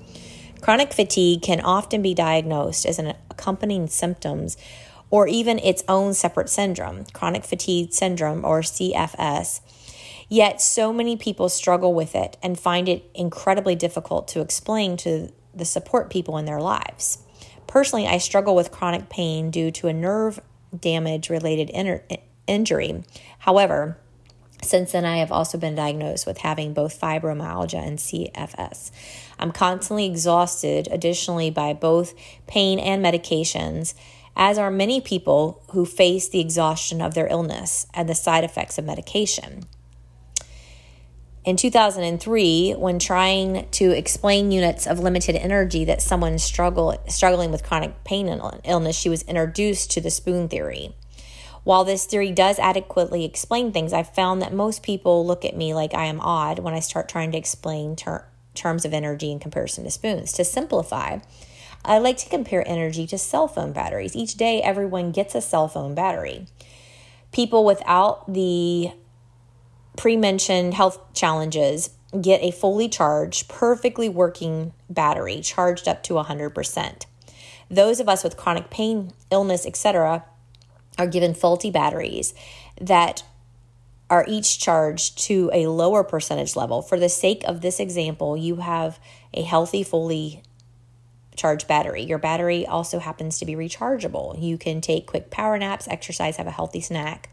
Chronic 0.63 0.95
fatigue 0.95 1.43
can 1.43 1.61
often 1.61 2.01
be 2.01 2.15
diagnosed 2.15 2.87
as 2.87 2.99
an 2.99 3.13
accompanying 3.31 3.89
symptoms 3.89 4.57
or 5.11 5.29
even 5.29 5.59
its 5.59 5.85
own 5.87 6.15
separate 6.15 6.49
syndrome, 6.49 7.05
chronic 7.13 7.45
fatigue 7.45 7.93
syndrome 7.93 8.43
or 8.43 8.63
CFS. 8.63 9.61
Yet, 10.29 10.61
so 10.61 10.93
many 10.93 11.17
people 11.17 11.49
struggle 11.49 11.95
with 11.95 12.15
it 12.15 12.37
and 12.43 12.59
find 12.59 12.89
it 12.89 13.11
incredibly 13.15 13.75
difficult 13.75 14.29
to 14.29 14.41
explain 14.41 14.97
to 14.99 15.33
the 15.55 15.65
support 15.65 16.11
people 16.11 16.39
in 16.39 16.45
their 16.45 16.61
lives. 16.61 17.19
Personally, 17.67 18.07
I 18.07 18.19
struggle 18.19 18.55
with 18.55 18.71
chronic 18.71 19.09
pain 19.09 19.51
due 19.51 19.71
to 19.73 19.89
a 19.89 19.93
nerve 19.93 20.41
damage 20.79 21.31
related 21.31 21.71
injury. 22.47 23.05
However, 23.41 23.99
since 24.63 24.93
then, 24.93 25.05
I 25.05 25.19
have 25.19 25.31
also 25.31 25.59
been 25.59 25.75
diagnosed 25.75 26.27
with 26.27 26.39
having 26.39 26.73
both 26.73 26.99
fibromyalgia 26.99 27.87
and 27.87 27.99
CFS. 27.99 28.91
I'm 29.39 29.53
constantly 29.53 30.07
exhausted, 30.07 30.89
additionally, 30.91 31.51
by 31.51 31.75
both 31.75 32.15
pain 32.47 32.79
and 32.79 33.05
medications, 33.05 33.95
as 34.37 34.57
are 34.57 34.71
many 34.71 35.01
people 35.01 35.63
who 35.73 35.85
face 35.85 36.29
the 36.29 36.41
exhaustion 36.41 37.03
of 37.03 37.15
their 37.15 37.27
illness 37.29 37.87
and 37.93 38.09
the 38.09 38.15
side 38.15 38.43
effects 38.43 38.79
of 38.79 38.85
medication. 38.85 39.67
In 41.45 41.57
2003, 41.57 42.73
when 42.73 42.99
trying 42.99 43.69
to 43.73 43.91
explain 43.91 44.51
units 44.51 44.87
of 44.87 44.99
limited 44.99 45.37
energy 45.37 45.85
that 45.85 46.01
someone 46.01 46.39
struggle, 46.39 46.97
struggling 47.09 47.51
with 47.51 47.63
chronic 47.63 48.03
pain 48.03 48.29
and 48.29 48.41
illness, 48.65 48.97
she 48.97 49.11
was 49.11 49.23
introduced 49.23 49.91
to 49.91 50.01
the 50.01 50.11
spoon 50.11 50.49
theory. 50.49 50.95
While 51.63 51.85
this 51.85 52.07
theory 52.07 52.33
does 52.33 52.59
adequately 52.59 53.27
explain 53.27 53.73
things, 53.73 53.93
I've 53.93 54.15
found 54.15 54.41
that 54.41 54.55
most 54.55 54.83
people 54.83 55.27
look 55.27 55.45
at 55.45 55.57
me 55.57 55.75
like 55.75 55.93
I 55.93 56.07
am 56.07 56.21
odd 56.21 56.61
when 56.61 56.73
I 56.73 56.81
start 56.81 57.11
trying 57.11 57.33
to 57.33 57.39
explain 57.39 57.95
ter- 57.95 58.27
terms 58.55 58.87
of 58.87 58.95
energy 58.95 59.31
in 59.31 59.39
comparison 59.39 59.85
to 59.85 59.91
spoons. 59.91 60.33
To 60.35 60.45
simplify, 60.45 61.19
I 61.85 61.99
like 61.99 62.17
to 62.19 62.29
compare 62.31 62.67
energy 62.67 63.07
to 63.09 63.19
cell 63.19 63.49
phone 63.49 63.73
batteries. 63.73 64.17
Each 64.17 64.35
day, 64.35 64.63
everyone 64.63 65.13
gets 65.13 65.35
a 65.35 65.43
cell 65.43 65.69
phone 65.69 65.95
battery. 65.95 66.47
People 67.33 67.67
without 67.67 68.33
the 68.33 68.93
pre 69.97 70.17
mentioned 70.17 70.75
health 70.75 70.99
challenges 71.15 71.91
get 72.21 72.43
a 72.43 72.51
fully 72.51 72.89
charged, 72.89 73.49
perfectly 73.49 74.09
working 74.09 74.73
battery 74.89 75.41
charged 75.41 75.89
up 75.89 76.03
to 76.05 76.15
100%. 76.15 77.07
Those 77.71 78.01
of 78.01 78.09
us 78.09 78.23
with 78.23 78.37
chronic 78.37 78.71
pain, 78.71 79.13
illness, 79.31 79.67
etc., 79.67 80.25
are 80.97 81.07
given 81.07 81.35
faulty 81.35 81.71
batteries 81.71 82.35
that 82.81 83.25
are 84.11 84.25
each 84.29 84.61
charged 84.61 85.19
to 85.19 85.51
a 85.53 85.67
lower 85.67 86.05
percentage 86.05 86.55
level. 86.55 86.83
For 86.83 86.99
the 87.01 87.09
sake 87.09 87.43
of 87.45 87.63
this 87.63 87.81
example, 87.81 88.37
you 88.37 88.57
have 88.57 89.01
a 89.33 89.43
healthy, 89.43 89.83
fully 89.83 90.43
charged 91.35 91.67
battery. 91.67 92.03
Your 92.03 92.19
battery 92.19 92.65
also 92.67 93.01
happens 93.01 93.39
to 93.39 93.47
be 93.47 93.55
rechargeable. 93.55 94.41
You 94.41 94.57
can 94.57 94.81
take 94.81 95.07
quick 95.07 95.31
power 95.31 95.59
naps, 95.59 95.89
exercise, 95.89 96.37
have 96.37 96.47
a 96.47 96.53
healthy 96.53 96.81
snack. 96.81 97.31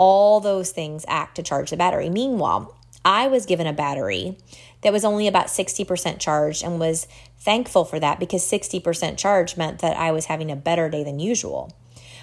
All 0.00 0.40
those 0.40 0.70
things 0.70 1.04
act 1.06 1.34
to 1.36 1.42
charge 1.42 1.68
the 1.68 1.76
battery. 1.76 2.08
Meanwhile, 2.08 2.74
I 3.04 3.26
was 3.26 3.44
given 3.44 3.66
a 3.66 3.72
battery 3.74 4.38
that 4.80 4.94
was 4.94 5.04
only 5.04 5.26
about 5.26 5.48
60% 5.48 6.18
charged 6.18 6.64
and 6.64 6.80
was 6.80 7.06
thankful 7.38 7.84
for 7.84 8.00
that 8.00 8.18
because 8.18 8.42
60% 8.42 9.18
charge 9.18 9.58
meant 9.58 9.80
that 9.80 9.98
I 9.98 10.10
was 10.10 10.24
having 10.24 10.50
a 10.50 10.56
better 10.56 10.88
day 10.88 11.04
than 11.04 11.20
usual. 11.20 11.76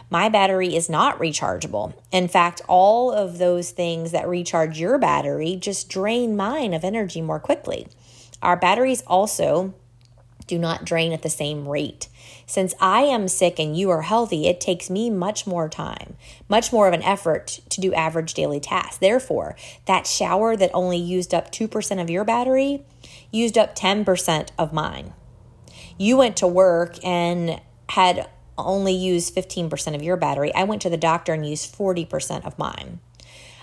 My 0.10 0.28
battery 0.28 0.76
is 0.76 0.90
not 0.90 1.20
rechargeable. 1.20 1.94
In 2.12 2.28
fact, 2.28 2.64
all 2.68 3.12
of 3.12 3.38
those 3.38 3.70
things 3.70 4.12
that 4.12 4.28
recharge 4.28 4.80
your 4.80 4.98
battery 4.98 5.56
just 5.56 5.88
drain 5.88 6.36
mine 6.36 6.74
of 6.74 6.84
energy 6.84 7.22
more 7.22 7.40
quickly. 7.40 7.88
Our 8.42 8.58
batteries 8.58 9.04
also 9.06 9.76
do 10.48 10.58
not 10.58 10.86
drain 10.86 11.14
at 11.14 11.22
the 11.22 11.30
same 11.30 11.68
rate. 11.68 12.08
Since 12.46 12.74
I 12.80 13.02
am 13.02 13.28
sick 13.28 13.60
and 13.60 13.78
you 13.78 13.90
are 13.90 14.04
healthy, 14.04 14.48
it 14.48 14.62
takes 14.62 14.90
me 14.90 15.10
much 15.10 15.46
more 15.46 15.68
time, 15.68 16.16
much 16.48 16.72
more 16.72 16.88
of 16.88 16.94
an 16.94 17.04
effort 17.04 17.60
to 17.70 17.82
do 17.82 17.94
average 17.94 18.34
daily 18.34 18.60
tasks. 18.60 18.98
Therefore, 18.98 19.56
that 19.86 20.08
shower 20.08 20.56
that 20.56 20.72
only 20.74 20.98
used 20.98 21.34
up 21.34 21.52
2% 21.52 22.02
of 22.02 22.10
your 22.10 22.24
battery 22.24 22.84
used 23.32 23.58
up 23.58 23.76
10% 23.76 24.50
of 24.58 24.74
mine. 24.74 25.14
You 25.98 26.18
went 26.18 26.38
to 26.38 26.48
work 26.48 27.04
and 27.04 27.62
had 27.90 28.30
only 28.58 28.94
used 28.94 29.36
15% 29.36 29.96
of 29.96 30.02
your 30.02 30.18
battery. 30.18 30.54
I 30.56 30.64
went 30.64 30.82
to 30.84 30.90
the 30.90 30.98
doctor 30.98 31.34
and 31.34 31.48
used 31.48 31.76
40% 31.76 32.46
of 32.46 32.58
mine. 32.58 33.00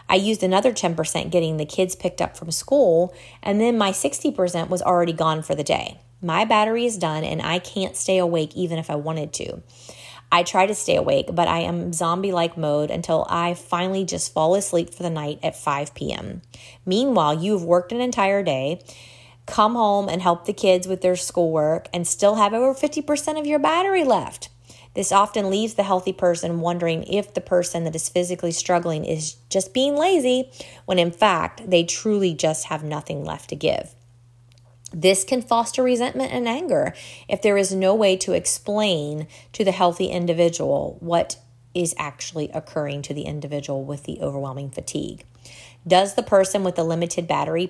I 0.09 0.17
used 0.17 0.43
another 0.43 0.73
10% 0.73 1.31
getting 1.31 1.57
the 1.57 1.65
kids 1.65 1.97
picked 1.97 2.21
up 2.21 2.37
from 2.37 2.51
school, 2.51 3.15
and 3.43 3.61
then 3.61 3.79
my 3.79 3.91
60% 3.91 4.69
was 4.69 4.83
already 4.83 5.15
gone 5.15 5.43
for 5.43 5.55
the 5.55 5.65
day. 5.65 5.99
My 6.25 6.47
battery 6.47 6.87
is 6.87 6.97
done 6.97 7.23
and 7.23 7.43
I 7.43 7.59
can't 7.59 7.97
stay 7.97 8.17
awake 8.17 8.57
even 8.57 8.79
if 8.79 8.89
I 8.89 8.95
wanted 8.95 9.35
to. 9.35 9.63
I 10.33 10.43
try 10.43 10.65
to 10.65 10.75
stay 10.75 10.97
awake, 10.97 11.29
but 11.31 11.49
I 11.49 11.61
am 11.61 11.93
zombie 11.93 12.33
like 12.33 12.57
mode 12.57 12.91
until 12.91 13.27
I 13.29 13.53
finally 13.53 14.07
just 14.07 14.33
fall 14.33 14.55
asleep 14.55 14.95
for 14.95 15.03
the 15.03 15.11
night 15.11 15.39
at 15.43 15.55
5 15.55 15.95
p.m. 15.95 16.41
Meanwhile, 16.87 17.43
you've 17.43 17.63
worked 17.63 17.93
an 17.93 18.01
entire 18.01 18.43
day, 18.43 18.83
come 19.45 19.75
home 19.75 20.09
and 20.09 20.23
help 20.23 20.47
the 20.47 20.55
kids 20.55 20.89
with 20.89 21.03
their 21.03 21.15
schoolwork, 21.15 21.89
and 21.93 22.07
still 22.07 22.37
have 22.37 22.55
over 22.55 22.73
50% 22.73 23.39
of 23.39 23.47
your 23.47 23.59
battery 23.59 24.03
left. 24.03 24.49
This 24.95 25.13
often 25.13 25.51
leaves 25.51 25.75
the 25.75 25.83
healthy 25.83 26.15
person 26.15 26.61
wondering 26.61 27.05
if 27.05 27.35
the 27.35 27.43
person 27.43 27.85
that 27.85 27.95
is 27.95 28.09
physically 28.09 28.53
struggling 28.53 29.05
is 29.05 29.35
just 29.51 29.75
being 29.75 29.95
lazy, 29.95 30.51
when 30.87 30.99
in 30.99 31.11
fact, 31.11 31.69
they 31.69 31.85
truly 31.85 32.33
just 32.33 32.67
have 32.69 32.83
nothing 32.83 33.25
left 33.25 33.51
to 33.51 33.57
give. 33.57 33.95
This 34.95 35.25
can 35.25 35.43
foster 35.43 35.83
resentment 35.83 36.33
and 36.33 36.49
anger 36.49 36.95
if 37.29 37.43
there 37.43 37.57
is 37.57 37.75
no 37.75 37.95
way 37.95 38.17
to 38.19 38.33
explain 38.33 39.27
to 39.53 39.65
the 39.65 39.73
healthy 39.73 40.07
individual 40.07 40.97
what 41.01 41.37
is 41.75 41.95
actually 41.99 42.49
occurring 42.51 43.03
to 43.03 43.13
the 43.13 43.23
individual 43.23 43.85
with 43.85 44.05
the 44.05 44.21
overwhelming 44.21 44.71
fatigue. 44.71 45.27
Does 45.87 46.15
the 46.15 46.23
person 46.23 46.63
with 46.63 46.77
the 46.77 46.85
limited 46.85 47.27
battery 47.27 47.69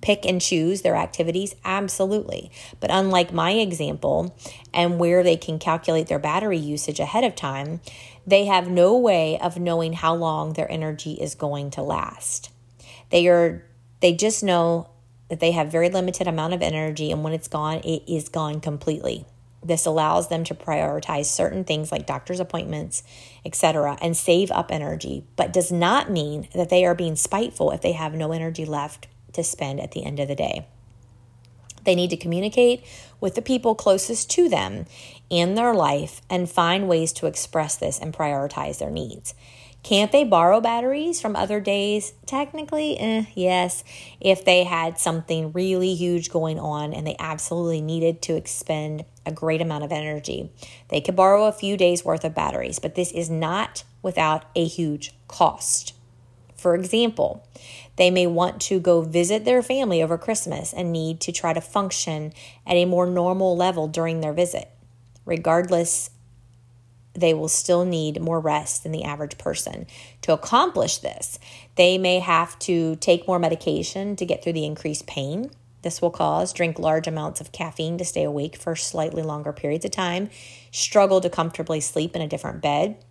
pick 0.00 0.24
and 0.24 0.40
choose 0.40 0.82
their 0.82 0.94
activities? 0.94 1.56
Absolutely. 1.64 2.52
But 2.78 2.90
unlike 2.92 3.32
my 3.32 3.52
example, 3.52 4.36
and 4.72 4.98
where 4.98 5.24
they 5.24 5.36
can 5.36 5.58
calculate 5.58 6.06
their 6.06 6.20
battery 6.20 6.58
usage 6.58 7.00
ahead 7.00 7.24
of 7.24 7.34
time, 7.34 7.80
they 8.26 8.44
have 8.44 8.68
no 8.68 8.96
way 8.96 9.38
of 9.40 9.58
knowing 9.58 9.94
how 9.94 10.14
long 10.14 10.52
their 10.52 10.70
energy 10.70 11.14
is 11.14 11.34
going 11.34 11.70
to 11.72 11.82
last. 11.82 12.50
They 13.10 13.26
are 13.26 13.66
they 14.00 14.14
just 14.14 14.44
know 14.44 14.88
that 15.30 15.40
they 15.40 15.52
have 15.52 15.72
very 15.72 15.88
limited 15.88 16.26
amount 16.26 16.52
of 16.52 16.60
energy 16.60 17.10
and 17.10 17.24
when 17.24 17.32
it's 17.32 17.48
gone 17.48 17.78
it 17.78 18.02
is 18.06 18.28
gone 18.28 18.60
completely 18.60 19.24
This 19.62 19.84
allows 19.86 20.28
them 20.28 20.44
to 20.44 20.54
prioritize 20.54 21.26
certain 21.26 21.64
things 21.64 21.92
like 21.92 22.06
doctor's 22.06 22.40
appointments, 22.40 23.02
etc., 23.44 23.98
and 24.00 24.16
save 24.16 24.50
up 24.50 24.72
energy, 24.72 25.24
but 25.36 25.52
does 25.52 25.70
not 25.70 26.10
mean 26.10 26.48
that 26.54 26.70
they 26.70 26.84
are 26.86 26.94
being 26.94 27.16
spiteful 27.16 27.70
if 27.70 27.82
they 27.82 27.92
have 27.92 28.14
no 28.14 28.32
energy 28.32 28.64
left 28.64 29.06
to 29.34 29.44
spend 29.44 29.80
at 29.80 29.92
the 29.92 30.04
end 30.04 30.18
of 30.18 30.28
the 30.28 30.34
day. 30.34 30.66
They 31.84 31.94
need 31.94 32.10
to 32.10 32.16
communicate 32.16 32.84
with 33.20 33.34
the 33.34 33.42
people 33.42 33.74
closest 33.74 34.30
to 34.30 34.48
them 34.48 34.86
in 35.28 35.54
their 35.54 35.74
life 35.74 36.20
and 36.28 36.50
find 36.50 36.88
ways 36.88 37.12
to 37.14 37.26
express 37.26 37.76
this 37.76 37.98
and 37.98 38.14
prioritize 38.14 38.78
their 38.78 38.90
needs. 38.90 39.34
Can't 39.82 40.12
they 40.12 40.24
borrow 40.24 40.60
batteries 40.60 41.20
from 41.20 41.34
other 41.34 41.58
days? 41.58 42.12
Technically, 42.26 42.98
eh, 42.98 43.24
yes, 43.34 43.82
if 44.20 44.44
they 44.44 44.64
had 44.64 44.98
something 44.98 45.52
really 45.52 45.94
huge 45.94 46.30
going 46.30 46.58
on 46.58 46.92
and 46.92 47.06
they 47.06 47.16
absolutely 47.18 47.80
needed 47.80 48.20
to 48.22 48.36
expend 48.36 49.04
a 49.24 49.32
great 49.32 49.62
amount 49.62 49.84
of 49.84 49.92
energy. 49.92 50.50
They 50.88 51.00
could 51.00 51.16
borrow 51.16 51.46
a 51.46 51.52
few 51.52 51.76
days 51.76 52.04
worth 52.04 52.24
of 52.24 52.34
batteries, 52.34 52.78
but 52.78 52.94
this 52.94 53.10
is 53.12 53.30
not 53.30 53.84
without 54.02 54.44
a 54.54 54.66
huge 54.66 55.12
cost. 55.28 55.94
For 56.56 56.74
example, 56.74 57.46
they 57.96 58.10
may 58.10 58.26
want 58.26 58.60
to 58.62 58.80
go 58.80 59.00
visit 59.00 59.46
their 59.46 59.62
family 59.62 60.02
over 60.02 60.18
Christmas 60.18 60.74
and 60.74 60.92
need 60.92 61.20
to 61.22 61.32
try 61.32 61.54
to 61.54 61.60
function 61.60 62.34
at 62.66 62.76
a 62.76 62.84
more 62.84 63.06
normal 63.06 63.56
level 63.56 63.88
during 63.88 64.20
their 64.20 64.34
visit. 64.34 64.70
Regardless 65.24 66.10
they 67.14 67.34
will 67.34 67.48
still 67.48 67.84
need 67.84 68.20
more 68.20 68.40
rest 68.40 68.82
than 68.82 68.92
the 68.92 69.04
average 69.04 69.38
person. 69.38 69.86
To 70.22 70.32
accomplish 70.32 70.98
this, 70.98 71.38
they 71.76 71.98
may 71.98 72.20
have 72.20 72.58
to 72.60 72.96
take 72.96 73.26
more 73.26 73.38
medication 73.38 74.16
to 74.16 74.26
get 74.26 74.42
through 74.42 74.52
the 74.54 74.64
increased 74.64 75.06
pain. 75.06 75.50
This 75.82 76.00
will 76.00 76.10
cause 76.10 76.52
drink 76.52 76.78
large 76.78 77.06
amounts 77.06 77.40
of 77.40 77.52
caffeine 77.52 77.98
to 77.98 78.04
stay 78.04 78.22
awake 78.22 78.56
for 78.56 78.76
slightly 78.76 79.22
longer 79.22 79.52
periods 79.52 79.84
of 79.84 79.90
time, 79.90 80.30
struggle 80.70 81.20
to 81.20 81.30
comfortably 81.30 81.80
sleep 81.80 82.14
in 82.14 82.22
a 82.22 82.28
different 82.28 82.60
bed, 82.60 83.02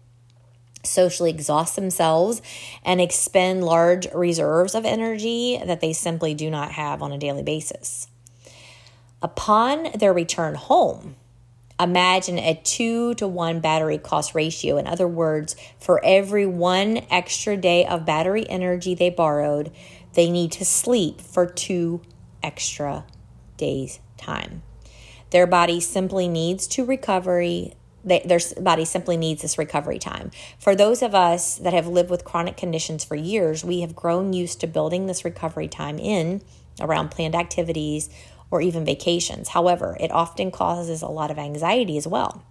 socially 0.84 1.32
exhaust 1.32 1.76
themselves, 1.76 2.42
and 2.86 3.02
expend 3.02 3.66
large 3.66 4.08
reserves 4.14 4.76
of 4.76 4.86
energy 4.86 5.60
that 5.66 5.82
they 5.82 5.94
simply 5.94 6.34
do 6.34 6.50
not 6.50 6.72
have 6.72 7.02
on 7.02 7.12
a 7.12 7.18
daily 7.18 7.44
basis. 7.44 8.08
Upon 9.22 9.90
their 9.96 10.14
return 10.14 10.56
home, 10.56 11.16
Imagine 11.80 12.38
a 12.38 12.60
two 12.62 13.14
to 13.16 13.28
one 13.28 13.62
battery 13.62 13.98
cost 13.98 14.36
ratio. 14.36 14.78
In 14.78 14.86
other 14.86 15.08
words, 15.08 15.56
for 15.80 16.04
every 16.04 16.46
one 16.46 17.06
extra 17.10 17.56
day 17.56 17.86
of 17.86 18.06
battery 18.06 18.48
energy 18.50 18.96
they 18.96 19.10
borrowed, 19.10 19.72
they 20.14 20.30
need 20.30 20.52
to 20.54 20.66
sleep 20.66 21.22
for 21.22 21.46
two 21.46 22.02
extra 22.44 23.06
days' 23.56 24.00
time. 24.18 24.62
Their 25.30 25.48
body 25.48 25.80
simply 25.80 26.28
needs 26.28 26.68
to 26.68 26.84
recovery. 26.84 27.74
They, 28.04 28.24
their 28.26 28.40
body 28.60 28.86
simply 28.86 29.16
needs 29.16 29.42
this 29.42 29.58
recovery 29.58 30.00
time. 30.00 30.32
For 30.58 30.76
those 30.76 31.02
of 31.02 31.14
us 31.14 31.56
that 31.58 31.74
have 31.74 31.88
lived 31.88 32.10
with 32.10 32.26
chronic 32.26 32.58
conditions 32.58 33.04
for 33.04 33.16
years, 33.16 33.64
we 33.64 33.82
have 33.82 33.96
grown 33.96 34.34
used 34.34 34.60
to 34.62 34.68
building 34.68 35.06
this 35.06 35.24
recovery 35.24 35.68
time 35.68 36.00
in 36.00 36.42
around 36.82 37.10
planned 37.10 37.36
activities 37.36 38.10
or 38.52 38.62
even 38.62 38.86
vacations. 38.86 39.50
However, 39.50 39.98
it 40.00 40.12
often 40.12 40.52
causes 40.52 41.02
a 41.02 41.08
lot 41.08 41.32
of 41.32 41.38
anxiety 41.38 41.98
as 41.98 42.08
well 42.08 42.44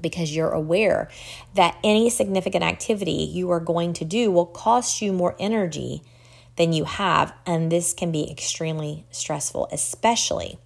because 0.00 0.34
you're 0.34 0.50
aware 0.50 1.08
that 1.54 1.78
any 1.82 2.10
significant 2.10 2.62
activity 2.62 3.28
you 3.32 3.50
are 3.50 3.60
going 3.60 3.92
to 3.94 4.04
do 4.04 4.30
will 4.30 4.46
cost 4.46 5.00
you 5.00 5.12
more 5.12 5.34
energy 5.38 6.02
than 6.56 6.72
you 6.72 6.84
have. 6.84 7.32
And 7.46 7.70
this 7.70 7.94
can 7.94 8.12
be 8.12 8.30
extremely 8.30 9.06
stressful, 9.10 9.68
especially 9.72 10.58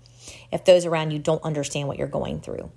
if 0.52 0.64
those 0.64 0.84
around 0.84 1.12
you 1.12 1.18
don't 1.18 1.42
understand 1.42 1.88
what 1.88 1.98
you're 1.98 2.08
going 2.08 2.40
through. 2.40 2.70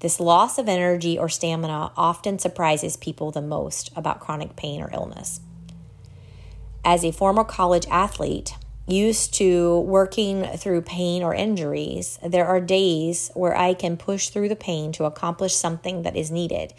This 0.00 0.20
loss 0.20 0.58
of 0.58 0.68
energy 0.68 1.18
or 1.18 1.28
stamina 1.28 1.92
often 1.96 2.38
surprises 2.38 2.96
people 2.96 3.30
the 3.30 3.40
most 3.40 3.90
about 3.96 4.20
chronic 4.20 4.54
pain 4.54 4.82
or 4.82 4.90
illness. 4.92 5.40
As 6.84 7.02
a 7.02 7.12
former 7.12 7.44
college 7.44 7.86
athlete, 7.90 8.54
used 8.86 9.34
to 9.34 9.80
working 9.80 10.44
through 10.56 10.82
pain 10.82 11.22
or 11.22 11.34
injuries, 11.34 12.18
there 12.24 12.46
are 12.46 12.60
days 12.60 13.30
where 13.34 13.56
I 13.56 13.74
can 13.74 13.96
push 13.96 14.28
through 14.28 14.48
the 14.48 14.56
pain 14.56 14.92
to 14.92 15.04
accomplish 15.04 15.54
something 15.54 16.02
that 16.02 16.16
is 16.16 16.30
needed. 16.30 16.72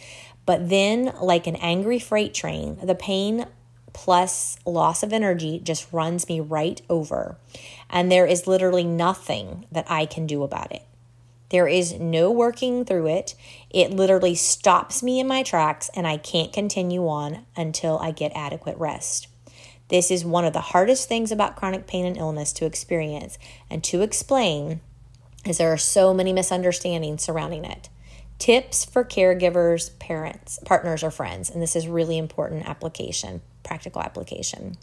But 0.46 0.70
then, 0.70 1.14
like 1.22 1.48
an 1.48 1.58
angry 1.58 2.00
freight 2.00 2.34
train, 2.34 2.78
the 2.82 2.96
pain 2.96 3.46
plus 3.92 4.58
loss 4.66 5.04
of 5.04 5.12
energy 5.12 5.60
just 5.60 5.92
runs 5.92 6.30
me 6.30 6.40
right 6.40 6.82
over. 6.90 7.38
And 7.90 8.12
there 8.12 8.26
is 8.26 8.48
literally 8.48 8.84
nothing 8.84 9.66
that 9.72 9.90
I 9.90 10.06
can 10.06 10.28
do 10.28 10.44
about 10.44 10.72
it. 10.72 10.84
There 11.50 11.68
is 11.68 11.94
no 11.94 12.30
working 12.30 12.86
through 12.86 13.08
it. 13.08 13.34
It 13.70 13.92
literally 13.92 14.36
stops 14.36 15.02
me 15.02 15.20
in 15.20 15.28
my 15.28 15.44
tracks, 15.44 15.90
and 15.96 16.06
I 16.06 16.18
can't 16.18 16.54
continue 16.54 17.08
on 17.08 17.46
until 17.56 17.98
I 18.00 18.12
get 18.12 18.32
adequate 18.36 18.78
rest. 18.78 19.28
This 19.90 20.12
is 20.12 20.26
one 20.26 20.46
of 20.46 20.54
the 20.54 20.60
hardest 20.60 21.08
things 21.08 21.32
about 21.32 21.56
chronic 21.56 21.88
pain 21.88 22.06
and 22.06 22.18
illness 22.18 22.52
to 22.54 22.66
experience 22.66 23.38
and 23.70 23.84
to 23.86 24.02
explain, 24.02 24.82
as 25.46 25.58
there 25.58 25.72
are 25.72 25.78
so 25.78 26.14
many 26.14 26.34
misunderstandings 26.34 27.24
surrounding 27.24 27.64
it. 27.64 27.90
Tips 28.38 28.86
for 28.86 29.04
caregivers, 29.04 29.98
parents, 29.98 30.60
partners, 30.66 31.04
or 31.04 31.12
friends. 31.12 31.50
And 31.50 31.62
this 31.62 31.76
is 31.76 31.88
really 31.88 32.18
important 32.18 32.68
application, 32.68 33.42
practical 33.64 34.02
application 34.02 34.78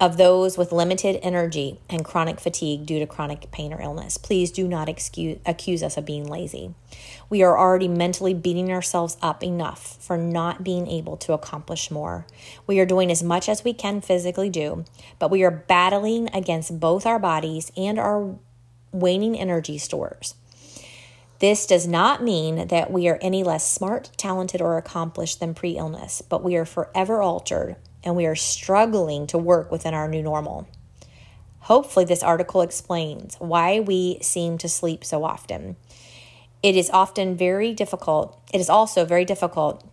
of 0.00 0.16
those 0.16 0.56
with 0.56 0.70
limited 0.70 1.18
energy 1.22 1.80
and 1.88 2.04
chronic 2.04 2.38
fatigue 2.38 2.86
due 2.86 3.00
to 3.00 3.06
chronic 3.06 3.50
pain 3.50 3.72
or 3.72 3.80
illness. 3.80 4.16
Please 4.16 4.52
do 4.52 4.68
not 4.68 4.88
excuse, 4.88 5.38
accuse 5.44 5.82
us 5.82 5.96
of 5.96 6.04
being 6.04 6.26
lazy. 6.26 6.72
We 7.28 7.42
are 7.42 7.58
already 7.58 7.88
mentally 7.88 8.32
beating 8.32 8.70
ourselves 8.70 9.16
up 9.20 9.42
enough 9.42 9.96
for 10.00 10.16
not 10.16 10.62
being 10.62 10.86
able 10.86 11.16
to 11.18 11.32
accomplish 11.32 11.90
more. 11.90 12.26
We 12.66 12.78
are 12.78 12.86
doing 12.86 13.10
as 13.10 13.22
much 13.22 13.48
as 13.48 13.64
we 13.64 13.72
can 13.72 14.00
physically 14.00 14.50
do, 14.50 14.84
but 15.18 15.30
we 15.30 15.42
are 15.42 15.50
battling 15.50 16.28
against 16.32 16.78
both 16.78 17.04
our 17.04 17.18
bodies 17.18 17.72
and 17.76 17.98
our 17.98 18.36
waning 18.92 19.38
energy 19.38 19.78
stores. 19.78 20.34
This 21.40 21.66
does 21.66 21.86
not 21.86 22.22
mean 22.22 22.68
that 22.68 22.90
we 22.90 23.08
are 23.08 23.18
any 23.20 23.42
less 23.42 23.68
smart, 23.68 24.10
talented, 24.16 24.60
or 24.60 24.76
accomplished 24.76 25.38
than 25.38 25.54
pre 25.54 25.76
illness, 25.76 26.20
but 26.20 26.42
we 26.42 26.56
are 26.56 26.64
forever 26.64 27.20
altered 27.22 27.76
and 28.04 28.16
we 28.16 28.26
are 28.26 28.34
struggling 28.34 29.26
to 29.28 29.38
work 29.38 29.70
within 29.70 29.94
our 29.94 30.08
new 30.08 30.22
normal. 30.22 30.68
Hopefully, 31.60 32.04
this 32.04 32.22
article 32.22 32.62
explains 32.62 33.36
why 33.36 33.80
we 33.80 34.18
seem 34.22 34.58
to 34.58 34.68
sleep 34.68 35.04
so 35.04 35.24
often. 35.24 35.76
It 36.62 36.76
is 36.76 36.90
often 36.90 37.36
very 37.36 37.72
difficult, 37.74 38.40
it 38.52 38.60
is 38.60 38.70
also 38.70 39.04
very 39.04 39.24
difficult 39.24 39.84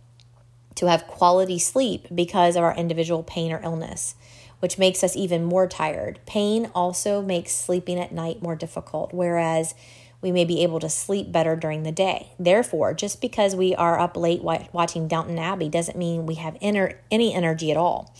to 0.76 0.86
have 0.86 1.06
quality 1.06 1.58
sleep 1.58 2.06
because 2.14 2.56
of 2.56 2.62
our 2.62 2.74
individual 2.76 3.22
pain 3.22 3.52
or 3.52 3.60
illness, 3.62 4.14
which 4.60 4.78
makes 4.78 5.02
us 5.02 5.16
even 5.16 5.44
more 5.44 5.66
tired. 5.66 6.20
Pain 6.26 6.70
also 6.74 7.22
makes 7.22 7.52
sleeping 7.52 7.98
at 7.98 8.12
night 8.12 8.42
more 8.42 8.56
difficult, 8.56 9.12
whereas 9.12 9.74
we 10.20 10.32
may 10.32 10.44
be 10.44 10.62
able 10.62 10.80
to 10.80 10.88
sleep 10.88 11.30
better 11.30 11.56
during 11.56 11.82
the 11.82 11.92
day. 11.92 12.32
Therefore, 12.38 12.94
just 12.94 13.20
because 13.20 13.54
we 13.54 13.74
are 13.74 13.98
up 13.98 14.16
late 14.16 14.42
watching 14.42 15.08
Downton 15.08 15.38
Abbey 15.38 15.68
doesn't 15.68 15.98
mean 15.98 16.26
we 16.26 16.36
have 16.36 16.56
inner, 16.60 17.00
any 17.10 17.34
energy 17.34 17.70
at 17.70 17.76
all. 17.76 18.14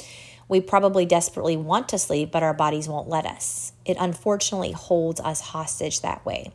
We 0.48 0.60
probably 0.60 1.06
desperately 1.06 1.56
want 1.56 1.88
to 1.88 1.98
sleep, 1.98 2.30
but 2.30 2.42
our 2.42 2.54
bodies 2.54 2.88
won't 2.88 3.08
let 3.08 3.26
us. 3.26 3.72
It 3.84 3.96
unfortunately 3.98 4.72
holds 4.72 5.20
us 5.20 5.40
hostage 5.40 6.02
that 6.02 6.24
way. 6.24 6.52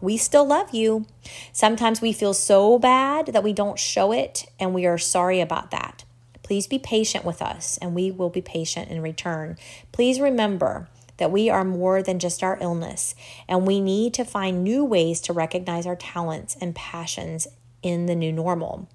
We 0.00 0.16
still 0.16 0.46
love 0.46 0.74
you. 0.74 1.06
Sometimes 1.52 2.00
we 2.00 2.12
feel 2.12 2.34
so 2.34 2.78
bad 2.78 3.26
that 3.26 3.44
we 3.44 3.52
don't 3.52 3.78
show 3.78 4.12
it, 4.12 4.46
and 4.58 4.74
we 4.74 4.86
are 4.86 4.98
sorry 4.98 5.40
about 5.40 5.70
that. 5.70 6.04
Please 6.42 6.66
be 6.66 6.78
patient 6.78 7.24
with 7.24 7.40
us, 7.40 7.78
and 7.78 7.94
we 7.94 8.10
will 8.10 8.30
be 8.30 8.42
patient 8.42 8.90
in 8.90 9.00
return. 9.00 9.56
Please 9.92 10.18
remember 10.18 10.88
that 11.18 11.30
we 11.30 11.50
are 11.50 11.64
more 11.64 12.02
than 12.02 12.18
just 12.18 12.42
our 12.42 12.58
illness, 12.60 13.14
and 13.48 13.66
we 13.66 13.80
need 13.80 14.14
to 14.14 14.24
find 14.24 14.64
new 14.64 14.84
ways 14.84 15.20
to 15.22 15.32
recognize 15.32 15.86
our 15.86 15.96
talents 15.96 16.56
and 16.60 16.74
passions 16.74 17.46
in 17.82 18.06
the 18.06 18.14
new 18.14 18.32
normal. 18.32 18.88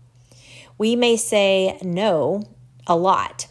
We 0.78 0.96
may 0.96 1.16
say 1.18 1.78
no 1.82 2.44
a 2.86 2.96
lot, 2.96 3.48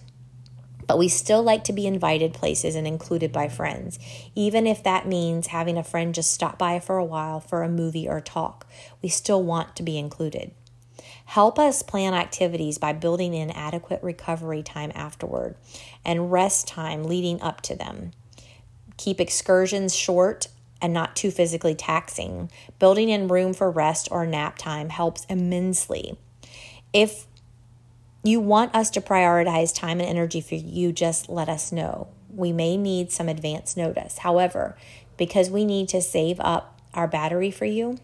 but 0.87 0.99
we 0.99 1.09
still 1.09 1.43
like 1.43 1.64
to 1.64 1.73
be 1.73 1.87
invited 1.87 2.33
places 2.33 2.75
and 2.75 2.87
included 2.87 3.33
by 3.33 3.49
friends, 3.49 3.99
even 4.35 4.67
if 4.67 4.83
that 4.85 5.07
means 5.07 5.49
having 5.49 5.77
a 5.77 5.83
friend 5.83 6.14
just 6.14 6.33
stop 6.33 6.59
by 6.59 6.79
for 6.79 6.97
a 6.97 7.05
while 7.05 7.41
for 7.41 7.62
a 7.62 7.69
movie 7.69 8.09
or 8.09 8.21
talk. 8.21 8.67
We 9.03 9.09
still 9.09 9.43
want 9.43 9.75
to 9.77 9.83
be 9.83 9.99
included. 9.99 10.53
Help 11.27 11.59
us 11.59 11.83
plan 11.83 12.14
activities 12.14 12.79
by 12.79 12.93
building 12.93 13.35
in 13.35 13.51
adequate 13.51 14.01
recovery 14.03 14.62
time 14.62 14.93
afterward 14.95 15.57
and 16.05 16.31
rest 16.31 16.69
time 16.69 17.03
leading 17.03 17.41
up 17.41 17.61
to 17.62 17.75
them. 17.75 18.12
Keep 18.97 19.20
excursions 19.20 19.94
short 19.94 20.49
and 20.80 20.92
not 20.92 21.16
too 21.16 21.30
physically 21.30 21.74
taxing. 21.74 22.51
Building 22.78 23.09
in 23.09 23.28
room 23.28 23.55
for 23.55 23.70
rest 23.70 24.09
or 24.11 24.26
nap 24.26 24.59
time 24.59 24.90
helps 24.90 25.24
immensely. 25.26 26.18
If 26.92 27.26
you 28.22 28.40
want 28.40 28.74
us 28.74 28.90
to 28.90 29.01
prioritize 29.01 29.74
time 29.74 30.01
and 30.01 30.09
energy 30.09 30.40
for 30.40 30.57
you, 30.57 30.92
just 30.92 31.28
let 31.28 31.49
us 31.49 31.72
know. 31.72 32.09
We 32.34 32.53
may 32.53 32.76
need 32.76 33.12
some 33.12 33.28
advance 33.28 33.76
notice. 33.76 34.18
However, 34.18 34.76
because 35.16 35.51
we 35.51 35.64
need 35.64 35.88
to 35.90 36.03
save 36.03 36.40
up 36.40 36.80
our 36.92 37.07
battery 37.07 37.51
for 37.51 37.64
you, 37.64 37.99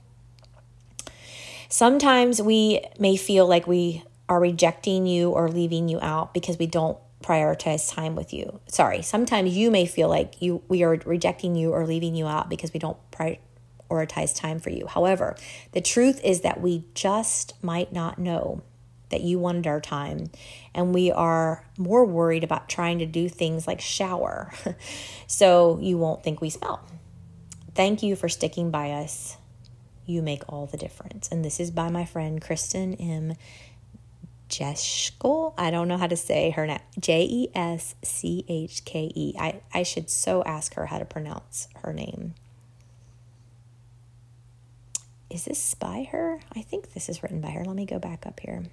Sometimes 1.73 2.43
we 2.43 2.85
may 2.99 3.17
feel 3.17 3.47
like 3.47 3.67
we 3.67 4.05
are 4.29 4.39
rejecting 4.39 5.07
you 5.07 5.31
or 5.31 5.49
leaving 5.49 5.89
you 5.89 5.99
out 6.03 6.35
because 6.35 6.59
we 6.59 6.67
don't 6.67 6.99
prioritize 7.23 7.93
time 7.93 8.15
with 8.15 8.33
you. 8.33 8.61
Sorry, 8.67 9.03
sometimes 9.03 9.57
you 9.57 9.71
may 9.71 9.87
feel 9.87 10.09
like 10.09 10.43
you 10.43 10.63
we 10.69 10.83
are 10.83 11.01
rejecting 11.05 11.55
you 11.55 11.73
or 11.73 11.87
leaving 11.87 12.15
you 12.15 12.27
out 12.27 12.51
because 12.51 12.73
we 12.73 12.81
don't 12.81 12.99
prioritize 13.11 14.35
time 14.35 14.59
for 14.59 14.71
you. 14.71 14.87
However, 14.87 15.37
the 15.73 15.81
truth 15.81 16.21
is 16.25 16.41
that 16.43 16.61
we 16.61 16.85
just 16.95 17.55
might 17.63 17.93
not 17.93 18.19
know 18.19 18.63
that 19.13 19.21
you 19.21 19.39
wanted 19.39 19.67
our 19.67 19.81
time 19.81 20.31
and 20.75 20.93
we 20.95 21.13
are 21.13 21.65
more 21.79 22.05
worried 22.05 22.43
about 22.43 22.69
trying 22.69 22.99
to 22.99 23.07
do 23.07 23.29
things 23.29 23.67
like 23.67 23.81
shower 23.81 24.53
so 25.27 25.79
you 25.81 25.97
won't 25.99 26.25
think 26.25 26.41
we 26.41 26.51
smell. 26.51 26.83
Thank 27.75 28.03
you 28.03 28.17
for 28.17 28.29
sticking 28.29 28.71
by 28.71 28.91
us. 28.91 29.37
You 30.05 30.21
make 30.21 30.43
all 30.49 30.67
the 30.67 30.77
difference. 30.77 31.29
And 31.29 31.45
this 31.45 31.61
is 31.61 31.71
by 31.71 31.89
my 31.89 32.05
friend 32.05 32.41
Kristen 32.41 32.95
M. 32.95 33.35
Jeschkel. 34.53 35.55
I 35.57 35.71
don't 35.71 35.89
know 35.89 35.97
how 35.97 36.07
to 36.07 36.17
say 36.17 36.51
her 36.51 36.67
name. 36.67 36.81
J 37.01 37.23
E 37.25 37.49
S 37.55 37.95
C 38.03 38.45
H 38.49 38.85
K 38.85 39.11
E. 39.15 39.35
I, 39.39 39.63
I 39.73 39.83
should 39.83 40.11
so 40.11 40.45
ask 40.45 40.75
her 40.75 40.87
how 40.87 40.99
to 40.99 41.07
pronounce 41.07 41.69
her 41.83 41.93
name. 41.95 42.35
Is 45.31 45.47
this 45.47 45.75
by 45.75 46.07
her? 46.13 46.41
I 46.55 46.61
think 46.61 46.93
this 46.93 47.09
is 47.09 47.23
written 47.23 47.41
by 47.41 47.49
her. 47.49 47.65
Let 47.65 47.75
me 47.75 47.87
go 47.87 47.99
back 47.99 48.27
up 48.27 48.41
here. 48.41 48.65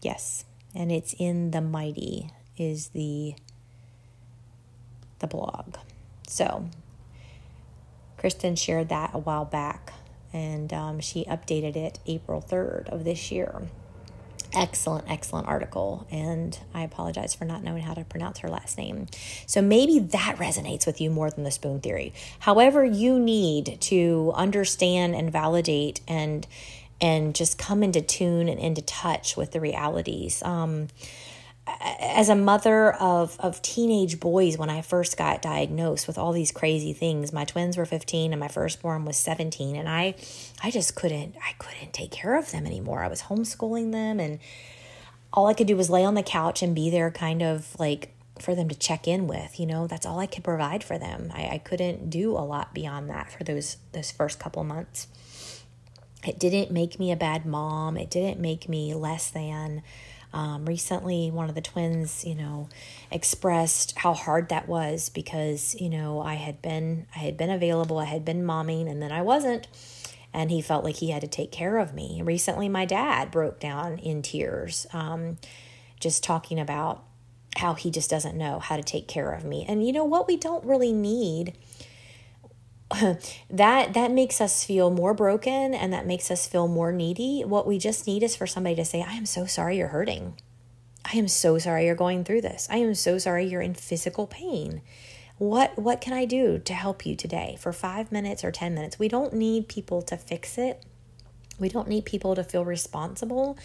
Yes, 0.00 0.46
and 0.74 0.90
it's 0.90 1.14
in 1.18 1.50
the 1.50 1.60
Mighty 1.60 2.30
is 2.56 2.88
the 2.88 3.34
the 5.18 5.26
blog. 5.26 5.76
So 6.26 6.70
Kristen 8.16 8.56
shared 8.56 8.88
that 8.88 9.10
a 9.12 9.18
while 9.18 9.44
back 9.44 9.92
and 10.32 10.72
um, 10.72 11.00
she 11.00 11.24
updated 11.24 11.76
it 11.76 11.98
April 12.06 12.44
3rd 12.46 12.88
of 12.88 13.04
this 13.04 13.30
year. 13.30 13.62
Excellent, 14.54 15.10
excellent 15.10 15.48
article. 15.48 16.06
And 16.10 16.58
I 16.74 16.82
apologize 16.82 17.34
for 17.34 17.44
not 17.44 17.62
knowing 17.62 17.82
how 17.82 17.94
to 17.94 18.04
pronounce 18.04 18.40
her 18.40 18.48
last 18.48 18.76
name. 18.76 19.06
So 19.46 19.62
maybe 19.62 19.98
that 19.98 20.36
resonates 20.36 20.86
with 20.86 21.00
you 21.00 21.10
more 21.10 21.30
than 21.30 21.44
the 21.44 21.50
spoon 21.50 21.80
theory. 21.80 22.12
However, 22.40 22.84
you 22.84 23.18
need 23.18 23.80
to 23.82 24.32
understand 24.34 25.14
and 25.14 25.32
validate 25.32 26.00
and 26.06 26.46
and 27.00 27.34
just 27.34 27.58
come 27.58 27.82
into 27.82 28.00
tune 28.00 28.48
and 28.48 28.60
into 28.60 28.80
touch 28.80 29.36
with 29.36 29.50
the 29.50 29.60
realities. 29.60 30.40
Um, 30.44 30.86
as 31.66 32.28
a 32.28 32.34
mother 32.34 32.92
of 32.92 33.38
of 33.38 33.62
teenage 33.62 34.18
boys 34.18 34.58
when 34.58 34.68
I 34.68 34.82
first 34.82 35.16
got 35.16 35.42
diagnosed 35.42 36.06
with 36.06 36.18
all 36.18 36.32
these 36.32 36.50
crazy 36.50 36.92
things 36.92 37.32
my 37.32 37.44
twins 37.44 37.76
were 37.76 37.86
15 37.86 38.32
and 38.32 38.40
my 38.40 38.48
firstborn 38.48 39.04
was 39.04 39.16
17 39.16 39.76
and 39.76 39.88
I 39.88 40.14
I 40.62 40.70
just 40.70 40.96
couldn't 40.96 41.36
I 41.42 41.52
couldn't 41.58 41.92
take 41.92 42.10
care 42.10 42.36
of 42.36 42.50
them 42.50 42.66
anymore. 42.66 43.02
I 43.02 43.08
was 43.08 43.22
homeschooling 43.22 43.92
them 43.92 44.18
and 44.18 44.40
all 45.32 45.46
I 45.46 45.54
could 45.54 45.66
do 45.66 45.76
was 45.76 45.88
lay 45.88 46.04
on 46.04 46.14
the 46.14 46.22
couch 46.22 46.62
and 46.62 46.74
be 46.74 46.90
there 46.90 47.10
kind 47.10 47.42
of 47.42 47.78
like 47.78 48.12
for 48.40 48.54
them 48.56 48.68
to 48.68 48.74
check 48.74 49.06
in 49.06 49.28
with 49.28 49.60
you 49.60 49.66
know? 49.66 49.86
That's 49.86 50.04
all 50.04 50.18
I 50.18 50.26
could 50.26 50.44
provide 50.44 50.82
for 50.82 50.98
them. 50.98 51.30
I, 51.32 51.48
I 51.52 51.58
couldn't 51.58 52.10
do 52.10 52.32
a 52.32 52.42
lot 52.42 52.74
beyond 52.74 53.08
that 53.10 53.30
for 53.30 53.44
those 53.44 53.76
those 53.92 54.10
first 54.10 54.40
couple 54.40 54.64
months. 54.64 55.06
It 56.26 56.40
didn't 56.40 56.72
make 56.72 56.98
me 56.98 57.12
a 57.12 57.16
bad 57.16 57.46
mom. 57.46 57.96
It 57.96 58.10
didn't 58.10 58.40
make 58.40 58.68
me 58.68 58.94
less 58.94 59.30
than 59.30 59.82
um, 60.32 60.64
recently, 60.64 61.30
one 61.30 61.48
of 61.48 61.54
the 61.54 61.60
twins, 61.60 62.24
you 62.24 62.34
know, 62.34 62.68
expressed 63.10 63.98
how 63.98 64.14
hard 64.14 64.48
that 64.48 64.66
was 64.66 65.10
because 65.10 65.76
you 65.78 65.90
know 65.90 66.20
I 66.20 66.34
had 66.34 66.62
been 66.62 67.06
I 67.14 67.18
had 67.18 67.36
been 67.36 67.50
available, 67.50 67.98
I 67.98 68.06
had 68.06 68.24
been 68.24 68.44
momming, 68.44 68.90
and 68.90 69.02
then 69.02 69.12
I 69.12 69.22
wasn't, 69.22 69.68
and 70.32 70.50
he 70.50 70.62
felt 70.62 70.84
like 70.84 70.96
he 70.96 71.10
had 71.10 71.20
to 71.20 71.28
take 71.28 71.52
care 71.52 71.76
of 71.78 71.92
me. 71.92 72.22
Recently, 72.24 72.68
my 72.68 72.86
dad 72.86 73.30
broke 73.30 73.60
down 73.60 73.98
in 73.98 74.22
tears, 74.22 74.86
um, 74.92 75.36
just 76.00 76.24
talking 76.24 76.58
about 76.58 77.04
how 77.56 77.74
he 77.74 77.90
just 77.90 78.08
doesn't 78.08 78.36
know 78.36 78.58
how 78.58 78.76
to 78.76 78.82
take 78.82 79.06
care 79.06 79.32
of 79.32 79.44
me. 79.44 79.66
And 79.68 79.86
you 79.86 79.92
know 79.92 80.04
what? 80.04 80.26
We 80.26 80.38
don't 80.38 80.64
really 80.64 80.92
need 80.92 81.52
that 83.50 83.94
that 83.94 84.10
makes 84.10 84.40
us 84.40 84.64
feel 84.64 84.90
more 84.90 85.14
broken 85.14 85.74
and 85.74 85.92
that 85.92 86.06
makes 86.06 86.30
us 86.30 86.46
feel 86.46 86.68
more 86.68 86.92
needy. 86.92 87.42
What 87.42 87.66
we 87.66 87.78
just 87.78 88.06
need 88.06 88.22
is 88.22 88.36
for 88.36 88.46
somebody 88.46 88.76
to 88.76 88.84
say 88.84 89.02
i 89.02 89.14
am 89.14 89.26
so 89.26 89.46
sorry 89.46 89.78
you're 89.78 89.88
hurting. 89.88 90.34
I 91.04 91.16
am 91.16 91.28
so 91.28 91.58
sorry 91.58 91.86
you're 91.86 91.94
going 91.94 92.24
through 92.24 92.42
this. 92.42 92.68
I 92.70 92.76
am 92.76 92.94
so 92.94 93.18
sorry 93.18 93.44
you're 93.46 93.60
in 93.60 93.74
physical 93.74 94.26
pain. 94.26 94.82
What 95.38 95.76
what 95.78 96.00
can 96.00 96.12
i 96.12 96.24
do 96.24 96.58
to 96.58 96.74
help 96.74 97.04
you 97.04 97.16
today 97.16 97.56
for 97.58 97.72
5 97.72 98.12
minutes 98.12 98.44
or 98.44 98.52
10 98.52 98.74
minutes? 98.74 98.98
We 98.98 99.08
don't 99.08 99.32
need 99.32 99.68
people 99.68 100.02
to 100.02 100.16
fix 100.16 100.58
it. 100.58 100.84
We 101.58 101.68
don't 101.68 101.88
need 101.88 102.04
people 102.04 102.34
to 102.34 102.44
feel 102.44 102.64
responsible 102.64 103.58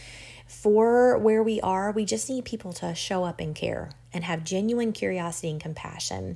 for 0.47 1.17
where 1.17 1.43
we 1.43 1.59
are. 1.61 1.91
We 1.91 2.05
just 2.05 2.30
need 2.30 2.45
people 2.45 2.73
to 2.73 2.95
show 2.95 3.23
up 3.23 3.39
and 3.39 3.55
care 3.55 3.91
and 4.18 4.26
have 4.26 4.43
genuine 4.43 4.91
curiosity 4.91 5.49
and 5.51 5.61
compassion. 5.61 6.36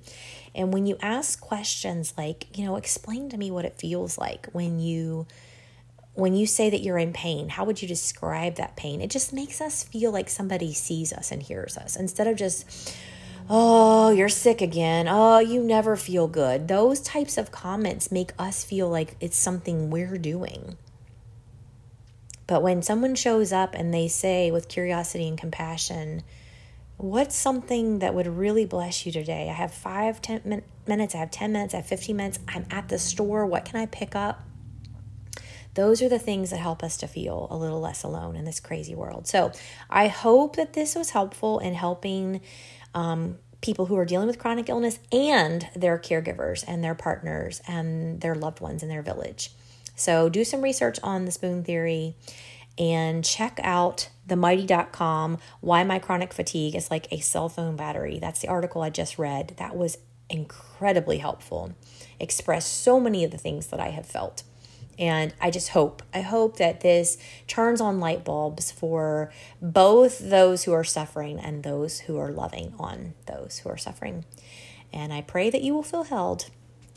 And 0.56 0.72
when 0.72 0.86
you 0.86 0.98
ask 1.02 1.42
questions 1.42 2.14
like, 2.18 2.46
you 2.58 2.64
know, 2.64 2.78
explain 2.78 3.28
to 3.30 3.38
me 3.38 3.52
what 3.52 3.66
it 3.66 3.78
feels 3.78 4.18
like 4.18 4.48
when 4.54 4.80
you 4.80 5.28
when 6.14 6.36
you 6.36 6.46
say 6.46 6.70
that 6.70 6.82
you're 6.82 6.98
in 6.98 7.14
pain, 7.14 7.50
how 7.50 7.64
would 7.64 7.82
you 7.82 7.88
describe 7.88 8.56
that 8.56 8.76
pain? 8.76 9.02
It 9.02 9.10
just 9.10 9.34
makes 9.34 9.62
us 9.62 9.84
feel 9.84 10.12
like 10.12 10.30
somebody 10.30 10.74
sees 10.74 11.12
us 11.12 11.32
and 11.32 11.42
hears 11.42 11.78
us 11.78 11.96
instead 11.96 12.28
of 12.28 12.38
just 12.38 12.96
oh, 13.50 14.12
you're 14.12 14.30
sick 14.30 14.62
again. 14.62 15.08
Oh, 15.10 15.40
you 15.40 15.64
never 15.64 15.96
feel 15.96 16.28
good. 16.28 16.68
Those 16.68 17.02
types 17.02 17.38
of 17.38 17.52
comments 17.52 18.12
make 18.12 18.32
us 18.38 18.64
feel 18.64 18.90
like 18.90 19.16
it's 19.20 19.36
something 19.36 19.90
we're 19.90 20.18
doing. 20.18 20.78
But 22.46 22.62
when 22.62 22.82
someone 22.82 23.16
shows 23.16 23.52
up 23.52 23.74
and 23.74 23.94
they 23.94 24.08
say 24.08 24.52
with 24.52 24.68
curiosity 24.68 25.28
and 25.28 25.38
compassion, 25.38 26.24
what's 27.02 27.36
something 27.36 28.00
that 28.00 28.14
would 28.14 28.28
really 28.28 28.66
bless 28.66 29.06
you 29.06 29.12
today? 29.12 29.50
I 29.50 29.54
have 29.54 29.74
five, 29.74 30.22
ten 30.22 30.42
min- 30.46 30.64
minutes, 30.88 31.16
I 31.16 31.18
have 31.18 31.32
10 31.32 31.52
minutes, 31.52 31.74
I 31.74 31.78
have 31.78 31.88
15 31.88 32.16
minutes, 32.16 32.40
I'm 32.48 32.66
at 32.70 32.90
the 32.90 33.00
store, 33.00 33.46
what 33.46 33.66
can 33.66 33.80
I 33.80 33.88
pick 33.88 34.16
up? 34.16 34.44
Those 35.74 36.02
are 36.02 36.10
the 36.10 36.20
things 36.20 36.52
that 36.52 36.58
help 36.58 36.84
us 36.84 36.98
to 36.98 37.08
feel 37.08 37.48
a 37.50 37.58
little 37.58 37.80
less 37.80 38.04
alone 38.04 38.36
in 38.36 38.46
this 38.46 38.60
crazy 38.60 38.94
world. 38.94 39.26
So 39.26 39.52
I 39.90 40.10
hope 40.10 40.58
that 40.58 40.74
this 40.74 40.96
was 40.96 41.12
helpful 41.12 41.60
in 41.60 41.74
helping 41.74 42.42
um, 42.94 43.38
people 43.62 43.86
who 43.86 43.98
are 43.98 44.06
dealing 44.06 44.28
with 44.28 44.38
chronic 44.38 44.70
illness 44.70 45.00
and 45.12 45.68
their 45.76 45.98
caregivers 45.98 46.64
and 46.68 46.84
their 46.84 46.96
partners 46.96 47.62
and 47.68 48.22
their 48.22 48.36
loved 48.36 48.60
ones 48.60 48.84
in 48.84 48.90
their 48.90 49.02
village. 49.02 49.52
So 49.96 50.30
do 50.30 50.44
some 50.44 50.62
research 50.62 51.00
on 51.04 51.26
the 51.26 51.32
spoon 51.32 51.64
theory 51.64 52.16
and 52.78 53.24
check 53.24 53.60
out 53.64 54.10
themighty.com 54.28 55.38
why 55.60 55.84
my 55.84 56.00
chronic 56.00 56.34
fatigue 56.34 56.76
is 56.76 56.90
like 56.90 57.08
a 57.12 57.20
cell 57.20 57.50
phone 57.50 57.76
battery. 57.76 58.20
That's 58.20 58.40
the 58.40 58.48
article 58.48 58.82
I 58.82 58.90
just 58.90 59.20
read. 59.20 59.56
That 59.58 59.76
was 59.76 59.98
incredibly 60.30 61.18
helpful. 61.18 61.74
Expressed 62.20 62.82
so 62.82 63.00
many 63.00 63.24
of 63.24 63.32
the 63.32 63.38
things 63.38 63.68
that 63.68 63.80
I 63.80 63.90
have 63.90 64.06
felt. 64.06 64.44
And 64.98 65.34
I 65.42 65.50
just 65.50 65.70
hope, 65.70 66.04
I 66.14 66.22
hope 66.22 66.58
that 66.58 66.82
this 66.82 67.18
turns 67.48 67.82
on 67.82 68.00
light 68.00 68.24
bulbs 68.24 68.72
for 68.72 69.32
both 69.62 70.20
those 70.20 70.64
who 70.64 70.74
are 70.74 70.84
suffering 70.84 71.40
and 71.40 71.64
those 71.64 72.02
who 72.02 72.18
are 72.18 72.32
loving 72.32 72.74
on 72.78 73.14
those 73.26 73.60
who 73.60 73.70
are 73.70 73.78
suffering. 73.78 74.26
And 74.94 75.12
I 75.12 75.22
pray 75.22 75.50
that 75.50 75.64
you 75.64 75.74
will 75.74 75.84
feel 75.84 76.04
held 76.04 76.50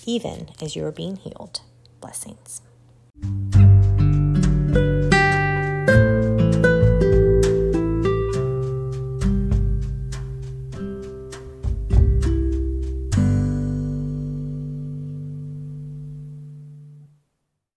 even 0.05 0.51
as 0.61 0.77
you 0.77 0.85
are 0.85 0.93
being 0.93 1.17
healed. 1.17 1.61
Blessings. 2.01 2.61